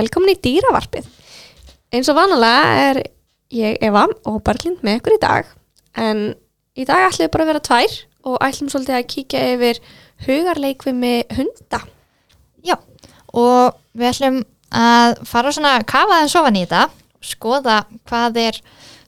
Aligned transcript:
Velkomin 0.00 0.32
í 0.32 0.38
dýravarpið. 0.40 1.08
Eins 1.92 2.08
og 2.08 2.16
vanalega 2.16 2.84
er 2.90 3.00
ég 3.52 3.80
Eva 3.84 4.06
og 4.30 4.38
Berglind 4.46 4.84
með 4.86 5.00
ykkur 5.00 5.16
í 5.16 5.20
dag 5.20 5.48
en 5.98 6.20
í 6.78 6.86
dag 6.88 7.08
ætlum 7.08 7.26
við 7.26 7.32
bara 7.34 7.44
að 7.44 7.50
vera 7.50 7.62
tvær 7.66 7.96
og 8.30 8.36
ætlum 8.46 8.70
svolítið 8.72 8.96
að 8.96 9.08
kíkja 9.10 9.42
yfir 9.56 9.80
hugarleikvimi 10.24 11.14
hunda. 11.36 11.80
Já, 12.64 12.76
og 13.34 13.76
við 13.98 14.12
ætlum 14.12 14.40
að 14.70 15.18
fara 15.28 15.52
svona 15.52 15.74
að 15.80 15.88
kafa 15.90 16.20
þeim 16.20 16.32
sofan 16.32 16.60
í 16.60 16.64
þetta 16.64 16.84
og 16.86 17.30
skoða 17.32 17.80
hvað 18.08 18.40
er 18.46 18.60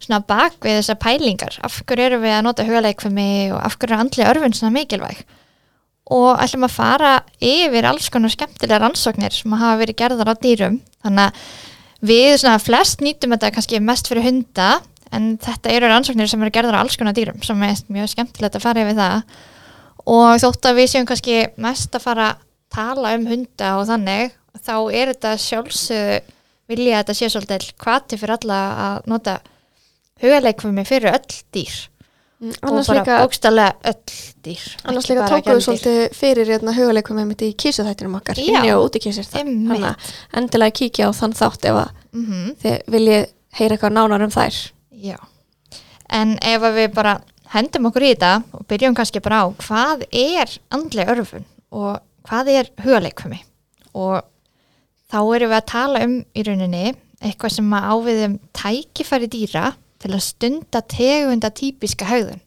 svona 0.02 0.20
bak 0.26 0.58
við 0.66 0.80
þessar 0.80 1.00
pælingar. 1.06 1.60
Af 1.64 1.78
hverju 1.86 2.08
eru 2.08 2.20
við 2.24 2.36
að 2.36 2.44
nota 2.48 2.66
hugarleikvimi 2.66 3.30
og 3.54 3.62
af 3.62 3.78
hverju 3.78 3.96
er 3.96 4.04
andli 4.04 4.28
örfun 4.28 4.58
svona 4.58 4.74
mikilvæg? 4.74 5.22
Og 6.10 6.40
ætlum 6.42 6.66
að 6.66 6.74
fara 6.74 7.12
yfir 7.38 7.86
alls 7.86 8.08
konar 8.10 8.32
skemmtilega 8.32 8.80
rannsóknir 8.82 9.34
sem 9.36 9.52
hafa 9.54 9.78
verið 9.80 10.00
gerðar 10.00 10.32
á 10.32 10.34
dýrum. 10.34 10.80
Þannig 11.04 11.28
að 11.28 11.44
við 12.02 12.32
svona 12.42 12.58
flest 12.58 13.04
nýtum 13.04 13.36
þetta 13.36 13.52
kannski 13.54 13.80
mest 13.80 14.10
fyrir 14.10 14.26
hunda 14.26 14.72
en 15.14 15.36
þetta 15.42 15.72
eru 15.76 15.90
rannsóknir 15.90 16.30
sem 16.30 16.42
eru 16.42 16.54
gerðar 16.54 16.80
á 16.80 16.82
alls 16.82 16.98
konar 16.98 17.14
dýrum 17.16 17.42
sem 17.46 17.62
er 17.66 17.78
mjög 17.92 18.12
skemmtilegt 18.14 18.58
að 18.58 18.64
fara 18.64 18.84
yfir 18.84 18.98
það 18.98 19.36
og 20.12 20.42
þótt 20.42 20.68
að 20.68 20.78
við 20.80 20.90
séum 20.90 21.08
kannski 21.08 21.38
mest 21.62 21.94
að 21.94 22.06
fara 22.06 22.28
að 22.32 22.44
tala 22.72 23.14
um 23.18 23.26
hunda 23.28 23.74
og 23.78 23.86
þannig 23.90 24.36
þá 24.62 24.76
er 24.90 25.12
þetta 25.12 25.34
sjálfsögðu 25.46 26.20
vilja 26.72 26.96
að 26.96 27.02
þetta 27.02 27.16
sé 27.18 27.30
svolítið 27.32 27.68
hvati 27.84 28.18
fyrir 28.18 28.36
alla 28.38 28.60
að 28.86 29.10
nota 29.12 29.38
hugarleikfumi 30.22 30.84
fyrir 30.88 31.12
öll 31.12 31.38
dýr 31.54 31.78
Mm, 32.42 32.50
og 32.62 32.68
Annars 32.72 32.88
bara 32.90 32.98
líka, 33.04 33.16
bókstallega 33.22 33.74
öll 33.86 34.14
dýr 34.42 34.62
annars 34.90 35.06
líka 35.06 35.20
bara 35.22 35.36
tókum 35.36 35.54
við 35.54 35.60
svolítið 35.62 35.98
fyrir 36.18 36.48
hérna, 36.50 36.72
hugarleikvimi 36.74 37.24
mitt 37.28 37.42
í 37.46 37.50
kísuþættinum 37.54 38.16
okkar, 38.18 38.34
Já. 38.40 38.46
inni 38.58 38.72
og 38.74 38.88
úti 38.88 38.98
kísir 39.04 39.28
það. 39.30 39.92
Endilega 40.34 40.74
kíkja 40.74 41.06
á 41.06 41.10
þann 41.14 41.36
þátt 41.38 41.68
ef 41.70 41.76
að 41.84 41.90
Mhm. 42.12 42.56
þið 42.64 42.82
viljið 42.96 43.26
heyra 43.60 43.76
eitthvað 43.76 43.92
nánar 43.94 44.22
um 44.26 44.30
þær. 44.34 44.58
Já, 44.90 45.16
en 46.10 46.38
ef 46.42 46.60
við 46.62 46.94
bara 46.94 47.20
hendum 47.54 47.86
okkur 47.86 48.02
í 48.02 48.14
þetta 48.16 48.42
og 48.54 48.66
byrjum 48.66 48.94
kannski 48.96 49.22
bara 49.22 49.44
á 49.44 49.46
hvað 49.62 50.02
er 50.12 50.58
andlega 50.72 51.14
örfun 51.14 51.44
og 51.70 52.00
hvað 52.26 52.48
er 52.48 52.70
hugarleikfumi 52.82 53.40
og 53.94 54.22
þá 55.12 55.18
erum 55.36 55.50
við 55.52 55.58
að 55.60 55.66
tala 55.66 56.02
um 56.04 56.24
í 56.34 56.42
rauninni 56.42 56.94
eitthvað 57.22 57.52
sem 57.52 57.70
að 57.70 57.88
áviðum 57.92 58.38
tækifæri 58.52 59.28
dýra 59.30 59.74
til 60.02 60.12
að 60.12 60.24
stunda 60.26 60.82
tegunda 60.90 61.52
típiska 61.54 62.08
haugðun 62.10 62.42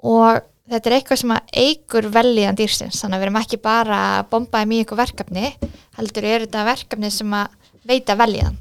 og 0.00 0.40
þetta 0.70 0.90
er 0.90 0.96
eitthvað 0.96 1.20
sem 1.22 1.34
að 1.34 1.56
eigur 1.60 2.06
velíðan 2.14 2.56
dýrsins. 2.56 3.00
Þannig 3.02 3.16
að 3.16 3.20
við 3.20 3.26
erum 3.26 3.40
ekki 3.40 3.58
bara 3.60 3.98
að 4.18 4.28
bomba 4.32 4.62
í 4.62 4.78
eitthvað 4.80 5.02
verkefni 5.02 5.52
heldur 5.98 6.28
er 6.28 6.46
þetta 6.46 6.68
verkefni 6.68 7.10
sem 7.12 7.34
að 7.36 7.58
veita 7.90 8.16
velíðan 8.18 8.56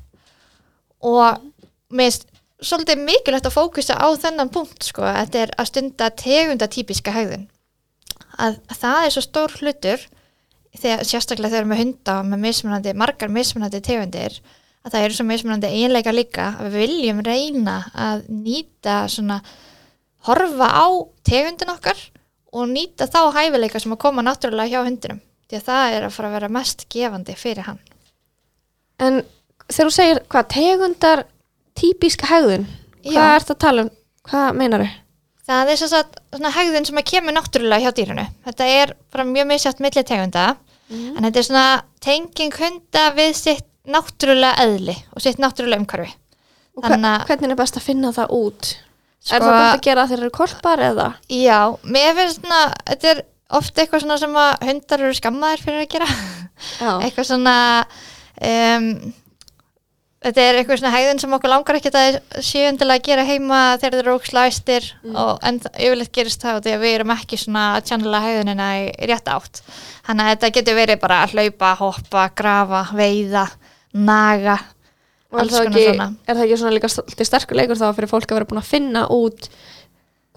og 1.06 1.40
mér 1.96 2.10
finnst 2.10 2.28
svolítið 2.60 3.04
mikilvægt 3.06 3.48
að 3.48 3.56
fókusa 3.56 3.96
á 3.96 4.08
þennan 4.20 4.52
punkt 4.52 4.84
sko, 4.84 5.06
þetta 5.06 5.44
er 5.46 5.52
að 5.56 5.70
stunda 5.70 6.10
tegunda 6.12 6.68
típiska 6.72 7.14
haugðun 7.16 7.48
að, 8.36 8.58
að 8.68 8.80
það 8.82 9.06
er 9.06 9.14
svo 9.16 9.24
stór 9.24 9.56
hlutur 9.60 10.04
þegar, 10.76 11.06
sérstaklega 11.08 11.54
þegar 11.54 11.54
við 11.54 11.60
erum 11.62 11.72
með 11.74 11.82
hunda 11.84 12.16
og 12.20 12.30
með 12.30 12.44
mismunandi, 12.48 12.96
margar 13.00 13.32
mismunandi 13.32 13.82
tegundir 13.86 14.40
að 14.90 14.96
það 14.98 15.08
eru 15.08 15.18
svo 15.18 15.26
mismunandi 15.30 15.72
eiginleika 15.72 16.14
líka 16.16 16.48
að 16.58 16.70
við 16.70 16.80
viljum 16.84 17.24
reyna 17.26 17.78
að 17.94 18.26
nýta 18.34 19.02
svona 19.12 19.40
horfa 20.28 20.70
á 20.74 20.88
tegundin 21.30 21.74
okkar 21.76 22.02
og 22.52 22.68
nýta 22.74 23.08
þá 23.08 23.22
hæfileika 23.38 23.80
sem 23.80 23.94
að 23.94 24.02
koma 24.04 24.26
náttúrulega 24.26 24.74
hjá 24.74 24.84
hundinum 24.84 25.22
því 25.50 25.62
að 25.62 25.68
það 25.70 25.96
er 25.96 26.08
að 26.10 26.16
fara 26.18 26.30
að 26.32 26.36
vera 26.40 26.54
mest 26.60 26.86
gefandi 26.92 27.38
fyrir 27.38 27.70
hann 27.70 27.80
En 29.00 29.22
þegar 29.70 29.88
þú 29.90 29.96
segir 29.96 30.22
hvað 30.32 30.50
tegundar 30.54 31.22
típiska 31.80 32.28
hegðun, 32.30 32.66
hvað 33.06 33.30
Já. 33.30 33.36
ert 33.38 33.54
að 33.54 33.62
tala 33.64 33.86
um? 33.86 33.92
Hvað 34.30 34.50
meinar 34.60 34.84
þau? 34.84 34.98
Það 35.50 35.72
er 35.72 35.80
svona 35.82 36.52
hegðun 36.54 36.86
sem 36.86 37.00
að 37.00 37.08
kemur 37.10 37.34
náttúrulega 37.34 37.82
hjá 37.88 37.96
dýrunu. 37.98 38.26
Þetta 38.46 38.66
er 38.70 38.92
bara 39.10 39.26
mjög 39.26 39.48
misjátt 39.50 39.80
milli 39.82 40.04
tegunda 40.06 40.44
en 40.90 41.24
þetta 41.24 41.40
er 41.40 41.48
svona 41.48 41.64
tenging 42.04 42.54
hunda 42.60 43.06
við 43.18 43.32
sitt 43.38 43.66
náttúrulega 43.88 44.58
eðli 44.66 44.96
og 45.16 45.22
sitt 45.24 45.40
náttúrulega 45.40 45.82
umhverfi. 45.84 46.14
Og 46.78 46.84
hva, 46.84 46.90
Þannig 46.94 47.10
að- 47.20 47.26
hvernig 47.28 47.52
er 47.52 47.56
best 47.56 47.78
að 47.78 47.82
finna 47.88 48.12
það 48.16 48.30
út? 48.36 48.76
Sko- 49.20 49.36
Er 49.36 49.42
það 49.42 49.56
best 49.60 49.78
að 49.80 49.82
gera 49.82 50.06
þegar 50.08 50.18
þeir 50.18 50.24
eru 50.24 50.30
kolpar 50.38 50.80
eða? 50.80 51.08
Já, 51.30 51.60
mér 51.84 52.14
finnst 52.16 52.42
svona, 52.42 52.74
þetta 52.88 53.10
er 53.16 53.24
ofta 53.52 53.82
eitthvað 53.82 54.02
svona 54.06 54.18
sem 54.20 54.34
að 54.34 54.68
hundar 54.70 55.00
eru 55.02 55.14
skammaðir 55.14 55.64
fyrir 55.66 55.82
að 55.86 55.90
gera. 55.90 56.06
Já. 56.80 56.92
eitthvað 57.04 57.26
svona, 57.28 57.56
um, 58.42 59.14
þetta 60.24 60.44
er 60.44 60.58
eitthvað 60.60 60.80
svona 60.82 60.94
hegðun 60.96 61.20
sem 61.24 61.34
okkur 61.38 61.50
langar 61.52 61.76
ekki 61.80 61.92
að 61.96 62.18
sjöundilega 62.44 63.00
að 63.00 63.06
gera 63.08 63.24
heima 63.28 63.60
þegar 63.80 63.94
þeir 63.96 64.02
eru 64.06 64.16
ókslæstir 64.20 64.88
og 65.16 65.40
en 65.48 65.60
það- 65.64 65.80
yfirleitt 65.80 66.12
gerist 66.18 66.42
það 66.44 66.62
því 66.66 66.74
að 66.76 66.84
við 66.84 66.96
erum 67.00 67.14
ekki 67.16 67.38
svona 67.40 67.66
að 67.78 67.86
tjannlega 67.90 68.26
hegðunina 68.28 68.68
í, 68.80 68.86
í 69.00 69.08
rétt 69.12 69.32
átt. 69.32 69.62
Þannig 70.08 70.24
að 70.26 70.32
þetta 70.36 70.52
getur 70.60 70.76
verið 70.80 71.00
bara 71.00 71.22
að 71.26 71.36
hlaupa, 71.36 71.76
hoppa, 71.80 72.30
grafa, 72.36 72.82
veiða, 72.96 73.46
naga, 73.94 74.60
Og 75.30 75.44
er 75.44 75.52
það, 75.52 75.68
ekki, 75.70 75.90
er 76.26 76.38
það 76.38 76.46
ekki 76.48 76.56
svona 76.58 76.74
líka 76.74 76.90
sterkur 76.90 77.60
leikur 77.60 77.78
þá 77.78 77.92
fyrir 77.94 78.10
fólk 78.10 78.32
að 78.32 78.40
vera 78.40 78.48
búin 78.50 78.62
að 78.64 78.72
finna 78.72 79.04
út 79.14 79.50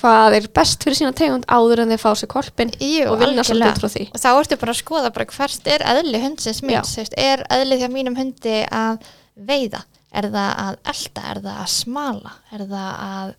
hvað 0.02 0.36
er 0.36 0.48
best 0.52 0.84
fyrir 0.84 0.98
sína 0.98 1.14
tegund 1.16 1.46
áður 1.48 1.84
en 1.84 1.92
þeir 1.94 2.02
fá 2.02 2.10
sér 2.18 2.30
kolpin 2.32 2.72
Jú, 2.76 3.06
og 3.12 3.20
vinna 3.22 3.44
svolítið 3.46 3.72
út 3.72 3.80
frá 3.80 3.92
því? 3.94 4.04
Og 4.10 4.22
þá 4.22 4.28
ertu 4.32 4.58
bara 4.60 4.74
að 4.74 4.80
skoða 4.82 5.12
bara 5.14 5.28
hvert 5.32 5.70
er 5.72 5.84
eðli 5.94 6.22
hundsins 6.24 6.62
Já. 6.64 6.82
veist, 6.82 7.16
er 7.16 7.44
eðli 7.56 7.78
því 7.80 7.90
mínum 7.94 8.18
hundi 8.18 8.56
að 8.68 9.06
veiða, 9.48 9.82
er 10.12 10.28
það 10.32 10.50
að 10.66 10.78
elda, 10.92 11.26
er 11.32 11.42
það 11.46 11.60
að 11.62 11.70
smala, 11.72 12.34
er 12.52 12.64
það 12.72 12.90
að, 13.06 13.34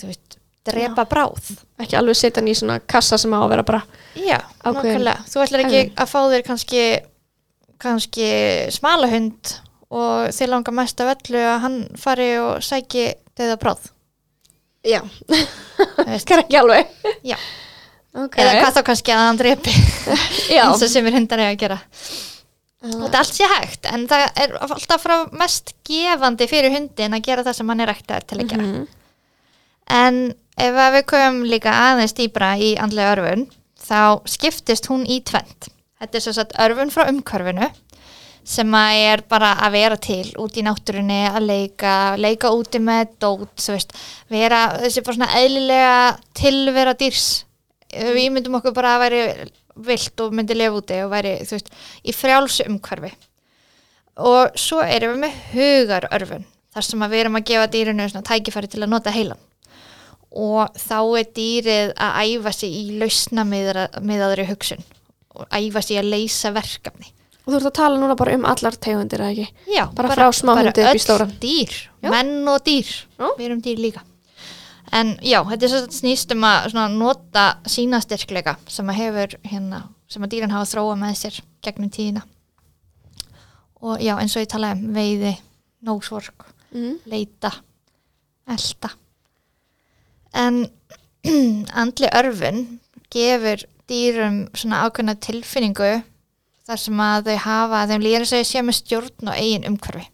þú 0.00 0.10
veist, 0.10 0.36
drepa 0.70 1.04
bráð. 1.08 1.50
Ekki 1.80 1.98
alveg 1.98 2.18
setja 2.18 2.40
hann 2.40 2.50
í 2.52 2.56
svona 2.56 2.78
kassa 2.88 3.18
sem 3.20 3.32
á 3.32 3.40
að 3.40 3.50
vera 3.54 3.66
bara 3.66 3.82
Já, 4.18 4.38
Ákveðin. 4.66 5.08
Þú 5.30 5.42
ætlar 5.44 5.64
ekki 5.64 5.82
að 5.94 6.10
fá 6.10 6.20
þér 6.32 6.44
kannski, 6.46 6.84
kannski 7.82 8.28
smala 8.74 9.08
hund 9.10 9.54
og 9.90 10.30
þið 10.34 10.52
langar 10.52 10.76
mest 10.76 11.00
af 11.02 11.14
öllu 11.16 11.40
að 11.42 11.58
hann 11.64 11.78
fari 11.98 12.28
og 12.38 12.60
sæki 12.62 13.08
þeirða 13.38 13.56
bráð. 13.62 13.88
Já, 14.86 15.00
það 15.28 16.12
er 16.14 16.42
ekki 16.44 16.56
alveg 16.56 16.94
Já. 17.26 17.36
Ok, 18.16 18.38
Eða 18.42 18.54
hvað 18.58 18.74
þá 18.74 18.82
kannski 18.88 19.12
að 19.14 19.20
hann 19.22 19.38
drepi, 19.38 19.72
já 20.56 20.64
eins 20.64 20.82
og 20.82 20.90
sem 20.90 21.06
er 21.06 21.14
hundar 21.14 21.42
eiga 21.44 21.52
að 21.52 21.60
gera. 21.60 21.76
Þetta 22.80 23.20
allt 23.20 23.36
sé 23.36 23.46
hægt, 23.50 23.86
en 23.92 24.06
það 24.10 24.24
er 24.40 24.54
alltaf 24.64 25.02
frá 25.04 25.14
mest 25.36 25.74
gefandi 25.86 26.48
fyrir 26.50 26.72
hundin 26.74 27.14
að 27.14 27.26
gera 27.28 27.44
það 27.46 27.58
sem 27.58 27.70
hann 27.70 27.84
er 27.84 27.92
ektar 27.92 28.24
til 28.26 28.40
að 28.40 28.48
gera. 28.54 28.66
Mhm. 28.66 28.88
En 29.90 30.18
ef 30.60 30.80
við 30.96 31.04
komum 31.12 31.44
líka 31.50 31.74
aðeins 31.74 32.16
dýbra 32.18 32.54
í 32.58 32.72
andlega 32.82 33.14
örfun, 33.14 33.46
þá 33.78 34.26
skiptist 34.30 34.90
hún 34.90 35.06
í 35.06 35.20
tvent. 35.26 35.70
Þetta 36.00 36.16
er 36.16 36.24
svo 36.24 36.32
satt 36.32 36.56
örfun 36.64 36.90
frá 36.92 37.02
umhverfinu 37.10 37.66
sem 38.50 38.72
að 38.74 38.98
er 39.04 39.22
bara 39.28 39.50
að 39.66 39.74
vera 39.76 39.96
til 40.00 40.30
út 40.40 40.54
í 40.56 40.62
náttúrunni, 40.64 41.18
að 41.28 41.44
leika, 41.44 41.94
leika 42.16 42.50
úti 42.56 42.80
með 42.80 43.10
dót, 43.20 43.52
veist, 43.68 43.92
vera 44.32 44.62
þessi 44.80 45.02
bara 45.04 45.18
svona 45.18 45.34
eðlilega 45.42 45.98
tilvera 46.40 46.94
dýrs. 46.98 47.26
Við 47.92 48.30
myndum 48.32 48.56
okkur 48.58 48.74
bara 48.74 48.94
að 48.96 49.04
væri 49.04 49.20
vilt 49.90 50.22
og 50.24 50.32
myndi 50.34 50.56
lifa 50.56 50.80
úti 50.80 51.02
og 51.04 51.12
væri, 51.12 51.34
veist, 51.50 51.68
í 52.00 52.14
frjálsu 52.16 52.64
umhverfi. 52.70 53.12
Og 54.24 54.56
svo 54.58 54.80
erum 54.82 55.18
við 55.18 55.22
með 55.26 55.36
hugarörfun, 55.52 56.48
þar 56.72 56.88
sem 56.88 57.04
að 57.04 57.12
við 57.12 57.24
erum 57.26 57.38
að 57.38 57.46
gefa 57.52 57.70
dýrinu 57.76 58.08
svona 58.08 58.28
tækifæri 58.30 58.72
til 58.72 58.82
að 58.86 58.92
nota 58.96 59.12
heilan 59.14 59.46
og 60.30 60.76
þá 60.78 60.98
er 61.18 61.30
dýrið 61.34 61.92
að 61.98 62.18
æfa 62.22 62.52
sig 62.54 62.70
í 62.70 62.98
lausna 63.00 63.42
miðaðri 63.42 64.46
hugsun 64.46 64.84
og 65.34 65.46
æfa 65.54 65.82
sig 65.82 65.98
að 66.00 66.10
leysa 66.10 66.50
verkefni. 66.52 67.12
Og 67.46 67.52
þú 67.54 67.56
ert 67.60 67.68
að 67.70 67.76
tala 67.78 67.98
núna 67.98 68.16
bara 68.18 68.34
um 68.36 68.44
allar 68.44 68.76
tegundir, 68.76 69.20
eða 69.22 69.32
ekki? 69.32 69.48
Já, 69.74 69.84
Bara 69.94 70.08
frá 70.14 70.28
smáhundi 70.34 70.70
upp 70.70 70.78
í 70.78 70.88
öll 70.90 71.00
stóran. 71.02 71.32
dýr, 71.40 71.72
Já. 72.02 72.10
menn 72.10 72.48
og 72.48 72.60
dýr, 72.66 72.90
Já. 73.18 73.28
við 73.38 73.46
erum 73.46 73.62
dýr 73.62 73.78
líka. 73.80 74.02
En 74.92 75.16
já, 75.22 75.38
þetta 75.46 75.62
er 75.64 75.68
svo 75.70 75.80
að 75.86 75.94
snýst 75.94 76.32
um 76.34 76.42
að 76.44 76.70
svona, 76.72 76.88
nota 76.98 77.44
sína 77.66 78.00
styrkleika 78.02 78.56
sem 78.68 78.86
að 78.90 78.98
hefur 78.98 79.36
hérna, 79.46 79.82
sem 80.08 80.22
að 80.22 80.30
dýrin 80.34 80.50
hafa 80.50 80.66
þróa 80.76 80.96
með 80.98 81.14
sér 81.20 81.40
gegnum 81.62 81.90
tíðina. 81.94 82.22
Og 83.82 84.00
já, 84.02 84.16
eins 84.18 84.34
og 84.36 84.42
ég 84.42 84.50
talaði 84.50 84.82
um 84.82 84.94
veiði, 84.94 85.36
nógsvork, 85.86 86.46
Mm. 86.74 86.98
leita, 87.10 87.50
elda. 88.46 88.90
En 90.34 90.70
andli 91.82 92.08
örfun 92.14 92.60
gefur 93.10 93.64
dýrum 93.90 94.38
svona 94.54 94.84
ákveðna 94.86 95.16
tilfinningu 95.26 95.90
þar 96.70 96.80
sem 96.84 97.02
að 97.02 97.28
þau 97.30 97.36
hafa, 97.44 97.82
þeim 97.90 98.04
líður 98.06 98.24
þess 98.24 98.32
að 98.36 98.42
þau 98.44 98.50
sé 98.52 98.62
með 98.68 98.78
stjórn 98.78 99.30
og 99.32 99.38
eigin 99.42 99.68
umhverfi. 99.72 100.06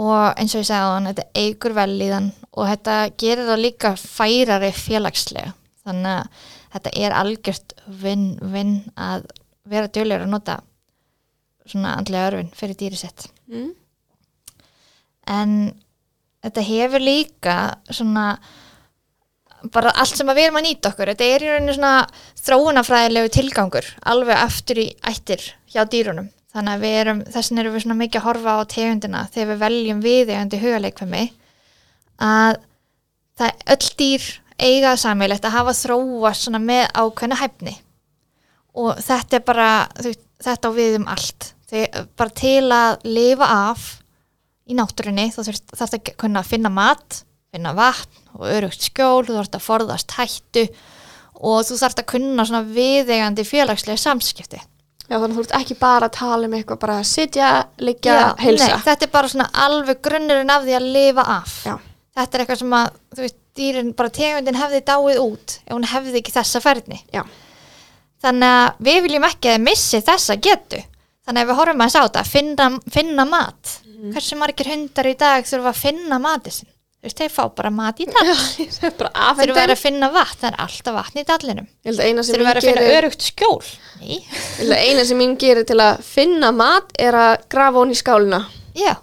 Og 0.00 0.38
eins 0.38 0.54
og 0.54 0.62
ég 0.62 0.68
sagði 0.68 0.86
á 0.86 0.94
hann, 0.94 1.08
þetta 1.10 1.26
eigur 1.42 1.74
vel 1.74 1.94
í 1.98 2.08
þann 2.12 2.30
og 2.54 2.68
þetta 2.70 2.96
gerir 3.18 3.48
það 3.50 3.62
líka 3.64 3.90
færari 3.98 4.70
félagslega. 4.76 5.52
Þannig 5.82 6.12
að 6.14 6.48
þetta 6.76 6.92
er 7.02 7.16
algjört 7.18 7.74
vinn-vinn 8.04 8.74
að 8.94 9.26
vera 9.70 9.90
dölur 9.90 10.22
að 10.22 10.30
nota 10.30 10.60
svona 11.66 11.96
andlega 11.98 12.30
örfun 12.30 12.52
fyrir 12.56 12.78
dýri 12.78 12.98
sitt 12.98 13.28
Mm. 13.50 13.72
en 15.26 15.52
þetta 16.44 16.62
hefur 16.62 17.02
líka 17.02 17.56
svona 17.90 18.38
bara 19.74 19.92
allt 20.00 20.16
sem 20.16 20.28
að 20.30 20.40
við 20.40 20.48
erum 20.48 20.58
að 20.60 20.66
nýta 20.66 20.90
okkur. 20.90 21.12
Þetta 21.12 21.28
er 21.28 21.44
í 21.44 21.50
rauninni 21.50 21.76
svona 21.76 21.94
þróunafræðilegu 22.40 23.32
tilgangur 23.36 23.88
alveg 24.12 24.40
aftur 24.40 24.80
í 24.82 24.86
ættir 25.10 25.44
hjá 25.72 25.82
dýrunum. 25.84 26.30
Þannig 26.50 26.76
að 26.76 26.84
við 26.84 26.96
erum, 27.00 27.20
þessin 27.30 27.62
erum 27.62 27.76
við 27.76 27.84
svona 27.84 27.98
mikið 28.00 28.20
að 28.20 28.26
horfa 28.26 28.56
á 28.58 28.60
tegundina 28.72 29.20
þegar 29.30 29.50
við 29.52 29.60
veljum 29.60 30.00
viðeigandi 30.02 30.60
hugaleikfemi 30.64 31.22
að 32.26 32.58
það 33.38 33.62
öll 33.74 33.92
dýr 34.00 34.26
eiga 34.60 34.96
sammeilegt 34.98 35.46
að 35.46 35.56
hafa 35.56 35.76
þróast 35.78 36.46
svona 36.46 36.60
með 36.62 36.88
ákveðna 36.98 37.38
hæfni. 37.40 37.76
Og 38.80 38.98
þetta 39.02 39.38
er 39.38 39.46
bara 39.46 39.70
þetta 40.42 40.70
á 40.70 40.72
við 40.74 40.98
um 40.98 41.08
allt. 41.10 41.52
Þegar, 41.70 42.06
bara 42.18 42.34
til 42.34 42.66
að 42.74 43.06
lifa 43.06 43.50
af 43.70 43.88
í 44.70 44.76
náttúrunni 44.78 45.30
þú 45.34 45.46
þurft 45.46 45.74
þarft 45.78 45.98
að 45.98 46.12
kunna 46.20 46.42
finna 46.46 46.70
mat 46.72 47.22
finna 47.50 47.72
vatn 47.74 48.34
og 48.38 48.46
örugt 48.46 48.84
skjól 48.86 49.24
þú 49.26 49.36
þarft 49.40 49.56
að 49.58 49.64
forðast 49.66 50.14
hættu 50.18 50.64
og 51.40 51.62
þú 51.66 51.78
þarft 51.80 52.02
að 52.02 52.08
kunna 52.12 52.44
svona 52.46 52.62
viðeigandi 52.76 53.44
félagslega 53.48 53.98
samskipti 53.98 54.60
Já, 55.10 55.16
þannig 55.18 55.32
að 55.32 55.38
þú 55.40 55.42
ert 55.48 55.54
ekki 55.58 55.74
bara 55.80 56.06
að 56.06 56.12
tala 56.20 56.46
um 56.46 56.52
eitthvað 56.54 56.78
bara 56.84 56.96
að 57.00 57.08
sitja, 57.10 57.46
liggja, 57.82 58.16
heilsa. 58.38 58.68
nei, 58.70 58.82
þetta 58.86 59.06
er 59.08 59.10
bara 59.16 59.30
svona 59.32 59.48
alveg 59.64 59.98
grunnurinn 60.06 60.52
af 60.54 60.62
því 60.68 60.76
að 60.78 60.86
lifa 60.94 61.24
af 61.34 61.54
Já. 61.66 61.72
þetta 62.20 62.36
er 62.38 62.44
eitthvað 62.44 62.60
sem 62.60 62.76
að 62.78 62.90
þú 63.16 63.24
veist, 63.24 63.38
dýrin, 63.58 63.90
bara 63.98 64.12
tegundin 64.14 64.60
hefði 64.60 64.80
dáið 64.86 65.18
út 65.24 65.56
ef 65.66 65.72
hún 65.74 65.88
hefði 65.90 66.20
ekki 66.20 66.36
þessa 66.36 66.62
ferðni 66.62 67.00
Já. 67.10 67.24
þannig 68.22 68.54
að 68.60 68.86
við 68.86 69.00
viljum 69.08 69.26
ekki 69.32 69.50
að 69.56 69.64
missi 69.66 70.00
þessa 70.06 70.36
getu 70.38 70.78
þannig 71.26 71.42
að 71.42 71.50
við 71.50 71.58
horfum 71.58 71.82
að 71.88 71.90
sá 71.96 72.00
þetta 72.04 72.24
finna, 72.30 72.68
finna 72.94 73.26
mat 73.26 73.78
Mhm. 74.00 74.12
hversu 74.14 74.36
margir 74.40 74.70
hundar 74.70 75.04
í 75.10 75.16
dag 75.18 75.44
þurfa 75.44 75.74
að 75.74 75.80
finna 75.82 76.16
matið 76.22 76.54
sinn 76.60 76.70
þú 77.00 77.08
veist, 77.08 77.20
þeir 77.20 77.32
fá 77.32 77.42
bara 77.56 77.72
mat 77.72 78.00
í 78.00 78.06
bara 78.12 78.34
þurfa 78.76 79.10
afhendum. 79.30 79.60
að 79.64 79.76
finna 79.80 80.10
vatn, 80.14 80.38
það 80.42 80.48
er 80.50 80.58
alltaf 80.66 80.96
vatn 81.00 81.20
í 81.20 81.26
dallinum 81.28 81.68
Ég 81.68 81.90
held 81.90 82.00
að 82.00 82.08
að 82.20 82.30
finna 82.36 82.54
gerir, 82.60 82.96
örugt 83.00 83.28
skjól 83.28 83.60
að 84.60 84.74
eina 84.76 85.04
sem 85.08 85.20
mín 85.20 85.36
gerir 85.40 85.68
til 85.68 85.78
að 85.80 86.02
finna 86.04 86.52
mat 86.52 86.92
er 87.00 87.16
að 87.16 87.46
grafa 87.52 87.78
hún 87.80 87.94
í 87.94 87.98
skáluna. 87.98 88.44
já, 88.76 88.94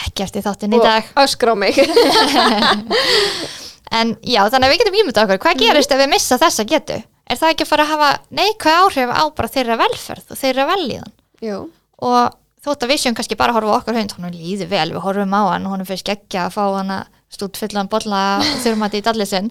ekki 0.00 0.26
eftir 0.26 0.44
þáttinn 0.44 0.74
í 0.74 0.82
dag 0.82 1.12
Og 1.14 1.24
öskra 1.24 1.54
á 1.54 1.56
mig. 1.56 1.78
En 3.94 4.14
já, 4.26 4.42
þannig 4.50 4.66
að 4.66 4.72
við 4.72 4.80
getum 4.82 4.96
ímyndað 5.00 5.26
okkur, 5.28 5.40
hvað 5.44 5.60
gerist 5.60 5.92
ef 5.94 6.00
við 6.00 6.10
missa 6.10 6.38
þessa 6.40 6.64
getu? 6.66 6.96
Er 7.30 7.38
það 7.40 7.52
ekki 7.52 7.64
að 7.64 7.70
fara 7.70 7.84
að 7.84 7.92
hafa 7.92 8.08
neikvæð 8.34 8.78
áhrif 8.80 9.12
á 9.14 9.22
bara 9.36 9.52
þeirra 9.54 9.76
velferð 9.80 10.32
og 10.34 10.40
þeirra 10.40 10.66
velíðan? 10.72 11.12
Jú. 11.44 11.58
Og 12.04 12.34
þótt 12.64 12.84
að 12.84 12.90
við 12.90 13.02
séum 13.04 13.16
kannski 13.16 13.38
bara 13.38 13.54
að 13.54 13.60
horfa 13.60 13.76
á 13.76 13.78
okkar 13.78 13.98
hund, 14.00 14.16
hún 14.18 14.34
líður 14.34 14.70
vel, 14.72 14.88
við 14.96 15.04
horfum 15.04 15.36
á 15.36 15.42
hann, 15.52 15.68
hún 15.70 15.84
er 15.84 15.88
fyrir 15.88 16.02
skeggja 16.02 16.48
að 16.48 16.56
fá 16.56 16.64
hana 16.74 16.98
stútfullan 17.34 17.90
bolla 17.92 18.22
og 18.40 18.48
þurfumati 18.64 19.02
í 19.02 19.04
dallisinn. 19.06 19.50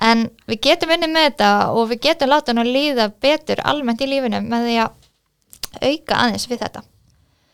En 0.00 0.28
við 0.48 0.62
getum 0.68 0.94
unni 0.94 1.10
með 1.12 1.30
þetta 1.30 1.50
og 1.76 1.90
við 1.90 2.02
getum 2.08 2.30
láta 2.32 2.52
hann 2.54 2.62
að 2.62 2.74
líða 2.76 3.10
betur 3.20 3.60
almennt 3.68 4.00
í 4.00 4.08
lífinu 4.08 4.40
með 4.46 4.68
því 4.68 4.76
að 4.84 5.90
auka 5.90 6.20
aðeins 6.24 6.46
við 6.50 6.62
þetta. 6.64 6.84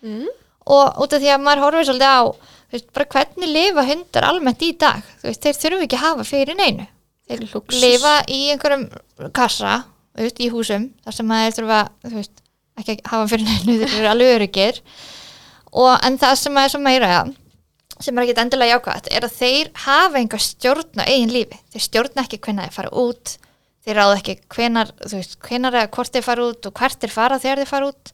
Mm. 0.07 0.29
Og 0.77 1.01
út 1.03 1.17
af 1.17 1.23
því 1.23 1.33
að 1.33 1.43
maður 1.43 1.65
horfir 1.67 1.89
svolítið 1.91 2.15
á 2.15 2.23
veist, 2.73 2.89
hvernig 2.93 3.51
lifa 3.51 3.85
hundar 3.87 4.29
almennt 4.29 4.63
í 4.65 4.73
dag 4.79 5.03
veist, 5.23 5.43
þeir 5.43 5.59
þurfu 5.61 5.87
ekki 5.87 5.99
að 5.99 6.05
hafa 6.05 6.27
fyrir 6.27 6.59
neinu 6.59 6.87
þeir 7.27 7.45
Lúxus. 7.47 7.79
lifa 7.83 8.15
í 8.31 8.41
einhverjum 8.55 8.87
kassa 9.37 9.79
veist, 10.17 10.41
í 10.41 10.51
húsum 10.53 10.91
þar 11.05 11.19
sem 11.19 11.31
maður 11.31 11.59
þurfa 11.61 11.81
ekki 12.77 12.99
að 12.99 13.11
hafa 13.13 13.31
fyrir 13.33 13.49
neinu 13.51 13.79
þeir 13.83 13.99
eru 14.01 14.13
alveg 14.13 14.37
öryggir 14.37 14.81
og 15.77 15.93
en 16.07 16.19
það 16.21 16.39
sem 16.43 16.63
er 16.63 16.73
svo 16.73 16.83
meira 16.83 17.13
sem 18.01 18.19
er 18.19 18.27
ekki 18.27 18.41
endilega 18.43 18.77
jákvæmt 18.77 19.11
er 19.11 19.25
að 19.27 19.37
þeir 19.39 19.73
hafa 19.87 20.21
einhver 20.21 20.43
stjórn 20.43 21.03
á 21.03 21.05
eigin 21.09 21.33
lífi. 21.33 21.59
Þeir 21.73 21.85
stjórna 21.87 22.25
ekki 22.27 22.43
hvenær 22.45 22.69
þeir 22.69 22.77
fara 22.77 22.93
út 22.93 23.37
þeir 23.87 24.01
ráða 24.01 24.19
ekki 24.19 24.35
hvenar, 24.51 24.91
hvenar 25.47 25.79
eða 25.79 25.91
hvort 25.95 26.15
þeir 26.15 26.27
fara 26.27 26.47
út 26.51 26.67
og 26.67 26.75
hvert 26.75 27.03
þeir 27.03 27.13
fara 27.15 27.39
þegar 27.39 27.63
þeir 27.63 27.71
fara 27.71 27.91
út. 27.93 28.13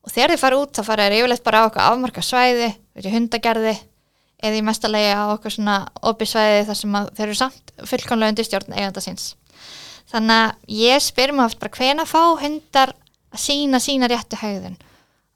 Og 0.00 0.12
þegar 0.14 0.32
þeir 0.32 0.40
fara 0.40 0.60
út 0.62 0.78
þá 0.78 0.82
fara 0.86 1.06
þeir 1.06 1.16
yfirleitt 1.18 1.44
bara 1.44 1.60
á 1.60 1.68
okkar 1.68 1.88
afmarka 1.90 2.24
svæði, 2.24 2.70
hundagerði 3.04 3.74
eða 4.40 4.56
í 4.56 4.64
mestalegi 4.64 5.10
á 5.12 5.24
okkur 5.34 5.52
svona 5.52 5.76
opisvæði 6.08 6.62
þar 6.70 6.78
sem 6.80 6.96
þeir 7.18 7.26
eru 7.26 7.36
samt 7.36 7.74
fullkomlega 7.90 8.32
undir 8.32 8.48
stjórn 8.48 8.72
eiganda 8.78 9.04
síns. 9.04 9.34
Þannig 10.08 10.46
að 10.46 10.78
ég 10.80 11.04
spyr 11.04 11.34
mig 11.36 11.44
oft 11.44 11.60
bara 11.60 11.76
hvena 11.76 12.08
fá 12.08 12.22
hundar 12.40 12.94
að 13.30 13.42
sína 13.44 13.82
sína 13.84 14.08
réttu 14.08 14.40
hegðun 14.40 14.80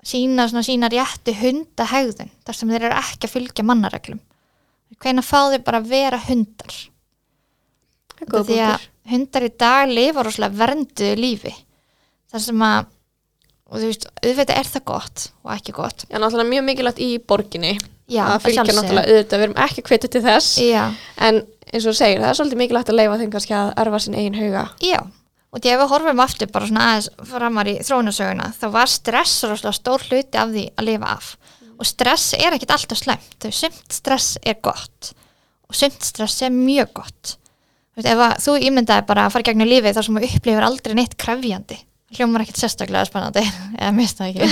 sína 0.04 0.48
svona 0.50 0.64
sína 0.66 0.90
réttu 0.92 1.34
hundahegðun 1.40 2.32
þar 2.46 2.58
sem 2.58 2.72
þeir 2.74 2.88
eru 2.88 2.98
ekki 3.02 3.28
að 3.28 3.34
fylgja 3.36 3.66
mannareglum 3.66 4.20
hvena 5.02 5.24
fá 5.26 5.38
þeir 5.52 5.64
bara 5.66 5.80
að 5.82 5.88
vera 5.90 6.20
hundar 6.28 6.74
því 8.24 8.58
að 8.64 8.88
hundar 9.10 9.44
í 9.48 9.52
dag 9.60 9.88
lifa 9.90 10.24
rosalega 10.24 10.60
verndu 10.60 11.08
lífi 11.18 11.54
þar 12.32 12.44
sem 12.46 12.62
að 12.68 12.90
og 13.74 13.80
þú 13.80 13.88
veist, 13.88 14.06
auðvitað 14.22 14.58
er 14.60 14.68
það 14.70 14.84
gott 14.90 15.24
og 15.42 15.50
ekki 15.56 15.74
gott 15.74 16.04
Já, 16.06 16.18
náttúrulega 16.20 16.50
mjög 16.52 16.64
mikilvægt 16.68 17.00
í 17.02 17.10
borginni. 17.18 17.72
Já, 18.12 18.22
að 18.28 18.42
fylgja 18.44 18.60
sjálfsögðu. 18.60 18.76
náttúrulega 18.78 19.14
auðvitað, 19.14 19.40
við 19.40 19.46
erum 19.46 19.60
ekki 19.64 19.84
kvitið 19.88 20.10
til 20.12 20.22
þess. 20.26 20.48
Já, 20.60 20.82
En 21.24 21.38
eins 21.72 21.86
og 21.88 21.96
segir, 21.96 22.20
það 22.20 22.28
er 22.28 22.38
svolítið 22.38 22.60
mikilvægt 22.60 22.92
að 22.92 22.98
leifa 23.00 23.16
þeim 23.22 23.32
kannski 23.32 23.54
að 23.56 23.70
erfa 23.82 24.00
sinn 24.04 24.18
eigin 24.20 24.36
huga. 24.38 24.64
já 24.84 24.98
og 25.54 25.62
því 25.62 25.70
ef 25.70 25.78
við 25.78 25.90
horfum 25.92 26.20
aftur 26.24 26.50
bara 26.50 26.66
svona 26.66 26.86
aðeins 26.90 27.08
framar 27.30 27.68
í 27.70 27.74
þróunasöguna 27.86 28.48
þá 28.58 28.64
var 28.74 28.90
stress 28.90 29.44
rosalega 29.46 29.76
stór 29.76 30.02
hluti 30.08 30.40
af 30.40 30.50
því 30.50 30.64
að 30.74 30.88
lifa 30.88 31.12
af. 31.14 31.28
Og 31.78 31.86
stress 31.86 32.34
er 32.34 32.56
ekkit 32.56 32.74
alltaf 32.74 32.98
slæmt. 32.98 33.36
Þau 33.42 33.54
sumt 33.54 33.94
stress 33.94 34.34
er 34.42 34.58
gott. 34.62 35.12
Og 35.70 35.78
sumt 35.78 36.02
stress 36.06 36.42
er 36.42 36.54
mjög 36.54 36.90
gott. 36.98 37.36
Þú, 37.94 38.00
veist, 38.00 38.10
ef 38.10 38.24
að, 38.26 38.36
þú 38.42 38.56
ímyndaði 38.66 39.06
bara 39.06 39.28
að 39.28 39.36
fara 39.36 39.48
gegnum 39.48 39.70
lífið 39.70 39.94
þar 39.94 40.08
sem 40.08 40.18
þú 40.18 40.30
upplifir 40.32 40.68
aldrei 40.68 40.98
neitt 40.98 41.16
krefjandi. 41.22 41.80
Hljómar 42.14 42.44
ekkit 42.44 42.60
sérstaklega 42.62 43.06
spennandi 43.06 43.46
eða 43.80 43.94
mista 43.94 44.26
ekki. 44.26 44.50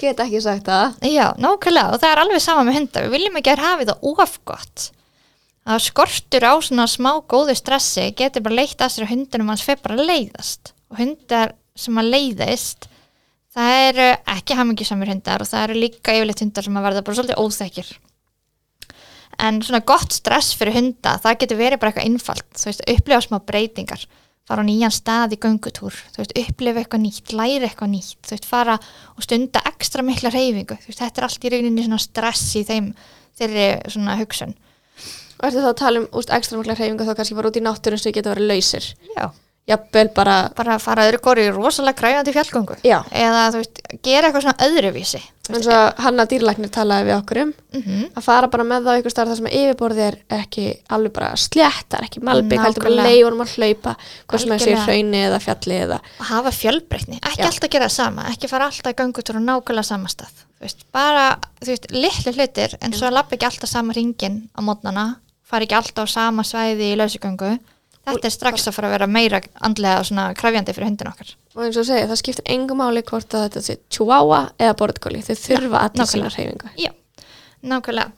Get 0.00 0.20
ekki 0.20 0.44
sagt 0.44 0.68
það. 0.68 0.96
Já, 1.08 1.26
nákvæmlega. 1.40 1.96
Og 1.96 2.04
það 2.04 2.12
er 2.12 2.24
alveg 2.26 2.44
sama 2.44 2.68
með 2.68 2.82
hunda 2.82 3.04
við 3.06 3.16
viljum 3.16 3.40
ekki 3.40 3.56
að 3.56 3.64
hafa 3.64 3.92
það 3.92 4.10
of 4.12 4.40
gott 4.48 4.90
að 5.68 5.82
skortur 5.84 6.46
á 6.46 6.54
svona 6.64 6.86
smá 6.88 7.10
góðu 7.28 7.54
stressi 7.58 8.10
getur 8.16 8.44
bara 8.44 8.62
leitt 8.62 8.80
að 8.80 8.94
sér 8.94 9.06
að 9.06 9.12
hundunum 9.14 9.50
hans 9.52 9.64
fyrir 9.64 9.82
bara 9.84 9.98
að 9.98 10.08
leiðast. 10.08 10.72
Og 10.90 11.00
hundar 11.02 11.52
sem 11.78 11.98
að 12.00 12.12
leiðist 12.14 12.86
það 13.54 13.74
eru 13.88 14.06
ekki 14.34 14.56
hamingisamur 14.56 15.10
hundar 15.10 15.42
og 15.42 15.50
það 15.50 15.66
eru 15.66 15.82
líka 15.82 16.14
yfirleitt 16.16 16.44
hundar 16.44 16.66
sem 16.66 16.78
að 16.78 16.86
verða 16.88 17.04
bara 17.06 17.18
svolítið 17.18 17.42
óþekkir. 17.44 17.90
En 19.40 19.60
svona 19.64 19.82
gott 19.88 20.16
stress 20.16 20.56
fyrir 20.56 20.76
hunda 20.76 21.18
það 21.20 21.38
getur 21.44 21.60
verið 21.60 21.80
bara 21.80 21.92
eitthvað 21.92 22.08
einfalt. 22.08 22.48
Þú 22.56 22.70
veist, 22.70 22.82
upplifa 22.94 23.20
smá 23.24 23.38
breytingar. 23.48 24.02
Fara 24.48 24.64
á 24.64 24.68
nýjan 24.68 24.92
stað 24.92 25.36
í 25.36 25.40
göngutúr. 25.40 25.94
Þú 26.12 26.22
veist, 26.22 26.34
upplifa 26.42 26.82
eitthvað 26.82 27.04
nýtt, 27.04 27.32
læra 27.36 27.68
eitthvað 27.68 27.92
nýtt. 27.94 28.18
Þú 28.26 28.34
veist, 28.34 28.48
fara 28.48 28.76
og 29.14 29.24
stunda 29.24 29.62
ekstra 29.70 30.04
mikla 30.04 30.32
reyfingu, 30.34 30.76
þú 30.76 30.90
veist, 30.90 31.00
þetta 31.00 31.22
er 31.22 31.28
allt 31.28 31.46
í 31.46 31.52
rauninni 31.54 31.86
svona 31.86 32.02
stress 32.02 32.56
í 32.58 32.64
þeim, 32.68 32.90
þeirri 33.38 33.68
svona 33.94 34.18
hugsun 34.20 34.56
Og 35.40 35.46
ertu 35.48 35.62
þá 35.64 35.70
að 35.72 35.78
tala 35.80 36.00
um 36.04 36.08
úst, 36.20 36.30
ekstra 36.36 36.58
mikla 36.60 36.74
hreyfingu 36.76 37.06
þá 37.08 37.14
kannski 37.16 37.34
bara 37.38 37.48
út 37.48 37.56
í 37.56 37.64
náttúrun 37.64 37.98
sem 38.02 38.12
geta 38.12 38.34
verið 38.34 38.50
lausir. 38.52 38.90
já, 39.16 39.30
Jafnvel 39.70 40.08
bara, 40.16 40.50
bara 40.56 40.74
að 40.78 40.82
fara 40.82 41.04
öðru 41.06 41.18
kóri 41.22 41.42
í 41.46 41.50
rosalega 41.54 41.98
græðandi 42.00 42.32
fjallgöngu 42.34 42.74
já, 42.82 42.96
eða 43.14 43.42
þú 43.54 43.58
veist, 43.60 43.80
gera 44.02 44.26
eitthvað 44.30 44.42
svona 44.46 44.64
öðruvísi 44.66 45.20
þú 45.20 45.52
eins 45.52 45.66
veist, 45.68 45.70
og 45.76 46.00
Hanna 46.02 46.24
dýrlæknir 46.26 46.70
talaði 46.74 47.06
við 47.06 47.14
okkur 47.20 47.40
um 47.44 47.52
mm 47.76 48.00
að 48.18 48.24
fara 48.24 48.48
bara 48.50 48.64
með 48.66 48.88
þá 48.88 48.90
ykkur 49.02 49.14
starf 49.14 49.30
þar 49.30 49.38
sem 49.38 49.50
yfirborðið 49.60 50.02
er 50.08 50.16
ekki 50.40 50.64
alveg 50.96 51.12
bara 51.20 51.28
slétt, 51.38 51.86
það 51.92 51.98
er 52.00 52.08
ekki 52.08 52.24
malbygg, 52.26 52.64
heldur 52.64 52.82
bara 52.82 52.96
Nákvæmlega. 52.96 53.14
leifunum 53.14 53.44
að 53.44 53.54
hlaupa 53.54 53.94
hvort 54.00 54.42
sem 54.42 54.50
það 54.50 54.64
sé 54.64 54.72
Algjörlega. 54.72 54.84
hrauni 54.88 55.22
eða 55.28 55.40
fjalli 55.46 55.78
eða 55.84 56.00
að 56.00 56.28
hafa 56.32 56.54
fjölbreytni, 56.58 57.20
ekki 57.20 57.44
Já. 57.44 57.46
alltaf 57.52 57.70
gera 57.76 57.86
það 57.90 57.96
sama 58.00 58.26
ekki 58.32 58.50
fara 58.50 58.70
alltaf 58.72 58.90
í 58.96 58.98
göngutúr 59.04 59.38
og 59.38 59.46
nákvæmlega 59.46 59.86
sama 59.92 60.10
stað 60.10 60.34
þú 60.34 60.66
veist, 60.66 60.84
bara, 60.92 61.28
þú 61.62 61.70
veist, 61.76 61.90
litlu 61.94 62.34
hlutir 62.34 62.76
en 62.80 62.96
svo 62.96 63.12
lappa 63.14 63.36
ekki 63.38 63.46
alltaf 63.52 63.70
sama 63.70 63.94
ringin 63.96 64.48
á 64.56 64.60
mótnana, 64.66 65.06
fara 65.50 65.66
ekki 65.66 65.76
alltaf 65.78 66.08
á 66.08 66.14
sama 66.14 66.44
svæði 66.46 66.92
í 66.92 66.98
lausugöngu. 66.98 67.54
Þetta 68.00 68.26
er 68.26 68.34
strax 68.34 68.66
að 68.66 68.76
fara 68.76 68.88
að 68.88 68.94
vera 68.96 69.08
meira 69.10 69.40
andlega 69.66 70.04
svona 70.08 70.30
krefjandi 70.38 70.74
fyrir 70.74 70.88
hundin 70.88 71.10
okkar. 71.10 71.34
Og 71.54 71.66
eins 71.66 71.78
og 71.78 71.86
segja, 71.86 72.08
það 72.08 72.20
skiptir 72.22 72.46
engum 72.54 72.80
máli 72.80 73.02
hvort 73.06 73.36
að 73.36 73.44
þetta 73.46 73.62
sé 73.66 73.76
chihuahua 73.92 74.40
eða 74.56 74.76
borðkóli, 74.80 75.20
þau 75.26 75.34
þurfa 75.42 75.82
allir 75.88 76.08
sína 76.08 76.30
hreyfingu 76.32 76.70
Já, 76.80 76.92
nákvæmlega. 77.60 78.14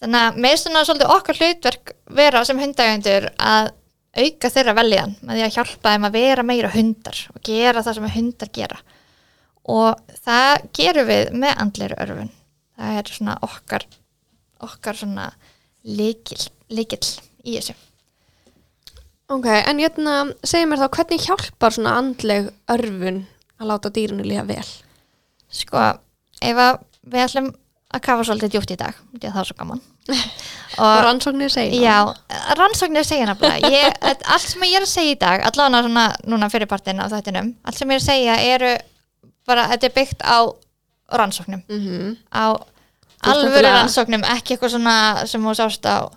Þannig 0.00 0.26
að 0.26 0.40
með 0.46 0.56
svona 0.62 0.82
svolítið 0.88 1.14
okkar 1.14 1.38
hlutverk 1.40 1.94
vera 2.18 2.42
sem 2.48 2.60
hundægjendur 2.60 3.28
að 3.36 3.70
auka 4.16 4.50
þeirra 4.50 4.74
veljan 4.80 5.14
með 5.20 5.36
því 5.36 5.44
að 5.46 5.54
hjálpa 5.58 5.94
þeim 5.94 6.08
að 6.08 6.16
vera 6.16 6.46
meira 6.48 6.72
hundar 6.72 7.22
og 7.30 7.42
gera 7.46 7.84
það 7.84 7.98
sem 8.00 8.10
hundar 8.16 8.52
gera. 8.56 8.82
Og 9.70 10.16
það 10.24 10.68
gerum 10.80 11.10
við 11.12 11.34
með 11.44 11.62
andleiri 11.62 12.00
örfun 12.00 12.32
það 12.80 12.98
er 13.00 13.12
svona 13.14 13.36
okkar 13.44 13.86
okkar 14.64 14.98
svona 14.98 15.26
líkil, 15.84 16.40
í 17.44 17.56
þessu. 17.56 17.76
Ok, 19.30 19.46
en 19.46 19.78
jötna, 19.78 20.14
segja 20.42 20.66
mér 20.66 20.82
þá 20.82 20.88
hvernig 20.96 21.24
hjálpar 21.24 21.74
svona 21.74 21.96
andleg 22.00 22.48
örfun 22.72 23.24
að 23.60 23.68
láta 23.70 23.92
dýrinu 23.94 24.26
líða 24.26 24.46
vel? 24.48 24.66
Sko, 25.54 25.84
ef 26.42 26.62
við 27.06 27.24
ætlum 27.24 27.52
að 27.90 28.02
kafa 28.06 28.26
svolítið 28.26 28.54
djúpt 28.54 28.72
í 28.74 28.78
dag, 28.80 28.98
því 29.14 29.28
að 29.28 29.36
það 29.36 29.40
er 29.42 29.48
svo 29.48 29.56
gaman. 29.60 29.82
Og 30.82 30.96
rannsóknir 31.04 31.52
segja 31.52 31.78
já, 31.82 31.96
rannsóknir 32.58 33.06
segja 33.06 33.28
nefnilega 33.28 33.70
ég, 33.70 33.96
allt 34.02 34.46
sem 34.46 34.66
ég 34.66 34.78
er 34.78 34.86
að 34.86 34.92
segja 34.92 35.14
í 35.14 35.18
dag 35.20 35.42
allavega 35.46 35.82
svona 35.86 36.04
núna 36.30 36.48
fyrirpartin 36.50 37.02
á 37.02 37.10
þættinum 37.10 37.50
allt 37.66 37.78
sem 37.78 37.90
ég 37.90 37.98
er 37.98 38.02
að 38.02 38.06
segja 38.06 38.36
eru 38.54 38.70
bara, 39.50 39.66
þetta 39.72 39.88
er 39.88 39.96
byggt 39.98 40.22
á 40.22 40.38
rannsóknum. 41.20 41.62
Mm 41.68 41.80
-hmm. 41.86 42.16
á 42.30 42.46
náttúrulega- 43.28 43.74
rannsóknum 43.76 44.24
ekki 44.36 44.54
eitthvað 44.56 44.74
svona 44.76 45.26
sem 45.26 45.44
hún 45.44 45.54
sást 45.58 45.84
á 45.86 46.08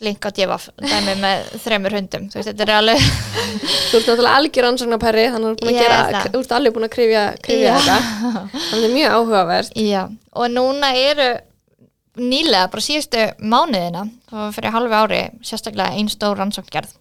link 0.00 0.22
á 0.22 0.30
djefaf, 0.30 0.68
dæmi 0.78 1.14
með 1.18 1.46
þremur 1.64 1.94
hundum, 1.98 2.28
þú 2.30 2.38
veist, 2.38 2.48
þetta 2.52 2.62
er 2.62 2.74
alveg 2.76 3.00
Þú 3.88 3.96
ert 3.98 4.06
náttúrulega 4.06 4.36
algjör 4.38 4.64
rannsóknarperri 4.68 5.24
þannig 5.32 5.62
að 5.64 5.78
gera, 5.78 6.22
þú 6.28 6.40
ert 6.42 6.52
alveg 6.58 6.74
búin 6.76 6.86
að 6.86 6.92
krifja, 6.92 7.22
krifja 7.42 7.72
þetta. 7.78 7.96
Þannig 7.98 8.60
að 8.60 8.68
það 8.68 8.84
er 8.88 8.94
mjög 8.94 9.14
áhugavert. 9.16 9.72
Já, 9.80 10.02
og 10.38 10.50
núna 10.52 10.90
eru 10.94 11.28
nýlega, 12.18 12.68
bara 12.70 12.84
síðustu 12.84 13.24
mánuðina 13.40 14.02
og 14.34 14.54
fyrir 14.54 14.74
halvi 14.74 14.98
ári 14.98 15.20
sérstaklega 15.46 15.94
einn 15.98 16.10
stór 16.12 16.36
rannsókngerð 16.38 16.94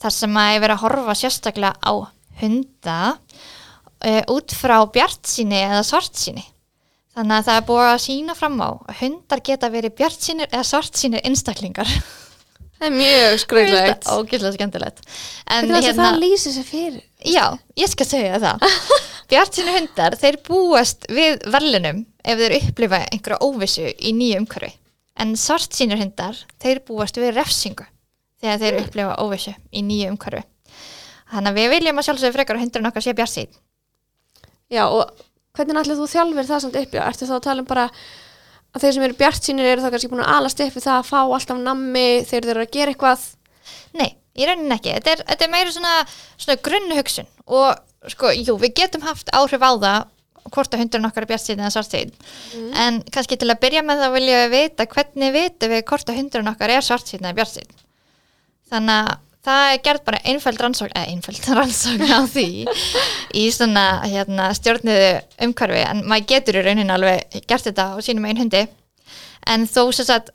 þar 0.00 0.14
sem 0.16 0.36
að 0.40 0.52
ég 0.54 0.62
verið 0.64 0.76
að 0.76 0.82
horfa 0.84 1.14
sérstaklega 1.20 1.72
á 1.80 1.92
hunda 2.40 2.98
uh, 3.16 4.22
út 4.32 4.54
frá 4.56 4.78
bjartsýni 4.92 5.60
eða 5.66 5.82
svartsýni 5.88 6.44
þannig 7.16 7.36
að 7.36 7.46
það 7.50 7.60
er 7.60 7.68
búið 7.68 7.90
að 7.90 8.00
sína 8.06 8.38
fram 8.38 8.58
á 8.62 8.70
að 8.70 8.98
hundar 9.02 9.44
geta 9.50 9.70
verið 9.72 9.96
bjartsýnir 10.00 10.50
eða 10.50 10.66
svartsýnir 10.70 11.24
einstaklingar 11.26 11.94
Það 12.80 12.86
er 12.88 12.96
mjög 12.96 13.38
skröðlegt 13.42 14.06
Ógæslega 14.08 14.56
skemmtilegt 14.56 15.02
En 15.04 15.66
Þetta 15.66 15.76
er 15.76 15.84
hérna, 15.84 16.04
það 16.06 16.20
lýsir 16.22 16.54
sér 16.54 16.64
fyrir 16.64 17.02
Já, 17.28 17.58
ég 17.76 17.88
skal 17.92 18.06
segja 18.08 18.38
það. 18.40 18.62
Bjartsýnu 19.30 19.72
hundar, 19.74 20.16
þeir 20.16 20.38
búast 20.46 21.04
við 21.12 21.42
verlinum 21.52 22.04
ef 22.24 22.40
þeir 22.40 22.54
upplifa 22.56 23.02
einhverja 23.12 23.40
óvissu 23.44 23.88
í 23.92 24.12
nýju 24.16 24.40
umhverfi. 24.40 24.72
En 25.20 25.34
svartsýnur 25.36 26.00
hundar, 26.00 26.38
þeir 26.62 26.80
búast 26.88 27.20
við 27.20 27.34
refsingu 27.36 27.84
þegar 28.40 28.62
þeir 28.62 28.78
upplifa 28.80 29.18
óvissu 29.20 29.52
í 29.76 29.82
nýju 29.84 30.14
umhverfi. 30.14 30.46
Þannig 31.30 31.52
að 31.52 31.58
við 31.60 31.72
viljum 31.74 32.00
að 32.00 32.06
sjálfsögðu 32.08 32.36
frekar 32.38 32.56
að 32.56 32.64
hundurinn 32.64 32.90
okkar 32.90 33.04
sé 33.04 33.14
bjartsýn. 33.18 33.52
Já, 34.72 34.84
og 34.88 35.12
hvernig 35.60 35.82
ætlir 35.82 36.00
þú 36.00 36.08
þjálfir 36.14 36.48
það 36.50 36.64
samt 36.64 36.80
uppi? 36.80 37.02
Ertu 37.04 37.28
þá 37.28 37.36
að 37.36 37.44
tala 37.46 37.64
um 37.64 37.68
bara 37.68 37.88
að 38.70 38.84
þeir 38.84 38.96
sem 38.96 39.04
eru 39.06 39.18
bjart 39.18 39.46
sínir 39.46 39.68
eru 39.68 39.84
þá 39.84 39.92
kannski 39.94 40.10
búin 40.12 40.24
að 40.24 40.32
alast 40.36 40.62
upp 40.64 40.76
við 40.76 40.86
það 40.86 40.96
að 40.96 41.08
fá 41.10 41.20
alltaf 41.20 41.60
nammi 41.60 42.06
þegar 42.24 42.46
þeir 42.46 42.54
eru 42.54 42.66
að 42.66 42.74
gera 42.76 42.94
eitthvað 42.94 43.28
Nei, 43.98 44.10
í 44.38 44.46
rauninni 44.46 44.76
ekki. 44.76 44.94
Þetta 44.96 45.12
er, 45.12 45.22
þetta 45.32 45.46
er 45.46 45.52
meira 45.52 45.74
svona, 45.74 45.94
svona 46.38 46.58
grunnu 46.62 46.98
hugsun 46.98 47.28
og 47.50 48.10
sko, 48.12 48.32
jú, 48.36 48.56
við 48.60 48.76
getum 48.78 49.04
haft 49.06 49.32
áhrif 49.34 49.62
á 49.62 49.72
það 49.74 50.00
hvort 50.50 50.74
að 50.74 50.82
hundurinn 50.84 51.08
okkar 51.10 51.26
er 51.26 51.30
bjartsýn 51.30 51.60
eða 51.60 51.72
svartsýn. 51.74 52.12
En 52.80 53.00
kannski 53.12 53.36
til 53.38 53.50
að 53.50 53.60
byrja 53.64 53.82
með 53.86 54.04
það 54.04 54.14
vilja 54.16 54.38
við 54.40 54.54
vita 54.54 54.86
hvernig 54.94 55.34
vitum 55.36 55.74
við 55.74 55.82
hvort 55.90 56.10
að 56.10 56.20
hundurinn 56.20 56.52
okkar 56.52 56.72
er 56.74 56.86
svartsýn 56.86 57.26
eða 57.26 57.36
bjartsýn. 57.38 57.74
Þannig 58.70 59.10
að 59.10 59.18
það 59.46 59.74
er 59.74 59.80
gerð 59.84 60.04
bara 60.08 60.20
einföld 60.28 60.60
rannsókn, 60.60 60.96
eða 60.96 61.14
einföld 61.14 61.48
rannsókn 61.58 62.10
á 62.12 62.20
því 62.30 62.48
í 63.36 63.46
svona 63.54 63.86
hérna, 64.04 64.50
stjórniðu 64.56 65.14
umhverfi. 65.46 65.84
En 65.86 66.04
maður 66.10 66.28
getur 66.34 66.60
í 66.60 66.66
rauninni 66.66 66.94
alveg 66.94 67.40
gert 67.48 67.68
þetta 67.68 67.92
á 67.92 67.96
sínum 68.04 68.28
einn 68.28 68.42
hundi. 68.42 68.66
En 69.48 69.64
þó 69.70 69.86
sem 69.96 70.08
sagt 70.08 70.34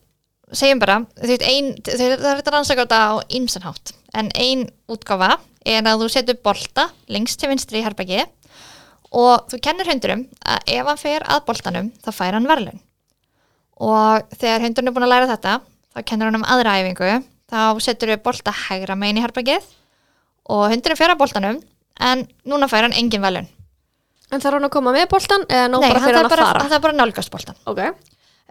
segjum 0.55 0.81
bara, 0.81 1.01
ein, 1.21 1.73
það 1.85 2.01
er 2.05 2.39
þetta 2.39 2.53
rannsaka 2.53 2.85
þetta 2.85 3.01
á 3.01 3.13
ýmsanhátt 3.33 3.95
en 4.15 4.31
ein 4.37 4.65
útgáfa 4.91 5.35
er 5.65 5.85
að 5.85 6.03
þú 6.03 6.09
setur 6.13 6.41
bolta 6.45 6.89
lengst 7.11 7.39
til 7.41 7.49
vinstri 7.51 7.81
í 7.81 7.85
herbæki 7.85 8.23
og 9.15 9.47
þú 9.51 9.61
kennir 9.63 9.89
hundurum 9.89 10.25
að 10.45 10.73
ef 10.75 10.89
hann 10.89 11.01
fer 11.01 11.25
að 11.25 11.45
boltanum 11.47 11.91
þá 12.03 12.11
fær 12.13 12.37
hann 12.37 12.49
verðlun 12.49 12.81
og 13.85 14.35
þegar 14.37 14.65
hundurinn 14.65 14.91
er 14.91 14.95
búin 14.95 15.07
að 15.07 15.13
læra 15.15 15.31
þetta 15.33 15.55
þá 15.95 15.99
kennir 16.05 16.29
hann 16.29 16.39
um 16.39 16.47
aðra 16.47 16.77
æfingu 16.79 17.11
þá 17.51 17.81
setur 17.83 18.13
við 18.13 18.23
bolta 18.25 18.53
hægra 18.65 18.95
megin 18.99 19.19
í 19.21 19.25
herbækið 19.25 19.67
og 20.55 20.65
hundurinn 20.71 20.99
fer 20.99 21.13
að 21.13 21.21
boltanum 21.21 21.61
en 22.05 22.25
núna 22.47 22.69
fær 22.71 22.87
hann 22.87 22.97
engin 22.97 23.23
verðlun 23.23 23.51
En 24.33 24.41
þarf 24.41 24.57
hann 24.57 24.65
að 24.65 24.73
koma 24.73 24.91
með 24.95 25.05
boltan 25.11 25.43
eða 25.53 25.69
nú 25.69 25.79
Nei, 25.83 25.91
bara 25.91 26.01
fyrir 26.01 26.15
er 26.15 26.17
hann 26.17 26.25
að 26.25 26.33
bara, 26.33 26.45
fara? 26.49 26.65
það 26.65 26.77
er 26.79 26.83
bara 26.87 26.97
nálgast 26.97 27.33
boltan 27.33 27.57
Ok, 27.69 27.81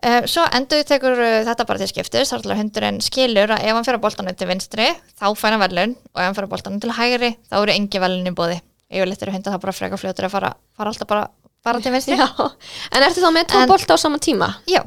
Uh, 0.05 0.27
svo 0.29 0.43
endur 0.53 0.83
tekur 0.85 1.15
uh, 1.17 1.45
þetta 1.47 1.65
bara 1.65 1.81
til 1.81 1.87
skiptis 1.89 2.29
þar 2.29 2.43
til 2.45 2.51
að 2.53 2.59
hundurinn 2.61 2.99
skilur 3.01 3.53
að 3.55 3.63
ef 3.65 3.77
hann 3.79 3.87
fyrir 3.87 3.97
að 3.97 4.03
boltanum 4.03 4.35
til 4.37 4.49
vinstri 4.51 4.89
þá 5.17 5.23
fær 5.39 5.55
hann 5.55 5.63
verðlun 5.63 5.95
og 5.97 6.19
ef 6.19 6.27
hann 6.27 6.35
fyrir 6.37 6.49
að 6.49 6.53
boltanum 6.53 6.81
til 6.83 6.91
hægri 6.93 7.31
þá 7.47 7.55
eru 7.63 7.73
engi 7.73 8.03
verðlun 8.03 8.29
í 8.29 8.35
bóði 8.37 8.59
yfirleitt 8.91 9.23
eru 9.25 9.33
hundar 9.33 9.55
það 9.55 9.63
bara 9.63 9.75
freka 9.79 10.01
fljótur 10.03 10.27
að 10.29 10.35
fara, 10.35 10.51
fara 10.77 10.93
alltaf 10.93 11.09
bara, 11.09 11.23
bara 11.65 11.81
til 11.81 11.93
vinstri 11.95 12.19
En 12.95 13.05
ertu 13.07 13.23
þá 13.25 13.31
með 13.35 13.49
tvo 13.53 13.63
bolta 13.71 13.97
á 13.97 13.99
sama 14.01 14.19
tíma? 14.23 14.51
Já, 14.71 14.83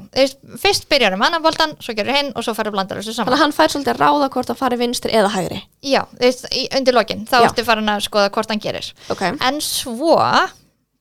fyrst 0.61 0.87
byrjar 0.91 1.15
um 1.17 1.25
annan 1.25 1.43
boltan 1.43 1.73
svo 1.81 1.95
gerur 1.97 2.13
hinn 2.15 2.31
og 2.37 2.45
svo 2.45 2.53
færðu 2.57 2.75
blandar 2.77 3.01
þessu 3.01 3.15
Þannig 3.15 3.19
saman 3.23 3.37
að 3.37 3.43
hann 3.45 3.55
fær 3.57 3.73
svolítið 3.73 3.99
ráða 4.03 4.29
hvort 4.35 4.53
að 4.53 4.59
fari 4.61 4.79
vinstri 4.79 5.15
eða 5.17 5.33
hægri. 5.33 5.59
Já, 5.81 6.03
þú 6.13 6.23
veist, 6.27 6.47
í, 6.53 6.67
undir 6.77 6.97
lokin 6.97 7.25
þá 7.29 7.37
Já. 7.41 7.49
ertu 7.49 7.65
farin 7.67 7.91
að 7.95 8.05
skoða 8.07 8.31
hvort 8.37 8.53
hann 8.53 8.61
gerir. 8.63 8.89
Ok, 9.13 9.25
en 9.33 9.61
svo 9.63 10.15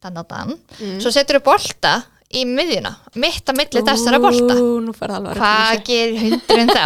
þannig 0.03 0.21
að 0.23 0.29
þann, 0.35 0.59
Mm. 0.77 1.01
svo 1.03 1.11
setur 1.13 1.39
þú 1.41 1.45
bolta 1.51 1.95
í 2.37 2.43
miðjuna, 2.49 2.91
mitt 3.23 3.47
að 3.49 3.57
milli 3.61 3.83
þessara 3.87 4.19
að 4.19 5.29
hvað 5.39 5.83
gerir 5.87 6.17
hundurinn 6.25 6.73
þá? 6.73 6.85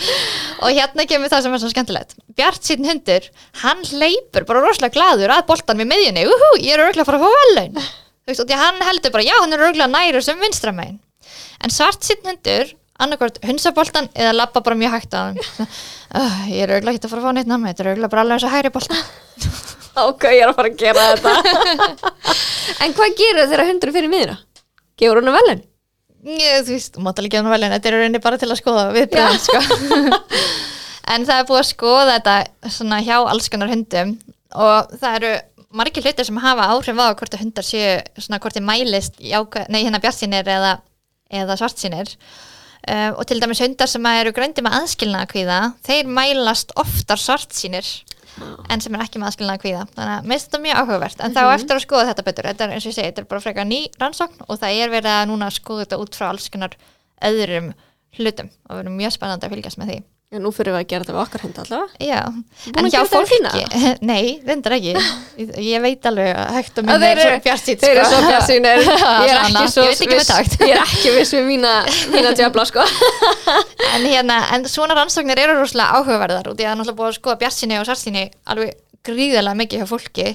Og 0.66 0.72
hérna 0.72 1.06
kemur 1.08 1.32
það 1.32 1.46
sem 1.46 1.54
er 1.56 1.62
svo 1.62 1.70
skemmtilegt. 1.72 2.16
Bjart 2.36 2.62
sín 2.64 2.84
hundur, 2.88 3.28
hann 3.62 3.82
hleypur 3.88 4.46
bara 4.48 4.62
rosalega 4.64 4.94
gladur 4.96 5.32
að 5.36 5.46
boltan 5.48 5.80
við 5.80 5.90
miðjunni. 5.92 6.26
Úhú, 6.28 6.50
ég 6.60 6.76
er 6.76 6.84
örgulega 6.86 7.06
að 7.06 7.10
fara 7.12 7.22
að 7.22 7.24
fá 7.24 8.04
þú 8.26 8.32
veist, 8.32 8.42
og 8.42 8.48
því 8.48 8.56
að 8.56 8.64
hann 8.64 8.82
heldur 8.88 9.12
bara, 9.14 9.24
já, 9.26 9.36
hann 9.38 9.54
er 9.54 9.62
örgulega 9.68 9.92
næru 9.92 10.22
sem 10.24 10.40
vinstramæn 10.42 10.96
en 11.62 11.72
svart 11.72 12.02
sín 12.02 12.24
hundur 12.26 12.72
annarkvort 12.98 13.38
hunsa 13.46 13.70
boltan 13.76 14.08
eða 14.16 14.32
labba 14.34 14.62
bara 14.66 14.78
mjög 14.78 14.96
hægt 14.96 15.14
að 15.14 15.38
uh, 15.38 16.40
ég 16.54 16.64
er 16.64 16.74
örgulega 16.78 16.96
ekki 16.96 17.06
að 17.06 17.12
fara 17.12 17.22
að 17.22 17.28
fá 17.28 17.36
neitt 17.36 17.50
namni 17.50 17.70
þetta 17.70 17.84
er 17.84 17.90
örgulega 17.92 18.12
bara 18.14 18.24
alveg 18.24 18.38
eins 18.38 18.48
og 18.48 18.54
hægri 18.56 18.72
boltan 18.74 19.06
Ok, 19.96 20.26
ég 20.28 20.42
er 20.44 20.50
að 20.50 20.58
fara 20.58 20.68
að 20.68 20.82
gera 20.82 21.04
þetta 21.14 21.32
En 22.84 22.92
hvað 22.98 23.14
gerir 23.16 23.46
þegar 23.46 23.68
hundur 23.70 23.92
fyrir 23.94 24.10
miðina? 24.12 24.34
Gefur 25.00 25.22
hún 25.22 25.32
velin? 25.32 25.62
Ég, 26.26 26.64
þú 26.66 26.74
veist, 26.74 26.98
alveg 26.98 27.30
gefa 27.30 27.44
hann 27.44 27.54
velin 27.54 27.72
þetta 27.76 27.88
er 27.88 27.96
rauninni 28.00 28.20
bara 28.24 28.40
til 28.42 28.50
að 28.50 28.58
skoða 28.58 28.88
viðbröðin 28.96 29.42
sko. 29.44 29.60
en 31.14 31.26
það 31.28 31.38
er 31.38 31.46
búið 31.48 31.60
að 31.60 31.68
skoða 31.70 32.16
þetta 32.16 32.72
svona 32.74 32.98
hjá 33.06 33.16
alls 33.20 33.46
konar 33.52 33.70
hundum 33.70 34.16
og 34.56 34.96
það 34.98 35.18
eru 35.20 35.32
margir 35.76 36.04
hlutir 36.06 36.26
sem 36.28 36.42
hafa 36.42 36.68
áhrif 36.72 36.98
á 36.98 37.06
hvort 37.12 37.36
að 37.36 37.44
hundar 37.44 37.66
séu 37.66 38.00
svona 38.18 38.40
hvort 38.42 38.56
þið 38.56 38.66
mælist 38.66 39.20
nei 39.20 39.80
hérna 39.82 40.02
bjartsýnir 40.02 40.48
eða, 40.56 40.76
eða 41.30 41.58
svartsýnir. 41.60 42.12
Uh, 42.86 43.10
og 43.18 43.24
til 43.26 43.40
dæmis 43.42 43.62
hundar 43.64 43.90
sem 43.90 44.04
eru 44.12 44.30
gröndi 44.34 44.62
með 44.62 44.76
aðskilnaða 44.78 45.26
kvíða 45.32 45.60
þeir 45.88 46.10
mælast 46.18 46.70
oftar 46.78 47.18
svartsýnir 47.18 47.88
en 48.70 48.82
sem 48.84 48.94
er 48.94 49.02
ekki 49.02 49.18
með 49.18 49.32
aðskilnaða 49.32 49.62
kvíða. 49.62 49.84
Þannig 49.96 50.12
að 50.12 50.26
mér 50.28 50.36
finnst 50.36 50.50
þetta 50.50 50.62
mjög 50.62 50.82
áhugavert. 50.82 51.22
En 51.24 51.34
þá 51.34 51.42
eftir 51.54 51.78
að 51.78 51.84
skoða 51.86 52.08
þetta 52.10 52.26
betur 52.26 52.50
þetta 52.50 52.66
er 52.66 52.74
eins 52.76 52.84
og 52.84 52.92
ég 52.92 52.98
segi, 52.98 53.08
þetta 53.10 53.24
er 53.24 53.30
bara 53.30 53.44
frekar 53.46 53.66
ný 53.66 53.80
rannsókn 53.98 54.44
og 54.46 54.60
það 54.60 54.82
er 54.82 54.92
verið 54.92 55.14
að 55.14 55.24
núna 55.32 55.48
skoða 55.56 55.86
þetta 55.86 56.00
út 56.04 56.18
frá 56.20 56.28
alls 56.28 56.50
konar 56.52 56.76
öðrum 57.24 57.72
hlutum 58.18 58.52
og 58.68 58.78
verður 58.78 59.00
mjög 59.00 59.16
spennandi 59.16 59.48
að 59.48 59.56
fylgjast 59.56 59.80
með 59.80 59.92
því 59.92 59.98
Já, 60.26 60.40
nú 60.42 60.50
fyrir 60.50 60.74
við 60.74 60.80
að 60.80 60.86
gera 60.90 61.04
þetta 61.04 61.12
við 61.14 61.20
okkar 61.22 61.42
hund 61.44 61.58
allavega. 61.62 61.98
Já, 62.02 62.20
Búin 62.74 62.86
en 62.88 62.90
hjá 62.90 63.02
fólki 63.06 63.36
Nei, 64.10 64.24
reyndar 64.42 64.74
ekki. 64.74 64.94
Ég, 65.38 65.52
ég 65.62 65.84
veit 65.84 66.08
alveg 66.10 66.32
að 66.34 66.48
hægt 66.56 66.80
og 66.82 66.88
minn 66.88 67.04
er 67.06 67.20
svo 67.20 67.36
bjartsýtt 67.44 67.84
Þeir 67.84 68.00
eru 68.00 68.06
svo 68.10 68.18
Ég 68.26 69.30
er 69.30 69.38
ekki 69.44 69.68
svo 69.70 69.84
ég 69.86 70.02
með 70.02 70.16
viss 70.16 70.32
takt. 70.32 70.56
Ég 70.66 70.74
er 70.74 70.82
ekki 70.82 71.12
viss 71.14 71.36
við 71.36 71.46
mína, 71.52 71.76
mína 72.10 72.34
djabla 72.34 72.66
sko. 72.66 72.82
En, 73.96 74.02
hérna, 74.02 74.40
en 74.56 74.66
svona 74.68 74.96
rannsóknir 74.98 75.38
eru 75.40 75.60
rosalega 75.60 76.00
áhugaverðar 76.00 76.50
og 76.50 76.58
það 76.58 76.72
er 76.72 76.74
náttúrulega 76.80 76.98
búið 76.98 77.12
að 77.12 77.18
skoða 77.20 77.38
bjartsýni 77.44 77.78
og 77.78 77.86
svartsýni 77.86 78.24
alveg 78.50 78.74
gríðarlega 79.06 79.60
mikið 79.62 79.84
hjá 79.84 79.88
fólki 79.94 80.26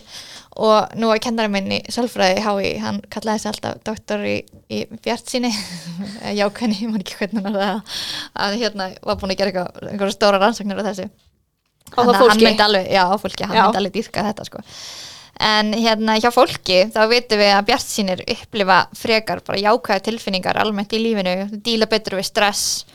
og 0.60 0.96
nú 1.00 1.10
er 1.14 1.22
kennari 1.24 1.52
minn 1.52 1.72
í 1.72 1.80
sálfræði 1.92 2.42
hái, 2.44 2.72
hann 2.84 3.00
kallaði 3.14 3.40
þessi 3.40 3.50
alltaf 3.52 3.84
doktor 3.88 4.24
í, 4.28 4.38
í 4.68 4.82
bjartsýni. 4.92 5.52
Jákvæðni, 6.40 6.80
ég 6.84 6.92
man 6.92 7.04
ekki 7.04 7.20
hvernig 7.22 7.46
hann 7.48 7.56
það. 7.56 8.02
Að 8.46 8.58
hérna 8.60 8.90
var 9.00 9.22
búin 9.22 9.32
að 9.32 9.40
gera 9.40 9.54
eitthvað, 9.54 9.86
einhverja 9.94 10.18
stóra 10.18 10.42
rannsóknir 10.42 10.82
á 10.84 10.88
þessu. 10.90 11.08
Á 11.92 12.00
það 12.00 12.12
að 12.12 12.18
hann 12.18 12.26
fólki? 12.26 12.48
myndi 12.50 12.66
alveg, 12.66 12.92
já, 12.92 13.06
fólki, 13.24 13.48
hann 13.48 13.58
myndi 13.58 13.82
alveg 13.82 13.96
dýrka 13.96 14.26
þetta 14.28 14.50
sko. 14.50 14.66
en 15.42 15.72
hérna 15.74 16.18
hjá 16.22 16.30
fólki 16.30 16.76
þá 16.94 17.00
vitum 17.10 17.40
við 17.42 17.52
að 17.56 17.64
bjartsýnir 17.66 18.20
upplifa 18.30 18.76
frekar 18.94 19.40
bara 19.48 19.58
jákvæða 19.58 20.04
tilfinningar 20.06 20.60
almennt 20.62 20.94
í 20.94 21.00
lífinu, 21.02 21.34
díla 21.64 21.88
betur 21.92 22.20
við 22.20 22.28
stress. 22.28 22.86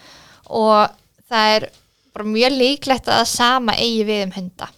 Og 0.47 0.93
það 1.27 1.57
er 1.57 1.69
bara 2.15 2.29
mjög 2.37 2.57
líklegt 2.61 3.09
að 3.09 3.23
það 3.23 3.33
sama 3.33 3.75
eigi 3.81 4.05
við 4.09 4.23
um 4.29 4.37
hunda. 4.37 4.69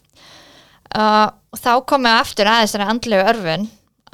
Uh, 0.88 1.28
og 1.48 1.48
þá 1.62 1.73
komum 1.88 2.09
við 2.09 2.21
aftur 2.23 2.50
aðeins 2.50 2.73
þessari 2.73 2.91
andlegu 2.93 3.31
örfun 3.33 3.69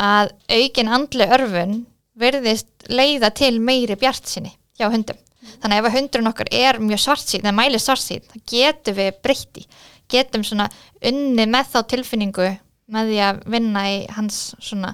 að 0.05 0.33
aukin 0.51 0.93
andlegu 0.97 1.37
örfun 1.39 1.75
verðist 2.19 2.89
leiða 2.89 3.31
til 3.35 3.57
meiri 3.63 3.97
bjartsýni 3.99 4.53
hjá 4.79 4.89
hundum. 4.91 5.19
Þannig 5.61 5.77
að 5.77 5.81
ef 5.81 5.89
að 5.89 5.97
hundurinn 5.99 6.31
okkar 6.31 6.51
er 6.57 6.79
mjög 6.81 7.03
svartsýn 7.05 7.45
eða 7.45 7.57
mæli 7.59 7.81
svartsýn, 7.83 8.25
þá 8.25 8.37
getum 8.49 8.97
við 8.97 9.19
breytti 9.25 9.67
getum 10.11 10.45
svona 10.47 10.69
unni 11.05 11.47
með 11.49 11.71
þá 11.75 11.79
tilfinningu 11.95 12.49
með 12.95 13.13
því 13.13 13.21
að 13.29 13.45
vinna 13.55 13.85
í 13.91 14.01
hans 14.15 14.41
svona 14.63 14.93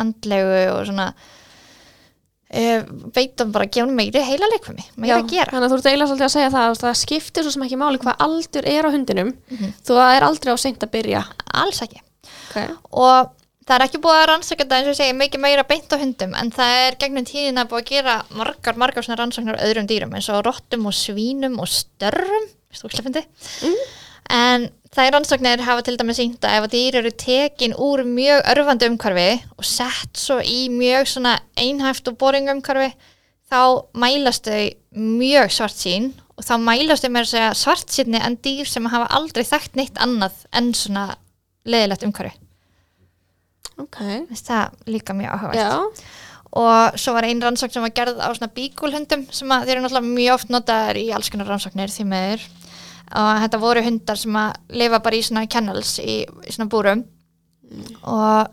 andlegu 0.00 0.62
og 0.72 0.80
svona 0.88 1.06
uh, 2.50 2.80
veitum 3.14 3.52
bara 3.54 3.66
að 3.68 3.74
gefa 3.76 3.94
meiri 3.94 4.22
heila 4.26 4.48
leikfumi, 4.50 4.86
meira 4.96 5.20
að 5.20 5.30
gera. 5.34 5.52
Þannig 5.52 5.66
að 5.66 5.72
þú 5.72 5.78
ert 5.78 5.90
eiginlega 5.90 6.10
svolítið 6.10 6.26
að 6.26 6.34
segja 6.34 6.52
það 6.54 6.66
að 6.68 6.80
það 6.82 6.98
skiptir 7.02 7.46
svo 7.46 7.54
sem 7.54 7.66
ekki 7.66 7.80
máli 7.80 8.02
hvað 8.02 8.24
aldur 8.26 8.70
er 8.70 8.88
á 8.88 8.90
hundinum. 8.94 9.32
Mhm. 9.50 9.74
þú 9.86 9.98
það 10.00 10.16
er 10.16 10.28
aldrei 10.28 10.54
á 10.54 10.58
seint 10.64 10.86
að 10.86 10.94
byrja 10.96 11.22
alls 11.64 11.82
ekki 11.84 12.00
okay. 12.50 12.72
og 12.90 13.30
það 13.70 13.76
er 13.76 13.84
ekki 13.86 14.00
búið 14.02 14.18
að 14.18 14.26
rannsaka 14.32 14.64
þetta 14.64 14.78
eins 14.80 14.90
og 14.90 14.98
segi 14.98 15.16
mikið 15.16 15.42
meira 15.44 15.64
beint 15.68 15.92
á 15.94 15.96
hundum 16.00 16.34
en 16.38 16.50
það 16.54 16.76
er 16.86 16.98
gegnum 17.02 17.26
tíðina 17.28 17.66
búið 17.70 17.84
að 17.84 17.92
gera 17.92 18.16
margar, 18.34 18.78
margar 18.80 19.06
svona 19.06 19.20
rannsóknar 19.20 19.60
á 19.60 19.66
öðrum 19.68 19.88
dýrum 19.90 20.16
eins 20.16 20.30
og 20.32 20.42
rottum 20.46 20.88
og 20.90 20.96
svínum 20.96 21.60
og 21.62 21.70
störrum 21.70 22.48
Mm. 23.62 23.78
en 24.30 24.66
það 24.94 25.06
er 25.06 25.14
rannsóknir 25.16 25.64
hafa 25.66 25.84
til 25.86 25.96
dæmis 26.00 26.18
sínt 26.18 26.44
að 26.46 26.56
ef 26.58 26.66
að 26.66 26.74
dýr 26.74 26.98
eru 27.00 27.14
tekin 27.22 27.76
úr 27.78 28.02
mjög 28.06 28.42
örfandi 28.52 28.90
umhverfi 28.90 29.30
og 29.56 29.66
sett 29.66 30.18
svo 30.18 30.40
í 30.42 30.66
mjög 30.72 31.06
svona 31.14 31.38
einhæft 31.58 32.10
og 32.10 32.18
boring 32.18 32.50
umhverfi 32.50 32.90
þá 33.50 33.86
mælast 33.94 34.46
þau 34.46 34.70
mjög 34.98 35.54
svart 35.54 35.78
sín 35.78 36.12
og 36.38 36.46
þá 36.46 36.54
mælast 36.62 37.06
þau 37.06 37.12
með 37.14 37.26
að 37.26 37.32
segja 37.34 37.54
svart 37.58 37.94
sínni 37.94 38.22
en 38.22 38.38
dýr 38.42 38.66
sem 38.66 38.86
hafa 38.90 39.10
aldrei 39.18 39.44
þekkt 39.46 39.78
neitt 39.78 39.98
annað 40.02 40.46
en 40.54 40.72
svona 40.74 41.10
leðilegt 41.68 42.06
umhverfi. 42.06 42.36
Ok, 43.80 44.00
Mér 44.00 44.26
finnst 44.28 44.50
það 44.50 44.90
líka 44.92 45.16
mjög 45.16 45.36
áhugavert. 45.36 45.60
Já. 45.60 46.18
Og 46.60 46.98
svo 46.98 47.14
var 47.14 47.28
ein 47.28 47.40
rannsókn 47.42 47.76
sem 47.76 47.84
var 47.84 47.92
gerð 47.94 48.18
á 48.18 48.28
svona 48.34 48.50
bígulhundum 48.54 49.26
sem 49.30 49.52
að 49.54 49.68
þeir 49.68 49.76
eru 49.76 49.84
náttúrulega 49.84 50.14
mjög 50.16 50.34
oft 50.34 50.50
notaðar 50.50 50.98
í 50.98 51.04
alls 51.14 51.30
konar 51.30 51.46
rannsóknir 51.46 51.92
því 51.94 52.06
meður 52.10 52.46
og 53.20 53.42
þetta 53.44 53.60
voru 53.62 53.82
hundar 53.86 54.18
sem 54.18 54.38
að 54.38 54.78
lifa 54.82 55.00
bara 55.02 55.18
í 55.18 55.22
svona 55.26 55.46
kennels 55.50 55.96
í, 56.02 56.16
í 56.26 56.54
svona 56.54 56.70
búrum. 56.70 57.04
Og, 58.02 58.50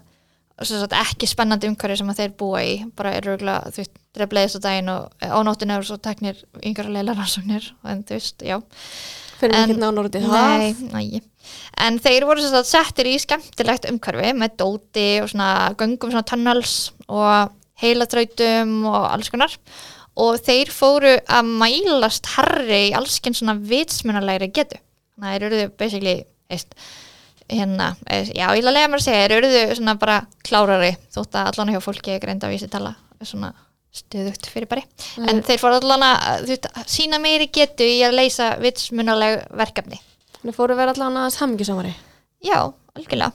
og 0.57 0.69
svo 0.69 0.87
ekki 1.01 1.29
spennandi 1.29 1.69
umhverju 1.69 1.99
sem 2.01 2.11
að 2.13 2.21
þeir 2.21 2.35
búa 2.37 2.63
í. 2.65 2.75
Bara 2.97 3.15
eru 3.17 3.33
örgulega 3.35 3.73
þú 3.73 3.81
veist 3.81 3.97
drefleðist 4.17 4.59
á 4.61 4.65
daginn 4.65 4.93
og 4.93 5.25
á 5.25 5.37
nóttinu 5.45 5.77
eru 5.77 5.89
svo 5.89 5.97
teknir 6.01 6.39
yngra 6.61 6.89
leila 6.93 7.17
rannsóknir. 7.17 7.71
En 7.85 8.05
þú 8.05 8.17
veist, 8.17 8.45
já. 8.45 8.59
Fyrir 9.37 9.57
En- 9.57 9.77
út 10.05 10.17
í 10.17 10.21
það. 10.21 10.53
Nei, 10.57 10.73
næ. 10.93 11.21
En 11.83 11.99
þeir 12.01 12.25
voru 12.27 12.43
sagt 12.43 12.69
settir 12.69 13.11
í 13.11 13.17
skemmtilegt 13.21 13.87
umhverfi 13.89 14.33
með 14.37 14.55
dóti 14.61 15.07
og 15.21 15.31
svona 15.31 15.51
göngum 15.77 16.13
svona 16.13 16.25
tunnels 16.27 16.77
og 17.07 17.53
heilatrautum 17.81 18.79
og 18.89 19.03
alls 19.11 19.29
konar. 19.33 19.53
Og 20.17 20.39
þeir 20.41 20.71
fóru 20.73 21.13
að 21.21 21.51
mælast 21.61 22.31
herri 22.33 22.87
í 22.87 22.95
alls 22.97 23.19
kyn 23.21 23.37
svona 23.37 23.57
vitsmunalegri 23.59 24.49
getu. 24.53 24.79
Þannig 25.17 25.27
að 25.27 25.35
þeir 25.35 25.47
eruðu 25.47 25.67
basically, 25.77 26.15
veist, 26.49 26.73
hérna, 27.47 27.91
eh, 28.09 28.25
já, 28.33 28.49
ég 28.49 28.59
vil 28.59 28.71
að 28.71 28.75
lega 28.79 28.89
mér 28.89 29.01
að 29.01 29.05
segja, 29.05 29.21
þeir 29.23 29.37
eruðu 29.37 29.77
svona 29.77 29.95
bara 30.01 30.17
klárari 30.43 30.91
þótt 31.13 31.37
að 31.37 31.53
allan 31.53 31.73
hjá 31.75 31.79
fólki 31.85 32.15
er 32.15 32.23
greinda 32.25 32.49
vísi 32.51 32.69
tala 32.69 32.95
svona 33.21 33.53
stuðugt 33.97 34.49
fyrir 34.51 34.69
bari 34.69 34.83
en 35.29 35.41
þeir 35.45 35.61
fóru 35.61 35.79
allan 35.79 36.05
að 36.05 36.51
sína 36.89 37.19
meiri 37.23 37.49
getu 37.53 37.87
í 37.87 38.01
að 38.05 38.17
leysa 38.19 38.51
vitsmunaleg 38.61 39.47
verkefni 39.57 39.99
Þannig 40.41 40.57
fóru 40.57 40.77
vera 40.77 40.93
allan 40.93 41.17
aðeins 41.17 41.39
hamingjusamari 41.41 41.95
Já, 42.45 42.69
algjörlega. 42.93 43.31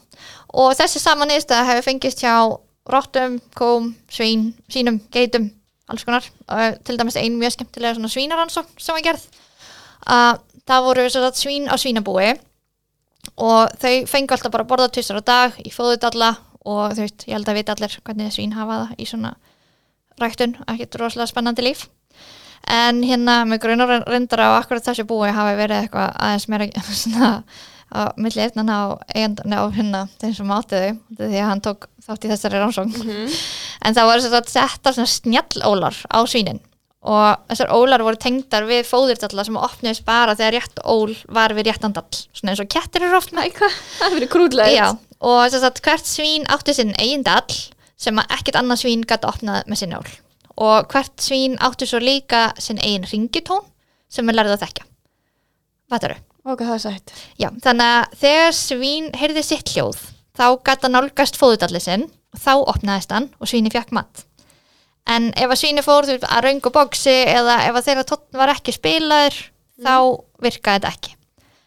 Og 0.55 0.77
þessi 0.79 1.01
saman 1.03 1.31
niðurstaða 1.31 1.67
hefur 1.71 1.87
fengist 1.89 2.23
hjá 2.23 2.35
rottum, 2.93 3.41
kóm, 3.59 3.93
svín, 4.11 4.53
sínum, 4.71 5.01
geitum, 5.15 5.49
alls 5.91 6.05
konar. 6.07 6.27
Og 6.47 6.79
til 6.87 6.99
dæmis 6.99 7.19
ein 7.19 7.39
mjög 7.41 7.57
skemmtilega 7.57 7.97
svona 7.97 8.13
svínaransókn 8.13 8.79
sem 8.79 8.97
var 8.97 9.07
gerð. 9.07 9.27
Uh, 10.07 10.35
það 10.67 10.87
voru 10.87 11.07
svín 11.11 11.69
á 11.71 11.75
svínabúi 11.79 12.33
og 13.39 13.71
þau 13.79 14.07
fengu 14.11 14.35
alltaf 14.35 14.53
bara 14.53 14.65
að 14.67 14.71
borða 14.71 14.91
tvisar 14.91 15.21
á 15.23 15.23
dag 15.23 15.59
í 15.63 15.71
fóðudalla 15.71 16.35
og 16.67 16.95
þú 16.95 17.05
veist, 17.05 17.25
ég 17.27 17.37
held 17.37 17.49
að 17.49 17.59
vita 17.59 17.75
allir 17.75 17.99
hvernig 18.03 18.35
svín 18.35 18.55
hafa 18.55 18.81
það 18.83 18.99
í 18.99 19.07
svona 19.07 19.33
ræktun, 20.21 20.57
ekkert 20.67 20.99
rosalega 21.01 21.31
spennandi 21.31 21.65
líf. 21.67 21.87
En 22.71 23.03
hérna 23.03 23.43
með 23.49 23.63
grunar 23.65 23.93
reyndar 24.07 24.45
á 24.47 24.49
akkurat 24.61 24.85
þessu 24.87 25.05
búi 25.09 25.33
hafi 25.35 25.55
verið 25.59 25.83
eitthvað 25.83 26.17
aðeins 26.17 26.49
meira 26.53 26.69
svona 27.03 27.31
á 27.93 28.09
milli 28.17 28.41
eirnan 28.41 28.73
á 28.73 28.97
á 28.97 29.63
hérna 29.75 30.07
þeim 30.21 30.35
sem 30.37 30.53
átti 30.57 30.79
þau 30.81 30.93
því 31.19 31.41
að 31.43 31.49
hann 31.51 31.65
tók 31.65 31.89
þátt 32.07 32.27
í 32.27 32.31
þessari 32.33 32.61
rannsókn. 32.63 33.09
En 33.85 33.97
það 33.97 34.13
þess 34.13 34.37
að 34.39 34.53
setja 34.53 34.93
svona 34.95 35.11
snjallólar 35.11 35.97
á 36.07 36.19
svínin 36.31 36.63
og 37.03 37.41
þessar 37.51 37.73
ólar 37.75 38.05
voru 38.07 38.19
tengdar 38.23 38.67
við 38.69 38.85
fóðurdalla 38.87 39.45
sem 39.47 39.59
opnuðist 39.59 40.05
bara 40.07 40.37
þegar 40.39 40.55
rétt 40.55 40.83
ól 40.87 41.11
var 41.35 41.55
við 41.57 41.67
réttan 41.67 41.95
dall. 41.97 42.21
Svona 42.31 42.55
eins 42.55 42.63
og 42.63 42.71
kettir 42.71 43.03
eru 43.09 43.19
oft 43.19 43.35
með 43.35 43.51
Æ, 43.51 43.55
hvað? 43.59 43.79
Það 43.99 44.15
fyrir 44.17 44.31
krúdlega 44.31 44.77
Já, 44.77 44.85
og 45.19 45.41
þess 45.51 45.67
að 45.67 45.81
hvert 45.89 46.11
svín 46.13 46.47
átti 46.55 46.77
sinn 46.79 46.95
eigin 47.03 47.27
dall 47.27 47.59
sem 47.99 48.23
ekkert 48.23 48.61
annað 48.61 48.85
svín 48.85 49.03
gæti 49.07 49.29
opnað 49.31 49.67
með 49.67 49.83
sinni 49.83 49.99
ól 49.99 50.07
og 50.57 50.89
hvert 50.93 51.15
svín 51.23 51.59
átti 51.63 51.89
svo 51.89 52.01
líka 52.03 52.51
sinn 52.61 52.81
eigin 52.83 53.09
ringitón 53.09 53.65
sem 54.13 54.29
er 54.29 54.39
lærið 54.39 54.57
að 54.57 54.65
þekka 54.67 54.89
Vatnaru? 55.93 56.19
Og 56.43 56.59
hvað 56.59 56.73
það 56.73 56.75
er 56.75 56.83
sætt 56.87 57.15
Já, 57.41 57.49
þannig 57.65 57.95
að 57.95 58.19
þegar 58.25 58.59
svín 58.59 59.09
heyrði 59.21 59.47
sitt 59.47 59.73
hljóð 59.75 60.03
þá 60.37 60.47
gæti 60.65 60.87
hann 60.87 60.97
nálgast 60.97 61.39
fóðudallið 61.41 61.85
sinn 61.87 62.05
og 62.33 62.41
þá 62.41 62.53
opnaðist 62.73 63.13
hann 63.13 63.29
og 63.39 63.51
svíni 63.51 63.73
fjakk 63.73 63.93
mat. 63.93 64.25
En 65.11 65.31
ef 65.35 65.51
að 65.51 65.59
svíni 65.61 65.85
fór 65.85 66.07
þú 66.09 66.19
að 66.23 66.45
röngu 66.47 66.73
bóksi 66.73 67.15
eða 67.29 67.59
ef 67.67 67.77
að 67.77 67.89
þeirra 67.89 68.07
tótt 68.09 68.39
var 68.39 68.53
ekki 68.55 68.75
spilaður 68.77 69.39
þá 69.83 69.95
virkaði 70.45 70.79
þetta 70.79 70.93
ekki. 70.93 71.15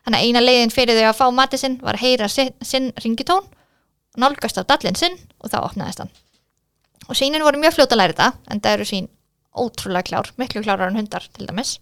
Þannig 0.06 0.19
að 0.19 0.26
eina 0.30 0.43
leiðin 0.43 0.74
fyrir 0.74 1.00
þau 1.00 1.10
að 1.10 1.19
fá 1.19 1.26
matið 1.36 1.63
sinn 1.63 1.78
var 1.82 1.98
að 1.98 2.06
heyra 2.06 2.30
sinn, 2.32 2.54
sinn 2.62 2.91
ringitón 3.02 3.48
nálgast 4.21 4.60
á 4.62 4.63
dallin 4.63 4.98
sinn 4.98 5.17
og 5.41 5.52
þá 5.52 5.60
opnaðist 5.65 6.04
hann. 6.04 6.13
Og 7.10 7.18
svínin 7.18 7.44
voru 7.46 7.60
mjög 7.62 7.78
fljóta 7.78 7.96
að 7.96 8.02
læra 8.02 8.15
þetta 8.15 8.54
en 8.54 8.62
það 8.63 8.78
eru 8.78 8.88
svín 8.89 9.10
ótrúlega 9.56 10.10
klár, 10.10 10.32
miklu 10.39 10.63
klárar 10.65 10.91
en 10.91 11.00
hundar 11.00 11.26
til 11.32 11.48
dæmis. 11.48 11.78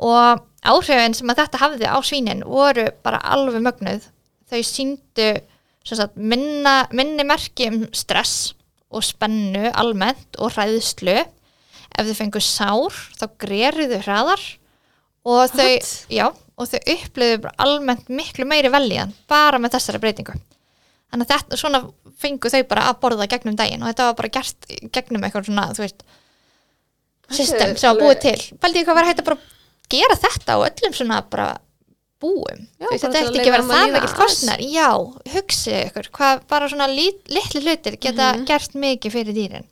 Og 0.00 0.42
áhrifin 0.64 1.14
sem 1.16 1.30
að 1.30 1.42
þetta 1.42 1.62
hafði 1.62 1.90
á 1.90 1.98
svínin 2.04 2.44
voru 2.46 2.86
bara 3.04 3.20
alveg 3.34 3.62
mögnuð. 3.64 4.08
Þau 4.50 4.60
síndu 4.66 5.28
sagt, 5.84 6.16
minna, 6.16 6.84
minni 6.94 7.26
merki 7.26 7.68
um 7.70 7.84
stress 7.94 8.54
og 8.94 9.04
spennu 9.04 9.68
almennt 9.74 10.38
og 10.38 10.54
hræðslu. 10.54 11.18
Ef 11.94 12.08
þau 12.08 12.16
fengu 12.18 12.42
sár 12.42 12.96
þá 13.18 13.26
geriðu 13.44 14.00
hraðar. 14.06 14.42
Og 15.24 15.52
þau, 15.52 15.70
já, 16.12 16.26
og 16.60 16.68
þau 16.70 16.80
upplöðu 16.94 17.52
almennt 17.58 18.10
miklu 18.12 18.46
meiri 18.48 18.70
velíðan 18.72 19.14
bara 19.30 19.60
með 19.60 19.78
þessari 19.78 20.02
breytingu 20.02 20.36
þannig 21.12 21.26
að 21.28 21.32
þetta, 21.34 21.56
svona 21.60 21.80
fengu 22.24 22.50
þau 22.50 22.62
bara 22.70 22.86
að 22.90 23.00
borða 23.04 23.26
gegnum 23.30 23.56
daginn 23.58 23.82
og 23.82 23.90
þetta 23.92 24.06
var 24.10 24.14
bara 24.20 24.32
gert 24.38 24.70
gegnum 24.96 25.26
eitthvað 25.26 25.48
svona, 25.50 25.66
þú 25.76 25.84
veist 25.84 26.04
system 27.34 27.76
sem 27.80 27.90
var 27.90 28.00
búið 28.02 28.18
til. 28.24 28.40
Pældi 28.62 28.80
ég 28.82 28.88
hvað 28.88 28.98
var 29.00 29.08
hægt 29.08 29.22
að 29.22 29.28
bara 29.30 29.38
gera 29.94 30.16
þetta 30.20 30.56
á 30.56 30.58
öllum 30.68 30.96
svona 30.96 31.20
bara 31.30 31.46
búum? 32.22 32.64
Já, 32.80 32.88
veist, 32.90 33.04
þetta 33.04 33.20
ætti 33.20 33.38
ekki 33.40 33.50
að 33.50 33.54
vera 33.56 33.68
það 33.70 33.94
mikill 33.94 34.16
kostnar 34.18 34.64
já, 34.64 34.88
hugsið 35.34 35.78
ykkur 35.88 36.10
hvað 36.18 36.42
bara 36.52 36.68
svona 36.72 36.88
lit, 36.92 37.22
litli 37.32 37.62
hlutir 37.64 37.96
geta 38.00 38.32
Mhm. 38.34 38.44
gert 38.48 38.74
mikið 38.74 39.12
fyrir 39.18 39.34
dýrin. 39.36 39.66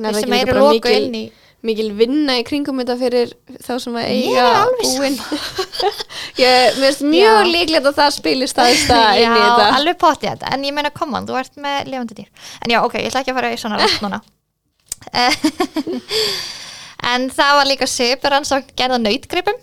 Er 0.00 0.14
sem 0.14 0.32
eru 0.32 0.54
loku 0.60 0.88
inn 0.88 1.14
í 1.14 1.24
mikil 1.66 1.90
vinna 1.96 2.38
í 2.40 2.44
kringum 2.46 2.80
þetta 2.80 2.96
fyrir 3.00 3.32
þá 3.60 3.72
sem 3.84 3.96
að 4.00 4.06
eiga 4.14 4.44
er 4.44 4.58
alveg 4.62 4.86
búin. 4.96 5.18
Ég 6.40 6.78
finnst 6.78 7.04
mjög 7.04 7.40
Já. 7.40 7.50
líklegt 7.50 7.90
að 7.90 7.98
það 7.98 8.14
spilist 8.16 8.62
inn 8.64 8.70
í 8.70 9.24
já, 9.24 9.34
alveg 9.66 9.98
potið 10.00 10.30
þetta 10.30 10.54
en 10.54 10.64
ég 10.64 10.76
meina 10.76 10.92
koma, 10.94 11.20
þú 11.28 11.36
ert 11.40 11.60
með 11.60 11.90
lifandi 11.92 12.16
dýr. 12.22 12.30
En 12.64 12.72
já, 12.72 12.78
ok, 12.80 12.96
ég 13.00 13.10
ætla 13.10 13.24
ekki 13.24 13.34
að 13.34 13.40
fara 13.40 13.52
í 13.52 13.60
svona 13.60 13.80
rætt 13.80 14.00
núna. 14.04 14.22
En 17.00 17.30
það 17.32 17.56
var 17.56 17.68
líka 17.68 17.88
svipur 17.88 18.34
rannsókn 18.34 18.74
gerða 18.76 18.98
nautgripum. 19.00 19.58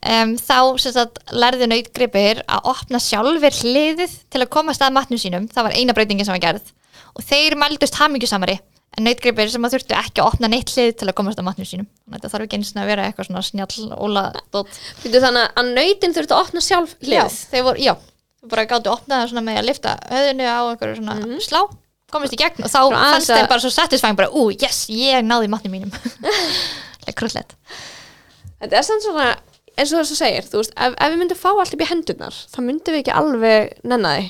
Um, 0.00 0.32
þá 0.40 0.80
sagt 0.80 1.18
lærðu 1.36 1.66
nautgripir 1.68 2.40
að 2.48 2.70
opna 2.72 3.00
sjálfur 3.02 3.56
hliðið 3.60 4.14
til 4.32 4.40
að 4.40 4.52
komast 4.54 4.80
að 4.80 4.94
matnum 4.96 5.20
sínum. 5.20 5.48
Það 5.52 5.66
var 5.68 5.76
eina 5.76 5.96
breytingin 5.96 6.24
sem 6.24 6.36
var 6.38 6.44
gerð. 6.46 6.72
Og 7.12 7.26
þeir 7.26 7.58
mældust 7.60 7.98
hamingjusamari 8.00 8.56
en 8.56 8.69
nautgripir 9.04 9.50
sem 9.52 9.64
að 9.66 9.74
þurftu 9.76 9.96
ekki 9.98 10.22
að 10.22 10.28
opna 10.30 10.48
neitt 10.52 10.70
hlið 10.74 10.90
til 11.00 11.08
að 11.10 11.16
komast 11.20 11.40
að 11.40 11.46
matnum 11.48 11.68
sínum. 11.68 11.88
Þannig 12.04 12.14
að 12.14 12.20
þetta 12.20 12.32
þarf 12.34 12.46
ekki 12.46 12.58
eins 12.60 12.70
og 12.74 12.80
að 12.82 12.90
vera 12.90 13.06
eitthvað 13.08 13.28
svona 13.30 13.42
snjall 13.46 13.90
óla 14.06 14.24
dót 14.54 14.78
Býtu 15.02 15.22
þannig 15.24 15.60
að 15.62 15.70
nautin 15.76 16.16
þurfti 16.16 16.36
að 16.36 16.42
opna 16.46 16.64
sjálf 16.64 16.94
já, 17.00 17.06
hlið 17.08 17.38
þeir 17.52 17.66
voru, 17.68 17.84
já, 17.84 17.94
bara 18.54 18.66
gáttu 18.70 18.92
opnað 18.94 19.22
það 19.24 19.30
svona 19.32 19.44
með 19.50 19.60
að 19.60 19.68
lifta 19.70 19.94
höfðinu 20.10 20.48
á 20.50 20.60
einhverju 20.70 20.98
svona 21.00 21.40
slá 21.44 21.60
komist 22.10 22.34
í 22.34 22.40
gegn 22.40 22.64
og 22.66 22.70
þá 22.72 22.80
fannst 22.90 23.30
þeim 23.30 23.44
að- 23.44 23.50
bara 23.52 23.62
svo 23.62 23.70
satisfæng 23.70 24.16
bara, 24.18 24.32
ú, 24.34 24.48
yes, 24.50 24.80
ég 24.90 25.22
náði 25.22 25.50
matnum 25.52 25.76
mínum. 25.76 25.92
Krullet 27.18 27.54
Þetta 28.60 28.76
er 28.80 28.84
sann 28.86 29.00
svona 29.04 29.28
eins 29.80 29.92
og 29.94 30.02
þess 30.02 30.12
að 30.16 30.18
segir 30.20 30.48
þú 30.50 30.58
veist, 30.60 30.74
ef, 30.76 30.96
ef 31.00 31.12
við 31.14 31.20
myndum 31.22 31.38
fá 31.40 31.48
allt 31.54 31.72
upp 31.76 31.84
í 31.84 31.88
hendurnar 31.88 32.34
þá 32.52 32.58
myndum 32.66 32.96
við 32.96 33.00
ekki 33.04 33.14
alveg 33.16 33.70
nenna 33.88 34.10
því. 34.18 34.26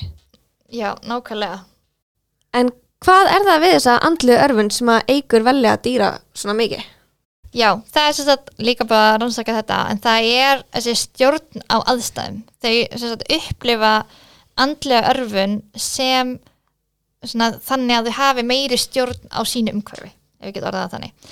Já, 0.71 0.89
nákvæmlega. 1.03 1.57
En 2.55 2.69
hvað 3.05 3.33
er 3.35 3.45
það 3.49 3.61
við 3.65 3.77
þessa 3.77 3.99
andlu 4.07 4.39
örfun 4.47 4.73
sem 4.73 4.89
að 4.93 5.13
eigur 5.15 5.45
velja 5.47 5.75
að 5.75 5.85
dýra 5.87 6.09
svona 6.37 6.57
mikið? 6.61 6.89
já, 7.51 7.69
það 7.91 8.07
er 8.07 8.15
sagt 8.17 8.51
líka 8.61 8.87
bara 8.87 9.15
að 9.15 9.19
rannsaka 9.23 9.55
þetta 9.59 9.79
en 9.91 10.01
það 10.03 10.29
er 10.29 10.63
þessi 10.75 10.95
stjórn 11.01 11.65
á 11.67 11.77
aðstæðum. 11.91 12.39
Þau 12.63 12.73
sagt 13.03 13.27
upplifa 13.37 13.91
andlega 14.61 15.13
örfun 15.13 15.59
sem 15.75 16.37
svona, 17.23 17.51
þannig 17.63 17.97
að 17.97 18.09
þau 18.09 18.17
hafi 18.19 18.47
meiri 18.47 18.79
stjórn 18.79 19.31
á 19.31 19.41
sínu 19.47 19.75
umhverfi 19.75 20.11
ef 20.11 20.47
við 20.47 20.55
getum 20.55 20.71
orðað 20.71 20.93
þannig. 20.95 21.31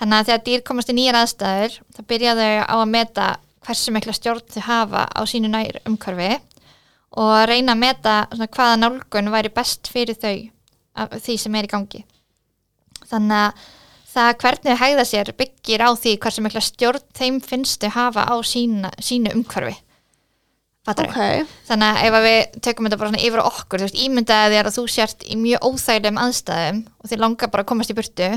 Þannig 0.00 0.18
að 0.18 0.28
þegar 0.30 0.44
dýr 0.46 0.66
komast 0.70 0.92
í 0.92 0.96
nýjar 0.96 1.20
aðstæður 1.20 1.78
þá 1.96 2.02
byrja 2.12 2.36
þau 2.38 2.52
á 2.64 2.76
að 2.76 2.92
meta 2.94 3.30
hversu 3.66 3.94
mikla 3.94 4.14
stjórn 4.16 4.44
þau 4.54 4.62
hafa 4.70 5.06
á 5.10 5.20
sínu 5.28 5.50
nær 5.52 5.80
umhverfi 5.84 6.36
og 7.16 7.32
að 7.32 7.48
reyna 7.50 7.74
að 7.74 7.82
meta 7.82 8.14
svona, 8.30 8.52
hvaða 8.54 8.78
nálgun 8.80 9.32
væri 9.34 9.52
best 9.56 9.90
fyrir 9.92 10.16
þau 10.20 10.36
því 10.96 11.38
sem 11.42 11.58
er 11.58 11.68
í 11.68 11.72
gangi. 11.72 12.04
Þannig 13.06 13.42
að 13.42 13.66
það 14.16 14.30
hvernig 14.42 14.70
þau 14.70 14.82
hegða 14.82 15.06
sér 15.10 15.32
byggir 15.36 15.84
á 15.84 15.90
því 15.92 16.14
hversu 16.22 16.44
mikla 16.44 16.62
stjórn 16.64 17.04
þeim 17.16 17.40
finnst 17.44 17.82
þau 17.84 17.92
hafa 17.96 18.24
á 18.32 18.34
sína, 18.46 18.92
sínu 19.02 19.34
umhverfi. 19.36 19.76
Fattarðu? 20.86 21.10
ok, 21.10 21.54
Þannig 21.66 21.88
að 21.88 22.04
ef 22.06 22.16
að 22.16 22.26
við 22.26 22.60
tökum 22.62 22.86
þetta 22.86 22.98
bara 23.00 23.22
yfir 23.26 23.42
okkur, 23.42 23.82
þú 23.82 23.88
veist, 23.88 24.02
ímyndaði 24.06 24.52
þér 24.54 24.68
að 24.70 24.76
þú 24.76 24.84
sért 24.94 25.24
í 25.26 25.38
mjög 25.40 25.66
óþægilegum 25.66 26.20
aðstæðum 26.22 26.78
og 26.86 27.10
þið 27.10 27.22
langar 27.24 27.50
bara 27.50 27.64
að 27.64 27.70
komast 27.72 27.90
í 27.90 27.96
burtu 27.98 28.28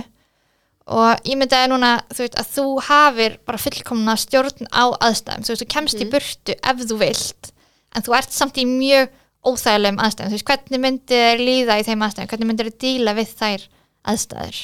og 0.89 1.29
ímyndaði 1.29 1.69
núna, 1.69 1.91
þú 2.09 2.25
veist, 2.25 2.39
að 2.41 2.51
þú 2.55 2.65
hafir 2.87 3.37
bara 3.45 3.61
fullkomna 3.61 4.15
stjórn 4.17 4.71
á 4.73 4.83
aðstæðum, 4.97 5.45
þú 5.45 5.53
veist, 5.53 5.63
þú 5.63 5.69
kemst 5.75 6.01
í 6.01 6.09
burtu 6.09 6.57
ef 6.57 6.83
þú 6.89 6.99
vilt, 7.03 7.51
en 7.93 8.07
þú 8.07 8.17
ert 8.17 8.33
samt 8.33 8.57
í 8.57 8.65
mjög 8.65 9.13
óþægilegum 9.45 10.01
aðstæðum, 10.03 10.33
þú 10.33 10.37
veist, 10.37 10.49
hvernig 10.49 10.83
myndir 10.83 11.23
þér 11.23 11.45
líða 11.45 11.79
í 11.79 11.85
þeim 11.87 12.03
aðstæðum, 12.07 12.31
hvernig 12.33 12.49
myndir 12.49 12.69
þér 12.69 12.79
díla 12.83 13.15
við 13.17 13.31
þær 13.39 13.65
aðstæður? 14.13 14.59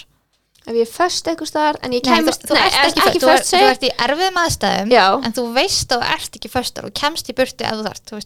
ef 0.66 0.74
ég 0.80 0.90
föst 0.90 1.28
eitthvað 1.30 1.50
staðar 1.52 1.78
en 1.86 1.94
ég 1.94 2.02
Nei, 2.06 2.10
kemst, 2.10 2.46
þú, 2.46 2.56
þú 2.56 2.58
ert 2.58 2.78
ekki, 2.80 3.04
ekki 3.04 3.22
föst, 3.22 3.52
þú, 3.52 3.60
þú 3.62 3.70
ert 3.70 3.86
í 3.86 3.92
erfiðum 4.06 4.40
aðstæðum 4.42 4.94
já, 4.94 5.06
en 5.22 5.36
þú 5.38 5.46
veist 5.56 5.94
að 5.94 6.02
þú 6.02 6.14
ert 6.16 6.38
ekki 6.40 6.52
föstar 6.52 6.88
og 6.88 6.96
kemst 6.98 7.30
í 7.30 7.36
burtu 7.38 7.68
ef 7.68 7.76
þú 7.78 7.86
þarft 7.86 8.14
þú, 8.14 8.22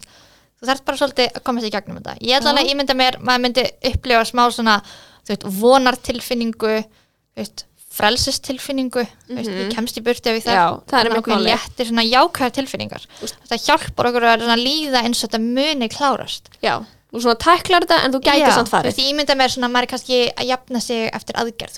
þú 0.59 0.69
þarft 0.69 0.85
bara 0.87 1.01
svolítið 1.01 1.39
að 1.39 1.45
komast 1.49 1.67
í 1.67 1.73
gegnum 1.73 1.99
þetta. 1.99 2.15
Ég 2.23 2.39
ætla 2.39 2.53
að 2.55 2.71
ímynda 2.71 2.95
mér, 2.99 3.19
maður 3.23 3.43
myndi 3.45 3.65
upplifa 3.91 4.23
smá 4.27 4.43
svona, 4.55 4.77
þú 5.23 5.33
veist, 5.33 5.47
vonartilfinningu 5.59 6.73
þú 6.79 7.43
veist, 7.43 7.65
frelsistilfinningu 7.99 9.03
þú 9.05 9.35
veist, 9.37 9.49
Mhm. 9.49 9.59
ég 9.69 9.73
kemst 9.75 9.97
í 9.99 10.03
ég 10.03 10.43
já, 10.55 10.65
þarf 10.69 10.85
það 10.87 10.99
er 10.99 11.09
Þannig 11.09 11.19
okkur 11.19 11.33
máli 11.35 11.49
léttir 11.51 11.89
svona 11.89 12.05
jákvæðar 12.09 12.53
tilfinningar. 12.57 13.03
Þetta 13.19 13.59
hjálpar 13.65 14.09
okkur 14.09 14.23
að 14.55 14.63
líða 14.63 15.03
eins 15.03 15.23
og 15.23 15.29
þetta 15.29 15.41
muni 15.43 15.89
klárast. 15.89 16.49
Já, 16.63 16.79
þú 17.13 17.21
svona 17.23 17.39
tæklar 17.43 17.85
þetta 17.85 18.03
en 18.05 18.11
þú 18.13 18.21
gæti 18.21 18.39
Já, 18.45 18.51
samt 18.55 18.69
farið. 18.69 18.95
ég 18.99 19.13
ímynda 19.13 19.35
mér 19.35 19.49
svona, 19.53 19.69
maður 19.69 19.83
er 19.83 19.91
kannski 19.93 20.33
að 20.33 20.47
jafna 20.47 20.81
sig 20.81 21.09
eftir 21.13 21.35
aðgerð, 21.35 21.73
þú 21.73 21.77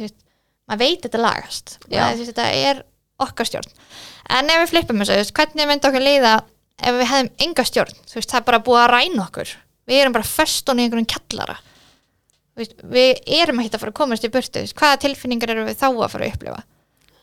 veist, 0.00 0.16
maður 0.68 0.78
veit 0.78 1.02
þetta 1.02 1.20
lagast. 1.20 1.78
Maður, 1.90 2.16
veist, 2.18 2.34
þetta 2.34 2.46
er 2.70 2.82
okkar 3.20 3.46
stjórn. 3.46 3.70
En 4.30 4.48
ef 4.50 4.58
við 4.64 4.70
flippum 4.72 4.98
þessu, 4.98 5.32
hvernig 5.32 5.66
myndi 5.68 5.88
okkur 5.88 6.02
líða 6.02 6.42
ef 6.82 6.94
við 6.94 7.06
hefðum 7.06 7.30
enga 7.40 7.64
stjórn? 7.64 7.94
Þú 8.08 8.14
veist, 8.14 8.30
það 8.30 8.40
er 8.40 8.44
bara 8.48 8.58
búið 8.58 8.82
að 8.84 8.90
ræna 8.90 9.26
okkur. 9.28 9.48
Við 9.86 10.00
erum 10.00 10.12
bara 10.12 10.24
föstun 10.24 10.80
í 10.80 10.88
Þú 10.88 11.73
veist, 12.56 12.74
við 12.84 13.20
erum 13.40 13.60
ekki 13.62 13.74
að 13.74 13.82
fara 13.84 13.92
að 13.94 13.98
komast 14.02 14.24
í 14.24 14.30
burtu 14.34 14.60
veist, 14.62 14.76
hvaða 14.78 15.00
tilfinningar 15.04 15.50
erum 15.54 15.66
við 15.70 15.78
þá 15.80 15.88
að 15.90 16.10
fara 16.14 16.28
að 16.28 16.34
upplifa? 16.36 16.62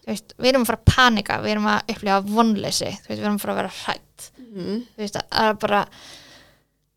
Veist, 0.08 0.34
við 0.42 0.50
erum 0.52 0.64
að 0.66 0.72
fara 0.72 0.82
að 0.82 0.94
panika 0.96 1.38
við 1.44 1.52
erum 1.56 1.68
að 1.72 1.94
upplifa 1.94 2.20
vonleysi 2.28 2.92
við 3.08 3.20
erum 3.22 3.38
að 3.38 3.44
fara 3.46 3.54
að 3.54 3.62
vera 3.62 3.76
hrætt 3.86 4.08
Mhm. 4.52 4.82
veist, 5.00 5.16
að 5.16 5.24
að 5.32 5.60
bara 5.62 5.86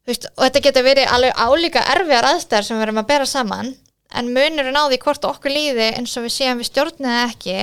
og 0.08 0.42
þetta 0.44 0.60
getur 0.66 0.84
verið 0.84 1.06
alveg 1.14 1.38
álíka 1.38 1.82
erfiðar 1.94 2.26
aðstæður 2.32 2.66
sem 2.66 2.76
við 2.80 2.86
erum 2.88 2.98
að 3.00 3.06
bera 3.12 3.26
saman 3.30 3.70
en 4.14 4.32
munurinn 4.34 4.76
á 4.76 4.84
því 4.90 4.98
hvort 5.04 5.24
okkur 5.30 5.54
líði 5.54 5.86
eins 5.96 6.16
og 6.18 6.26
við 6.26 6.34
séum 6.34 6.60
við 6.60 6.68
stjórnum 6.68 7.08
eða 7.08 7.28
ekki 7.30 7.56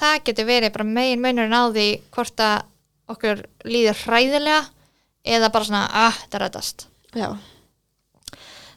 það 0.00 0.22
getur 0.28 0.48
verið 0.48 0.72
bara 0.76 0.88
megin 0.88 1.20
munurinn 1.24 1.52
á 1.58 1.64
því 1.74 1.88
hvort 2.14 2.44
að 2.46 2.62
okkur 3.12 3.42
líður 3.68 4.00
hræðilega 4.06 4.62
eða 5.36 5.52
bara 5.52 5.68
svona, 5.68 5.82
ah, 5.92 6.16
þetta 6.24 6.40
rættast 6.42 6.86
já, 7.14 7.28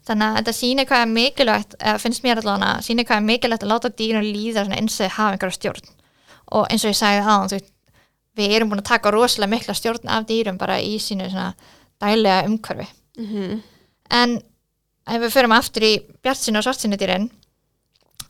þannig 0.05 0.25
að 0.25 0.39
þetta 0.39 0.55
sýnir 0.59 0.89
hvað 0.89 1.05
er 1.05 1.13
mikilvægt 1.13 1.77
finnst 2.01 2.25
mér 2.25 2.41
allavega, 2.41 2.81
sýnir 2.85 3.07
hvað 3.07 3.21
er 3.21 3.29
mikilvægt 3.29 3.63
að 3.65 3.71
láta 3.73 3.89
dýrun 3.89 4.27
líða 4.27 4.67
eins 4.75 4.99
og 5.01 5.15
hafa 5.17 5.31
einhverja 5.33 5.57
stjórn. 5.59 5.87
Og 6.55 6.67
eins 6.69 6.85
og 6.85 6.93
ég 6.93 6.99
sagði 6.99 7.39
veist, 7.55 7.71
við 8.35 8.57
erum 8.57 8.69
búin 8.69 8.83
að 8.83 8.91
taka 8.91 9.13
rosalega 9.13 9.53
mikla 9.55 9.73
stjórn 9.77 10.11
af 10.11 10.27
dýrum 10.29 10.59
bara 10.59 10.77
í 10.83 10.97
sínu 11.01 11.29
dælega 12.01 12.45
umhverfi. 12.49 12.87
Mhm. 13.17 13.61
en 14.11 14.41
ef 15.07 15.21
við 15.21 15.33
förum 15.33 15.55
aftur 15.55 15.85
í 15.85 15.93
bjartsinu 16.23 16.59
og 16.59 16.65
svartsinu 16.65 16.97
dýrin 16.99 17.29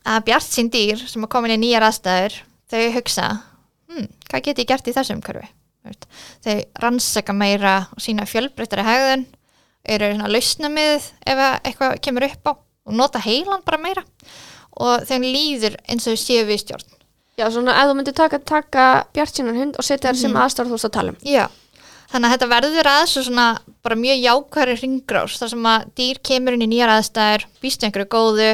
að 0.06 0.24
bjartsinn 0.28 0.70
dýr 0.70 1.02
sem 1.08 1.24
er 1.24 1.28
komin 1.28 1.54
í 1.56 1.58
nýjar 1.60 1.82
aðstæður 1.82 2.36
þau 2.70 2.92
hugsa 2.94 3.26
hm, 3.90 4.06
hvað 4.30 4.44
get 4.46 4.58
ég 4.62 4.68
gert 4.70 4.88
í 4.88 4.94
þessum 4.96 5.20
umhverfi? 5.20 5.48
Þau 6.42 6.56
rannsaka 6.82 7.34
meira 7.36 7.76
og 7.94 8.02
sína 8.02 8.26
fjölbreyttari 8.26 8.86
hegðun 8.86 9.26
eru 9.88 10.12
svona 10.14 10.30
lausna 10.32 10.68
með 10.72 11.08
ef 11.26 11.38
að 11.38 11.56
eitthvað 11.70 12.00
kemur 12.06 12.26
upp 12.28 12.50
á 12.50 12.52
og 12.86 12.94
nota 12.94 13.18
heilan 13.24 13.64
bara 13.66 13.78
meira. 13.82 14.04
Og 14.76 15.06
þeim 15.08 15.22
líður 15.24 15.76
eins 15.88 16.06
og 16.10 16.18
séu 16.20 16.44
við 16.46 16.60
stjórn. 16.62 16.92
Já, 17.36 17.48
svona 17.52 17.74
ef 17.76 17.88
þú 17.90 17.94
myndir 17.98 18.14
taka, 18.16 18.38
taka 18.38 18.84
bjartsínan 19.14 19.56
hund 19.58 19.76
og 19.78 19.84
setja 19.84 20.10
þær 20.12 20.16
sem 20.20 20.30
Mhm. 20.32 20.40
aðstæður 20.42 20.68
þú 20.70 20.76
veist 20.76 20.88
að 20.88 20.92
tala 20.96 21.08
um. 21.12 21.16
Já, 21.24 21.48
þannig 22.12 22.28
að 22.28 22.32
þetta 22.36 22.48
verður 22.54 22.86
að 22.92 23.06
svo 23.12 23.22
svona 23.26 23.46
bara 23.82 23.94
mjög 23.96 24.22
jákværi 24.24 24.76
ringrás 24.80 25.36
þar 25.40 25.50
sem 25.50 25.62
að 25.72 25.84
dýr 25.96 26.18
kemur 26.22 26.52
inn 26.56 26.62
í 26.62 26.70
nýjar 26.72 26.92
aðstæður 26.96 27.44
býst 27.62 27.82
einhverju 27.84 28.08
góðu, 28.08 28.50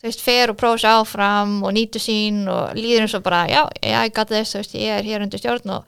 þú 0.00 0.06
veist, 0.06 0.20
fer 0.20 0.50
og 0.50 0.56
prófa 0.56 0.78
sér 0.78 1.00
áfram 1.00 1.62
og 1.64 1.72
nýtu 1.74 1.98
sín 1.98 2.46
og 2.48 2.74
líður 2.76 3.02
eins 3.06 3.14
og 3.14 3.22
bara, 3.22 3.46
já, 3.48 3.68
já, 3.82 4.04
ég 4.06 4.12
gæti 4.14 4.36
þess, 4.38 4.54
þú 4.54 4.58
veist, 4.62 4.74
ég 4.74 4.98
er 4.98 5.02
hér 5.02 5.22
undir 5.22 5.38
stjórn. 5.40 5.70
Og 5.70 5.84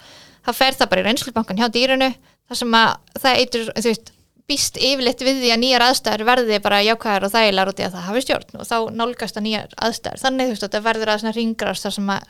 þá 0.46 0.52
fer 0.54 0.72
það 0.72 0.88
bara 0.90 1.00
í 1.02 1.04
reynslubankan 1.06 1.56
hjá 1.58 1.68
dýrunu 1.70 2.14
þar 2.48 2.56
sem 2.56 2.72
að 2.72 2.96
það 3.22 3.38
eitur, 3.38 3.64
þú 3.76 3.82
veist, 3.86 4.12
býst 4.50 4.78
yfirleitt 4.80 5.22
við 5.22 5.42
því 5.42 5.50
að 5.54 5.60
nýjar 5.62 5.84
aðstæður 5.86 6.24
verði 6.28 6.58
bara 6.64 6.82
jákvæðar 6.82 7.26
og 7.28 7.32
þægilegar 7.32 7.70
út 7.72 7.80
í 7.80 7.86
að 7.86 7.94
það 7.96 8.06
hafi 8.08 8.22
stjórn 8.24 8.58
og 8.58 8.68
þá 8.68 8.76
nálgast 8.98 9.38
að 9.38 9.46
nýjar 9.46 9.76
aðstæður. 9.86 10.22
Þannig 10.24 10.48
þú 10.48 10.54
veist, 10.54 10.64
þetta 10.66 10.82
verður 10.86 11.12
að 11.12 11.36
ringrás 11.36 11.84
þar 11.84 11.96
sem 11.96 12.12
að 12.12 12.28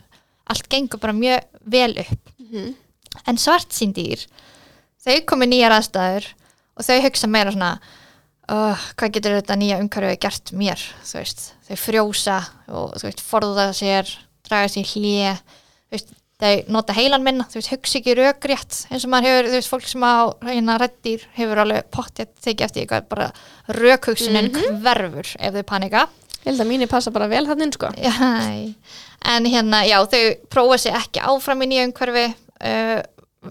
allt 0.53 0.69
gengur 0.69 1.01
bara 1.01 1.15
mjög 1.17 1.47
vel 1.73 1.93
upp. 2.03 2.33
Mhm. 2.53 2.75
en 3.27 3.37
svart 3.37 3.73
sín 3.73 3.93
dýr 3.93 4.21
þau 5.03 5.19
komi 5.29 5.47
nýjar 5.49 5.75
aðstæður 5.75 6.29
og 6.77 6.87
þau 6.87 7.01
hugsa 7.05 7.29
meira 7.29 7.53
svona 7.53 7.71
uh, 8.49 8.85
hvað 8.97 9.13
getur 9.17 9.37
þetta 9.37 9.57
nýja 9.59 9.79
umhverfið 9.83 10.19
gert 10.23 10.53
mér? 10.57 10.85
Veist, 11.13 11.53
þau 11.67 11.77
frjósa 11.79 12.39
og 12.71 12.95
veist, 13.03 13.21
forða 13.23 13.69
sér 13.75 14.09
draga 14.47 14.71
sér 14.71 15.41
veist, 15.93 16.13
þau 16.43 16.73
nota 16.75 16.95
heilan 16.97 17.23
minna, 17.25 17.45
þú 17.49 17.59
veist, 17.59 17.71
hugsa 17.71 17.99
ekki 17.99 18.15
rökrétt 18.19 18.79
eins 18.89 19.05
og 19.05 19.13
maður 19.13 19.29
hefur, 19.29 19.47
þú 19.49 19.57
veist, 19.57 19.71
fólk 19.71 19.87
sem 19.89 20.03
á 20.03 20.15
hérna 20.49 20.75
rættir 20.81 21.23
hefur 21.37 21.63
alveg 21.63 21.87
pottið 21.93 22.33
tekið 22.43 22.65
eftir 22.67 22.83
eitthvað 22.83 23.07
bara 23.13 23.29
rökhugsunin 23.79 24.51
hverfur 24.83 25.33
ef 25.39 25.57
þau 25.57 25.65
panika. 25.71 26.05
Ég 26.43 26.51
held 26.51 26.63
að 26.65 26.71
mínir 26.73 26.91
passa 26.91 27.13
bara 27.15 27.29
vel 27.31 27.45
þannig 27.47 27.77
sko. 27.77 27.89
Já, 28.03 28.13
en 29.33 29.45
hérna, 29.47 29.85
já, 29.87 30.01
þau 30.11 30.23
prófa 30.51 30.79
sér 30.83 30.97
ekki 30.99 31.23
áfram 31.23 31.63
í 31.63 31.69
nýja 31.71 31.85
umhverfi 31.87 32.25
uh, 32.27 32.97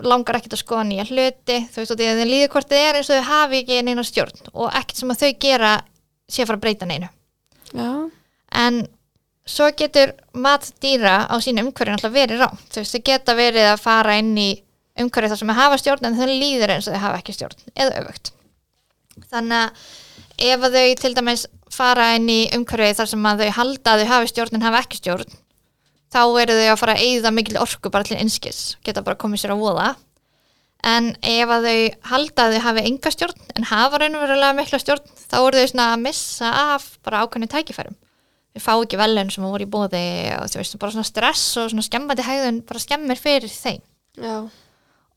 langar 0.05 0.37
ekkert 0.37 0.59
að 0.59 0.61
skoða 0.61 0.85
nýja 0.89 1.07
hluti 1.09 1.57
þú 1.73 1.81
veist, 1.81 1.95
og 1.95 2.01
því 2.01 2.09
að 2.11 2.21
þeim 2.21 2.33
líður 2.33 2.51
hvort 2.53 2.69
þið 2.73 2.83
er 2.85 2.99
eins 2.99 3.09
og 3.09 3.17
þau 3.19 3.31
hafi 3.31 3.61
ekki 3.63 3.79
neina 3.87 4.05
stjórn 4.05 4.51
og 4.53 4.69
ekkert 4.69 5.01
sem 5.01 5.15
að 5.15 5.23
þau 5.23 5.33
gera 5.47 5.73
sé 6.29 6.45
að 6.45 6.51
fara 6.51 6.61
að 6.61 6.65
breyta 6.67 6.89
neinu. 6.89 7.09
Já, 7.73 7.91
en 8.63 8.83
svo 9.49 9.69
getur 9.77 10.13
mat 10.39 10.69
dýra 10.83 11.27
á 11.27 11.35
sínu 11.43 11.65
umhverfi 11.67 11.91
náttúrulega 11.91 12.15
verið 12.15 12.45
rámt, 12.45 12.69
þú 12.71 12.83
veist, 12.83 12.95
þau 12.95 13.07
geta 13.09 13.35
verið 13.39 13.71
að 13.73 13.83
fara 13.83 14.19
inn 14.21 14.37
í 14.39 14.51
umhverfi 15.03 15.33
þar 15.33 15.41
sem 15.41 15.51
þau 15.53 15.59
hafa 15.59 15.81
stjórn 15.81 16.09
en 16.09 16.19
þau 16.19 16.29
líður 16.31 16.75
eins 16.77 16.89
og 16.89 16.95
þau 16.95 17.05
hafa 17.07 17.21
ekki 17.23 17.35
stjórn 17.37 17.65
eða 17.75 18.03
öfugt. 18.03 18.33
Þannig 19.33 19.59
að 19.59 20.53
ef 20.53 20.67
að 20.67 20.79
þau 20.79 20.95
til 21.03 21.13
dæmis 21.19 21.47
fara 21.73 22.13
inn 22.19 22.29
í 22.31 22.41
umhverfi 22.55 22.99
þar 23.01 23.11
sem 23.11 23.29
þau 23.43 23.51
halda 23.59 23.95
að 23.95 24.05
þau 24.05 24.13
hafi 24.13 24.33
stjórn 24.33 24.59
en 24.59 24.67
hafa 24.69 24.85
ekki 24.85 25.01
stjórn 25.01 25.37
þá 26.13 26.23
eru 26.43 26.57
þau 26.61 26.71
að 26.71 26.81
fara 26.83 26.95
að 26.97 27.05
eyða 27.09 27.35
mikil 27.35 27.61
orku 27.63 27.91
bara 27.93 28.05
til 28.05 28.19
einskis, 28.21 28.77
geta 28.85 29.03
bara 29.05 29.17
komið 29.17 29.43
sér 29.43 29.55
á 29.57 29.59
voða. 29.59 29.91
En 30.85 31.13
ef 31.25 31.51
að 31.55 31.67
þau 31.69 31.77
halda 32.11 32.45
að 32.45 32.57
þau 32.57 32.65
hafi 32.67 32.87
enga 32.91 33.13
stjórn 33.15 33.45
en 33.57 33.69
hafa 33.71 34.03
raunverulega 34.03 34.57
mikla 34.59 34.81
stjórn 34.83 35.13
þá 35.17 35.37
eru 35.41 35.63
þau 35.63 35.71
svona 35.73 35.91
að 35.95 36.03
missa 36.05 36.51
af 36.75 36.89
bara 37.07 37.23
ákveðni 37.25 37.49
tækifærum 37.49 37.97
þau 38.53 38.63
fá 38.65 38.73
ekki 38.75 39.01
velun 39.01 39.31
sem 39.33 39.45
voru 39.47 39.67
í 39.67 39.71
bóði 39.71 40.05
og 40.37 40.49
þú 40.53 40.61
veist, 40.61 40.79
bara 40.81 40.95
svona 40.95 41.09
stress 41.09 41.45
og 41.61 41.71
svona 41.73 41.85
skemmandi 41.87 42.27
hegðun 42.27 42.61
bara 42.69 42.83
skemmir 42.83 43.21
fyrir 43.21 43.53
þeim. 43.53 43.81
Já, 44.21 44.37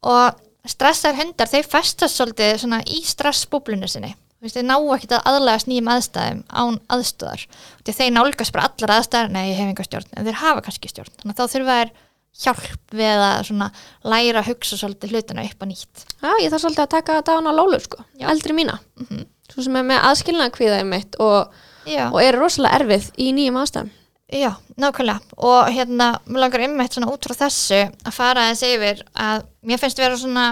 og 0.05 0.69
stressar 0.69 1.17
hundar, 1.19 1.51
þeir 1.51 1.67
festast 1.67 2.19
svolítið 2.19 2.61
svona 2.63 2.79
í 2.87 3.01
stressbúblunni 3.05 3.89
sinni. 3.91 4.13
Þú 4.35 4.47
veist, 4.47 4.57
þeir 4.57 4.67
ná 4.69 4.75
ekki 4.95 5.11
að 5.11 5.29
aðlægast 5.31 5.69
nýjum 5.71 5.91
aðstæðum 5.91 6.41
án 6.51 6.79
aðstöðar 6.95 7.45
því 7.83 7.95
þeir 7.99 8.15
nálgast 8.15 8.55
bara 8.55 8.69
allar 8.69 8.95
aðstæður. 8.97 9.31
Nei, 9.35 9.43
ég 9.51 9.59
hef 9.59 9.69
enga 9.71 9.87
stjórn, 9.87 10.09
en 10.15 10.27
þeir 10.27 10.41
hafa 10.41 10.65
kannski 10.65 10.91
stjórn. 10.91 11.13
Þannig 11.21 11.35
að 11.35 11.39
þá 11.39 11.55
þurfa 11.55 11.77
þeir 11.79 11.93
hjálp 12.35 12.97
við 12.99 13.21
að 13.25 13.37
svona 13.47 13.69
læra 14.03 14.41
að 14.41 14.49
hugsa 14.51 14.79
svolítið 14.79 15.13
hlutina 15.15 15.45
upp 15.47 15.63
á 15.63 15.65
nýtt. 15.69 16.03
Já, 16.19 16.31
ég 16.43 16.51
þarf 16.51 16.65
svolítið 16.65 16.83
að 16.83 16.91
taka 16.97 17.15
þetta 17.21 17.37
án 17.39 17.47
á 17.47 17.53
Lólu 17.55 17.79
sko, 17.79 18.03
eldri 18.19 18.57
mína. 18.57 18.75
Mm 18.99 19.23
svo 19.51 19.65
sem 19.65 19.77
er 19.79 19.87
með 19.87 20.03
aðskilnaða 20.09 20.53
kvíðaði 20.55 20.87
mitt 20.89 21.17
og, 21.23 21.53
Já, 21.85 22.09
og 22.09 22.19
er 22.23 22.37
rosalega 22.39 22.81
erfið 22.81 23.07
í 23.21 23.31
nýjum 23.35 23.59
aðstæðum. 23.61 23.91
Já, 24.33 24.51
nákvæmlega. 24.81 25.21
Og 25.37 25.67
hérna, 25.69 26.07
mér 26.25 26.41
langar 26.41 26.63
einmitt 26.65 26.95
svona 26.95 27.11
út 27.13 27.27
frá 27.27 27.35
þessu 27.45 27.83
að 27.85 28.15
fara 28.15 28.47
aðeins 28.47 28.63
yfir 28.65 29.03
að 29.13 29.43
mér 29.69 29.81
finnst 29.81 30.01
vera 30.01 30.17
svona 30.17 30.45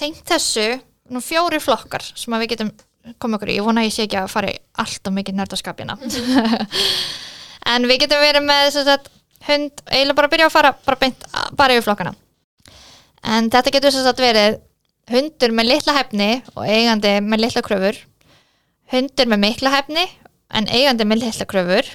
tengt 0.00 0.22
þessu 0.28 0.80
nú 1.12 1.20
fjóri 1.20 1.60
flokkar 1.60 2.04
sem 2.14 2.32
að 2.32 2.44
við 2.44 2.52
getum 2.54 2.72
koma 3.20 3.36
okkur 3.36 3.52
í, 3.52 3.58
ég 3.58 3.66
vona 3.66 3.82
að 3.82 3.90
ég 3.90 3.94
sé 3.94 4.06
ekki 4.06 4.18
að 4.20 4.32
fara 4.32 4.52
í 4.52 4.58
alltaf 4.80 5.14
mikið 5.16 5.36
nördaskapjana 5.38 5.96
en 7.72 7.86
við 7.88 8.02
getum 8.02 8.20
verið 8.20 8.44
með 8.44 8.66
sagt, 8.76 9.08
hund, 9.48 9.80
eiginlega 9.88 10.18
bara 10.18 10.28
að 10.28 10.34
byrja 10.34 10.48
að 10.48 10.54
fara 10.56 10.72
bara 10.84 11.00
beint, 11.00 11.24
bara 11.56 11.76
yfir 11.76 11.88
flokkana. 11.88 12.14
En 13.24 13.50
þetta 13.52 13.74
getur 13.74 13.92
sem 13.92 14.06
sagt 14.06 14.22
verið 14.22 14.60
hundur 15.10 15.52
með 15.56 15.72
litla 15.74 15.96
hefni 15.96 16.30
og 16.54 16.64
eigandi 16.64 17.16
með 17.26 17.44
litla 17.44 17.64
kröfur 17.66 17.98
hundur 18.92 19.30
með 19.30 19.42
mikla 19.44 19.72
hefni 19.74 20.06
en 20.54 20.68
eigandi 20.70 21.06
með 21.06 21.24
litla 21.24 21.46
kröfur. 21.50 21.88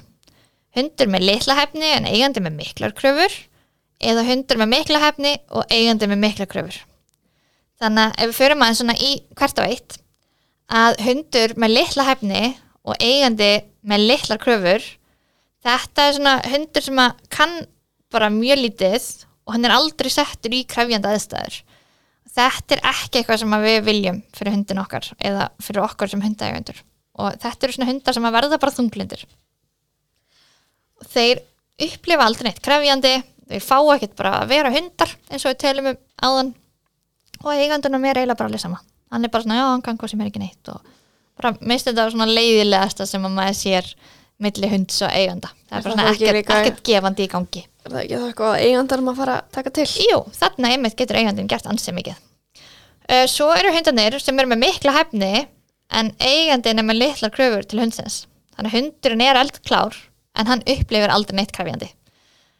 Hundur 0.76 1.12
með 1.12 1.28
litla 1.30 1.56
hefni 1.60 1.91
en 1.96 2.08
eigandi 2.10 2.44
með 2.44 2.58
miklar 2.60 2.96
kröfur. 2.98 3.38
Eða 4.04 4.26
hundur 4.28 4.60
með 4.60 4.72
mikla 4.74 5.02
hefni 5.04 5.38
og 5.50 5.72
eigandi 5.72 6.10
með 6.12 6.22
mikla 6.24 6.50
kröfur. 6.52 6.82
Þannig 7.80 8.04
að 8.04 8.20
ef 8.24 8.32
við 8.32 8.39
förum 8.39 8.63
aðeins 8.63 8.82
svona 8.82 8.98
í 9.00 9.13
hvert 9.36 9.62
og 9.62 9.72
eitt 9.72 9.98
að 10.65 11.02
hundur 11.06 11.54
með 11.62 11.76
litla 11.76 12.06
hefni 12.08 12.44
og 12.86 13.02
eigandi 13.04 13.52
með 13.86 14.08
litlar 14.10 14.41
kröfur 14.41 14.86
þetta 15.65 16.08
er 16.08 16.18
svona 16.18 16.36
hundur 16.54 16.86
sem 16.86 17.02
að 17.02 17.22
kann 17.34 17.56
bara 18.13 18.32
mjög 18.34 18.62
lítið 18.63 19.08
og 19.46 19.56
hann 19.56 19.68
er 19.68 19.76
aldrei 19.76 20.10
settur 20.13 20.54
í 20.56 20.63
krefjandi 20.70 21.12
aðstæður. 21.12 21.62
Þetta 22.36 22.76
er 22.76 22.84
ekki 22.91 23.22
eitthvað 23.22 23.41
sem 23.41 23.56
að 23.56 23.65
við 23.70 23.80
viljum 23.86 24.20
fyrir 24.36 24.56
hundin 24.56 24.82
okkar 24.82 25.08
eða 25.20 25.50
fyrir 25.63 25.86
okkar 25.86 26.12
sem 26.12 26.24
hundaegundur 26.24 26.82
og 27.19 27.38
þetta 27.41 27.67
eru 27.67 27.75
svona 27.78 27.89
hundar 27.91 28.15
sem 28.17 28.28
að 28.28 28.36
verða 28.38 28.60
bara 28.62 28.75
þunglindir. 28.75 29.23
Og 31.01 31.08
þeir 31.12 31.41
upplifa 31.86 32.25
aldrei 32.28 32.49
neitt 32.49 32.62
krefjandi 32.63 33.13
þeir 33.49 33.63
fá 33.63 33.78
ekkert 33.93 34.15
bara 34.19 34.34
að 34.41 34.51
vera 34.54 34.71
hundar 34.73 35.12
eins 35.30 35.45
og 35.45 35.51
við 35.54 35.62
telum 35.65 35.89
um 35.91 35.97
áðan. 36.25 36.51
Og 37.43 37.51
eigandunum 37.54 38.06
er 38.10 38.19
eiginlega 38.21 38.39
bara 38.39 38.49
allir 38.49 38.63
sama. 38.63 38.80
Hann 39.12 39.28
er 39.28 39.32
bara 39.34 39.43
svona, 39.45 39.58
já, 39.60 39.65
hann 39.69 39.84
kann 39.86 39.97
hvað 40.01 40.13
sem 40.13 40.21
er 40.23 40.30
ekki 40.32 40.41
neitt. 40.41 40.71
Og 40.71 40.80
bara 41.38 41.51
minnst 41.62 41.88
þetta 41.89 42.08
svona 42.13 42.28
leiðilegasta 42.32 43.06
sem 43.10 43.28
að 43.28 43.36
maður 43.38 43.58
sér 43.60 43.89
milli 44.41 44.69
hunds 44.71 44.97
og 45.06 45.13
eiganda. 45.15 45.51
Það 45.69 45.78
er 45.78 45.84
bara 45.86 45.95
svona 45.95 46.08
ekkert, 46.12 46.38
líka- 46.39 46.60
ekkert 46.62 46.84
gefandi 46.89 47.28
í 47.28 47.32
gangi. 47.32 47.65
Er 47.86 47.91
það 47.91 48.01
ekki 48.01 48.15
það 48.17 48.30
eitthvað 48.32 48.54
að 48.56 48.63
eigandar 48.65 49.04
maður 49.06 49.19
fara 49.21 49.36
að 49.41 49.51
taka 49.60 49.73
til? 49.78 49.86
Jú, 50.10 50.17
þarna 50.39 50.71
einmitt 50.73 50.95
getur 50.97 51.19
eigandinn 51.19 51.47
gert 51.51 51.67
ansið 51.69 51.97
mikið. 51.99 52.23
Uh, 53.06 53.25
Svo 53.30 53.51
eru 53.54 53.69
hundarnir 53.75 54.17
sem 54.19 54.39
eru 54.41 54.49
með 54.49 54.63
mikla 54.63 54.95
hefni 54.95 55.34
en 55.93 56.12
eigandinn 56.19 56.82
er 56.82 56.88
með 56.88 57.02
litlar 57.02 57.34
kröfur 57.34 57.67
til 57.67 57.82
hundsins. 57.84 58.24
Þannig 58.56 58.71
að 58.71 58.78
hundurinn 58.80 59.26
er 59.26 59.39
eldklár 59.39 59.98
en 60.36 60.50
hann 60.50 60.63
upplifir 60.65 61.13
aldrei 61.13 61.39
neitt 61.39 61.54
krefjandi. 61.56 61.89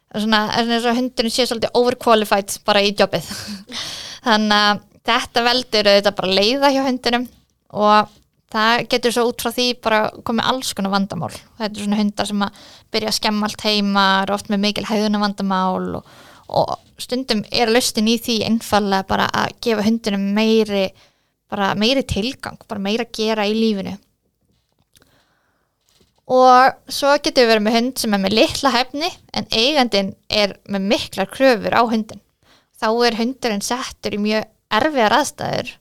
Það 0.06 0.18
er 0.20 0.24
svona, 0.24 0.42
er 0.54 0.68
eins 0.76 0.86
og 0.86 0.98
hundurinn 1.00 1.34
sé 1.34 1.46
svolítið 1.48 1.80
overqualified 1.80 2.58
bara 2.68 2.84
í 2.84 2.92
jobbið. 2.96 3.32
Þannig 4.26 4.60
að 4.60 4.84
þetta 5.06 5.42
veldur 5.46 5.90
þetta 5.90 6.14
bara 6.18 6.36
leiða 6.38 6.72
hjá 6.74 6.82
hundinum 6.86 7.26
og 7.76 8.14
það 8.52 8.84
getur 8.92 9.14
svo 9.14 9.26
út 9.30 9.42
frá 9.42 9.52
því 9.54 9.66
bara 9.82 10.00
komið 10.26 10.50
alls 10.52 10.72
konar 10.76 10.94
vandamál. 10.94 11.32
Þetta 11.58 11.72
er 11.72 11.82
svona 11.82 12.00
hundar 12.00 12.30
sem 12.30 12.46
að 12.46 12.62
byrja 12.94 13.10
að 13.12 13.18
skemma 13.18 13.48
allt 13.48 13.66
heima 13.66 14.06
eru 14.22 14.36
oft 14.36 14.50
með 14.52 14.62
mikil 14.62 14.86
hæðuna 14.88 15.22
vandamál 15.22 15.98
og, 15.98 16.14
og 16.48 17.02
stundum 17.02 17.42
er 17.50 17.72
lustin 17.72 18.10
í 18.10 18.16
því 18.22 18.40
einfallega 18.48 19.08
bara 19.10 19.28
að 19.34 19.56
gefa 19.66 19.86
hundinum 19.86 20.30
meiri 20.36 20.86
bara 21.52 21.74
meiri 21.78 22.02
tilgang, 22.06 22.58
bara 22.68 22.82
meira 22.82 23.06
að 23.06 23.14
gera 23.18 23.46
í 23.46 23.54
lífinu. 23.56 23.96
Og 26.26 26.90
svo 26.90 27.12
getur 27.22 27.44
við 27.44 27.52
verið 27.52 27.64
með 27.68 27.76
hund 27.78 27.98
sem 28.02 28.14
er 28.16 28.22
með 28.24 28.34
litla 28.34 28.72
hefni 28.74 29.10
en 29.36 29.46
eigandin 29.54 30.14
er 30.26 30.56
með 30.66 30.88
miklar 30.90 31.28
kröfur 31.30 31.76
á 31.78 31.82
hundin 31.86 32.22
þá 32.80 32.88
er 33.06 33.18
hundurinn 33.20 33.64
settur 33.64 34.16
í 34.16 34.20
mjög 34.20 34.46
erfiðar 34.76 35.16
aðstæður. 35.20 35.72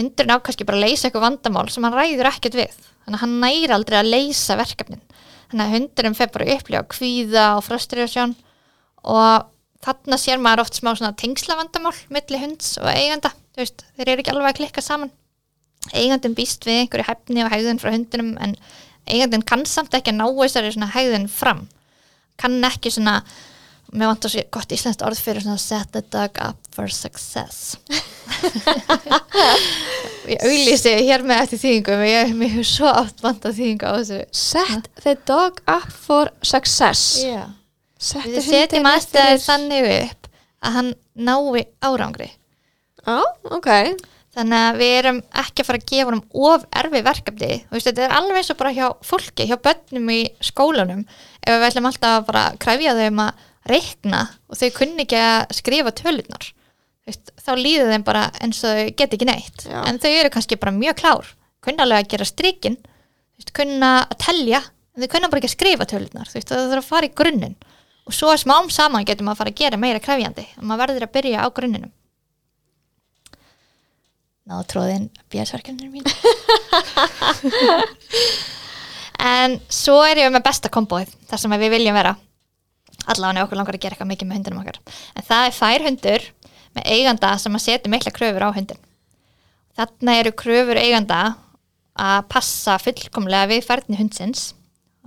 Hundurinn 0.00 0.32
á 0.32 0.38
kannski 0.40 0.66
bara 0.68 0.80
að 0.80 0.86
leysa 0.86 1.08
eitthvað 1.08 1.26
vandamál 1.26 1.66
sem 1.72 1.84
hann 1.84 1.96
ræður 1.96 2.30
ekkert 2.30 2.58
við. 2.60 2.76
Þannig 3.04 3.18
að 3.18 3.24
hann 3.24 3.36
næri 3.42 3.74
aldrei 3.74 3.98
að 4.00 4.12
leysa 4.14 4.56
verkefnin. 4.60 5.02
Þannig 5.50 5.64
að 5.64 5.74
hundurinn 5.74 6.16
fer 6.16 6.30
bara 6.32 6.46
að 6.46 6.54
upplifa 6.56 6.84
kvíða 6.94 7.46
og 7.58 7.64
frustrasjón 7.66 8.36
og 9.10 9.50
þarna 9.84 10.20
sér 10.20 10.40
maður 10.40 10.64
oft 10.64 10.78
smá 10.78 10.92
tengslavandamál 11.18 11.96
milli 12.12 12.40
hunds 12.40 12.76
og 12.80 12.88
eiganda 12.92 13.32
veist, 13.62 13.84
þeir 13.96 14.12
eru 14.14 14.24
ekki 14.24 14.34
alveg 14.34 14.50
að 14.52 14.58
klikka 14.60 14.84
saman. 14.84 15.12
Eigandinn 15.96 16.36
býst 16.36 16.66
við 16.68 16.82
einhverju 16.82 17.08
hefni 17.08 17.44
og 17.44 17.52
hegðun 17.54 17.80
frá 17.80 17.92
hundinum 17.94 18.34
en 18.44 18.52
eigandinn 19.08 19.44
kann 19.48 19.64
samt 19.68 19.94
ekki 19.96 20.12
að 20.12 20.18
ná 20.20 20.26
þessari 20.28 20.90
hegðun 20.96 21.28
fram. 21.32 21.62
Kann 22.40 22.60
ekki 22.68 22.92
svona 22.92 23.20
mér 23.90 24.12
vantar 24.12 24.30
svo 24.30 24.42
gott 24.54 24.70
íslenskt 24.74 25.02
orð 25.02 25.18
fyrir 25.18 25.42
svona 25.42 25.58
set 25.58 25.88
the 25.94 26.02
dog 26.12 26.36
up 26.44 26.58
for 26.74 26.86
success. 26.94 27.78
Ég 30.30 30.38
auglýsi 30.46 30.92
hér 31.08 31.24
með 31.26 31.40
eftir 31.44 31.58
þýðingum 31.64 32.02
ég 32.06 32.34
hefur 32.44 32.68
svo 32.68 32.90
oft 32.92 33.22
vantað 33.24 33.56
þýðingu 33.58 33.88
á 33.88 33.92
þessu. 33.98 34.20
Set 34.36 34.86
the 35.02 35.16
dog 35.26 35.58
up 35.66 35.88
for 35.90 36.30
success. 36.46 37.16
Yeah. 37.24 37.48
Við 38.00 38.44
setjum 38.46 38.86
fyrir- 38.86 39.42
þannig 39.42 39.88
upp 39.96 40.28
að 40.60 40.76
hann 40.76 40.92
nái 41.16 41.64
árangri 41.82 42.30
Já, 43.06 43.20
ok. 43.50 43.70
Þannig 44.30 44.62
að 44.62 44.76
við 44.78 44.92
erum 45.00 45.20
ekki 45.42 45.62
að 45.62 45.66
fara 45.66 45.80
að 45.80 45.88
gefa 45.90 46.10
honum 46.10 46.48
of 46.48 46.66
erfi 46.80 47.00
verkefni. 47.02 47.52
Þú 47.66 47.74
veist, 47.74 47.88
þetta 47.88 48.04
er 48.06 48.14
alveg 48.14 48.38
eins 48.38 48.52
og 48.52 48.58
bara 48.60 48.74
hjá 48.76 48.86
fólki, 49.02 49.46
hjá 49.50 49.56
börnum 49.58 50.12
í 50.14 50.20
skólanum. 50.44 51.00
Ef 51.42 51.56
við 51.56 51.66
ætlum 51.66 51.88
alltaf 51.90 52.20
að 52.20 52.28
bara 52.28 52.44
kræfja 52.62 52.94
þau 52.94 53.08
um 53.08 53.22
að 53.24 53.46
reikna 53.68 54.22
og 54.48 54.58
þau 54.58 54.70
kunni 54.76 55.04
ekki 55.04 55.18
að 55.20 55.54
skrifa 55.58 55.92
tölunar 55.96 56.48
veist, 57.08 57.32
þá 57.40 57.52
líður 57.58 57.92
þeim 57.94 58.06
bara 58.06 58.26
eins 58.42 58.62
og 58.64 58.76
þau 58.76 58.94
get 58.96 59.16
ekki 59.16 59.28
neitt. 59.28 59.66
Já. 59.66 59.80
en 59.84 60.00
þau 60.00 60.10
eru 60.10 60.32
kannski 60.32 60.60
bara 60.60 60.76
mjög 60.76 61.00
klár 61.02 61.32
kunna 61.64 61.84
alveg 61.84 62.04
að 62.04 62.12
gera 62.14 62.28
strikinn 62.28 62.78
kunna 63.56 63.92
að 64.04 64.18
telja 64.20 64.60
en 64.60 65.04
þau 65.04 65.12
kunna 65.14 65.30
bara 65.32 65.42
ekki 65.42 65.50
að 65.50 65.56
skrifa 65.56 65.88
tölunar 65.88 66.32
veist, 66.32 66.48
það 66.48 66.72
þarf 66.72 66.84
að 66.84 66.90
fara 66.90 67.08
í 67.08 67.14
grunninn. 67.16 67.56
Og 68.08 68.16
svo 68.16 68.32
smám 68.40 68.70
saman 68.72 69.04
getur 69.06 69.26
maður 69.26 69.36
að 69.36 69.40
fara 69.40 69.52
að 69.52 69.60
gera 69.60 69.80
meira 69.80 70.02
kræfjandi 70.02 70.44
og 70.58 70.64
maður 70.66 70.82
verður 70.86 71.06
að 71.06 71.12
byrja 71.16 71.44
á 71.44 71.46
grunninum 71.54 71.92
náðu 74.48 74.64
tróðin 74.72 75.06
björnsverkefnir 75.32 75.90
mín. 75.92 76.06
En 79.20 79.58
svo 79.68 79.98
er 80.00 80.16
ég 80.16 80.30
með 80.32 80.46
besta 80.46 80.70
kombóið 80.72 81.10
þar 81.28 81.40
sem 81.42 81.52
við 81.60 81.74
viljum 81.74 81.92
vera. 81.92 82.14
Allavega 83.12 83.42
okkur 83.44 83.58
langar 83.58 83.76
að 83.76 83.82
gera 83.82 83.92
eitthvað 83.92 84.08
mikið 84.08 84.28
með 84.30 84.38
hundinum 84.38 84.60
okkar. 84.62 84.78
En 85.12 85.26
það 85.26 85.42
er 85.44 85.56
fær 85.58 85.84
hundur 85.84 86.24
með 86.76 86.86
eiganda 86.94 87.32
sem 87.42 87.58
að 87.58 87.64
setja 87.66 87.92
mikla 87.92 88.14
kröfur 88.16 88.46
á 88.48 88.56
hundin 88.56 88.80
þarna 89.78 90.16
eru 90.20 90.32
kröfur 90.36 90.78
eiganda 90.80 91.20
að 92.00 92.24
passa 92.32 92.76
fullkomlega 92.80 93.50
við 93.50 93.66
færni 93.66 93.98
hundsins 93.98 94.50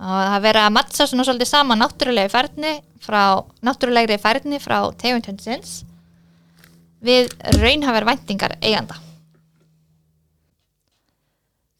og 0.00 0.10
það 0.10 0.44
vera 0.48 0.66
að 0.66 0.74
mattsa 0.76 1.06
svona 1.08 1.26
svolítið 1.26 1.50
saman 1.50 1.80
náttúrulegi 1.80 2.32
færni 2.32 2.74
frá 3.04 3.22
náttúrulegri 3.64 4.18
færni 4.20 4.60
frá 4.62 4.78
tegund 5.00 5.28
hundsins 5.30 5.82
við 7.04 7.30
raunhafar 7.60 8.06
væntingar 8.08 8.56
eiganda 8.60 8.98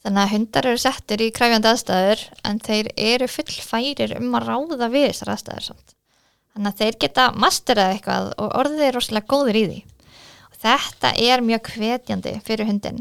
Þannig 0.05 0.21
að 0.21 0.33
hundar 0.35 0.67
eru 0.69 0.81
settir 0.83 1.23
í 1.25 1.31
kræfjandi 1.33 1.71
aðstæður 1.71 2.23
en 2.45 2.59
þeir 2.61 2.88
eru 3.01 3.29
fullfærir 3.33 4.12
um 4.19 4.35
að 4.37 4.49
ráða 4.51 4.88
við 4.93 5.07
þessar 5.09 5.31
aðstæður 5.33 5.67
samt. 5.71 5.95
Þannig 6.55 6.71
að 6.71 6.81
þeir 6.83 6.99
geta 7.05 7.25
masterað 7.40 7.93
eitthvað 7.95 8.29
og 8.45 8.53
orðið 8.61 8.83
er 8.85 8.95
rosalega 8.99 9.31
góður 9.33 9.59
í 9.59 9.64
því. 9.71 9.79
Og 10.53 10.59
þetta 10.67 11.12
er 11.25 11.45
mjög 11.47 11.71
hvetjandi 11.73 12.35
fyrir 12.45 12.69
hundin. 12.69 13.01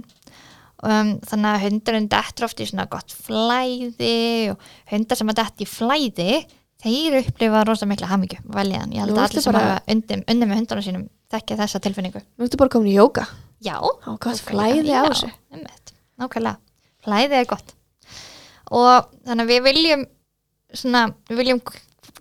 Um, 0.83 1.11
þannig 1.27 1.49
að 1.51 1.65
hundurinn 1.67 2.07
dettur 2.11 2.47
oft 2.47 2.59
í 2.63 2.65
svona 2.67 2.87
gott 2.91 3.11
flæði 3.15 4.15
og 4.51 4.65
hundar 4.91 5.19
sem 5.19 5.29
að 5.31 5.37
detti 5.39 5.63
í 5.67 5.69
flæði 5.71 6.39
þeir 6.83 7.19
upplifa 7.21 7.61
rosalega 7.67 7.91
mikla 7.93 8.09
hamingju 8.11 8.39
veljaðan. 8.51 8.95
Ég 8.95 9.03
held 9.05 9.15
að 9.15 9.23
allir 9.27 9.45
sem 9.45 9.55
bara- 9.55 9.69
hafa 9.77 9.93
undir, 9.95 10.23
undir 10.27 10.47
með 10.49 10.59
hundunum 10.59 10.83
sínum 10.87 11.05
þekki 11.31 11.59
þessa 11.59 11.79
tilfinningu. 11.83 12.23
Nú 12.39 12.47
ertu 12.47 12.59
bara 12.59 12.69
komin 12.73 12.91
í 12.91 12.97
jóka 12.97 13.27
Já, 13.63 13.75
Á 16.19 16.27
hvað 17.03 17.23
nákvæmlega. 17.23 17.33
flæði 17.33 17.35
á 17.35 17.43
Já, 17.43 17.43
þessu. 17.43 17.43
einmitt, 17.43 17.43
nákvæmlega, 17.43 17.43
flæði 17.43 17.43
er 17.43 17.45
gott 17.45 17.73
og 18.73 19.09
þannig 19.27 19.43
að 19.43 19.51
við 19.51 19.63
viljum 19.67 20.05
svona, 20.73 21.13
við 21.29 21.37
viljum 21.37 21.61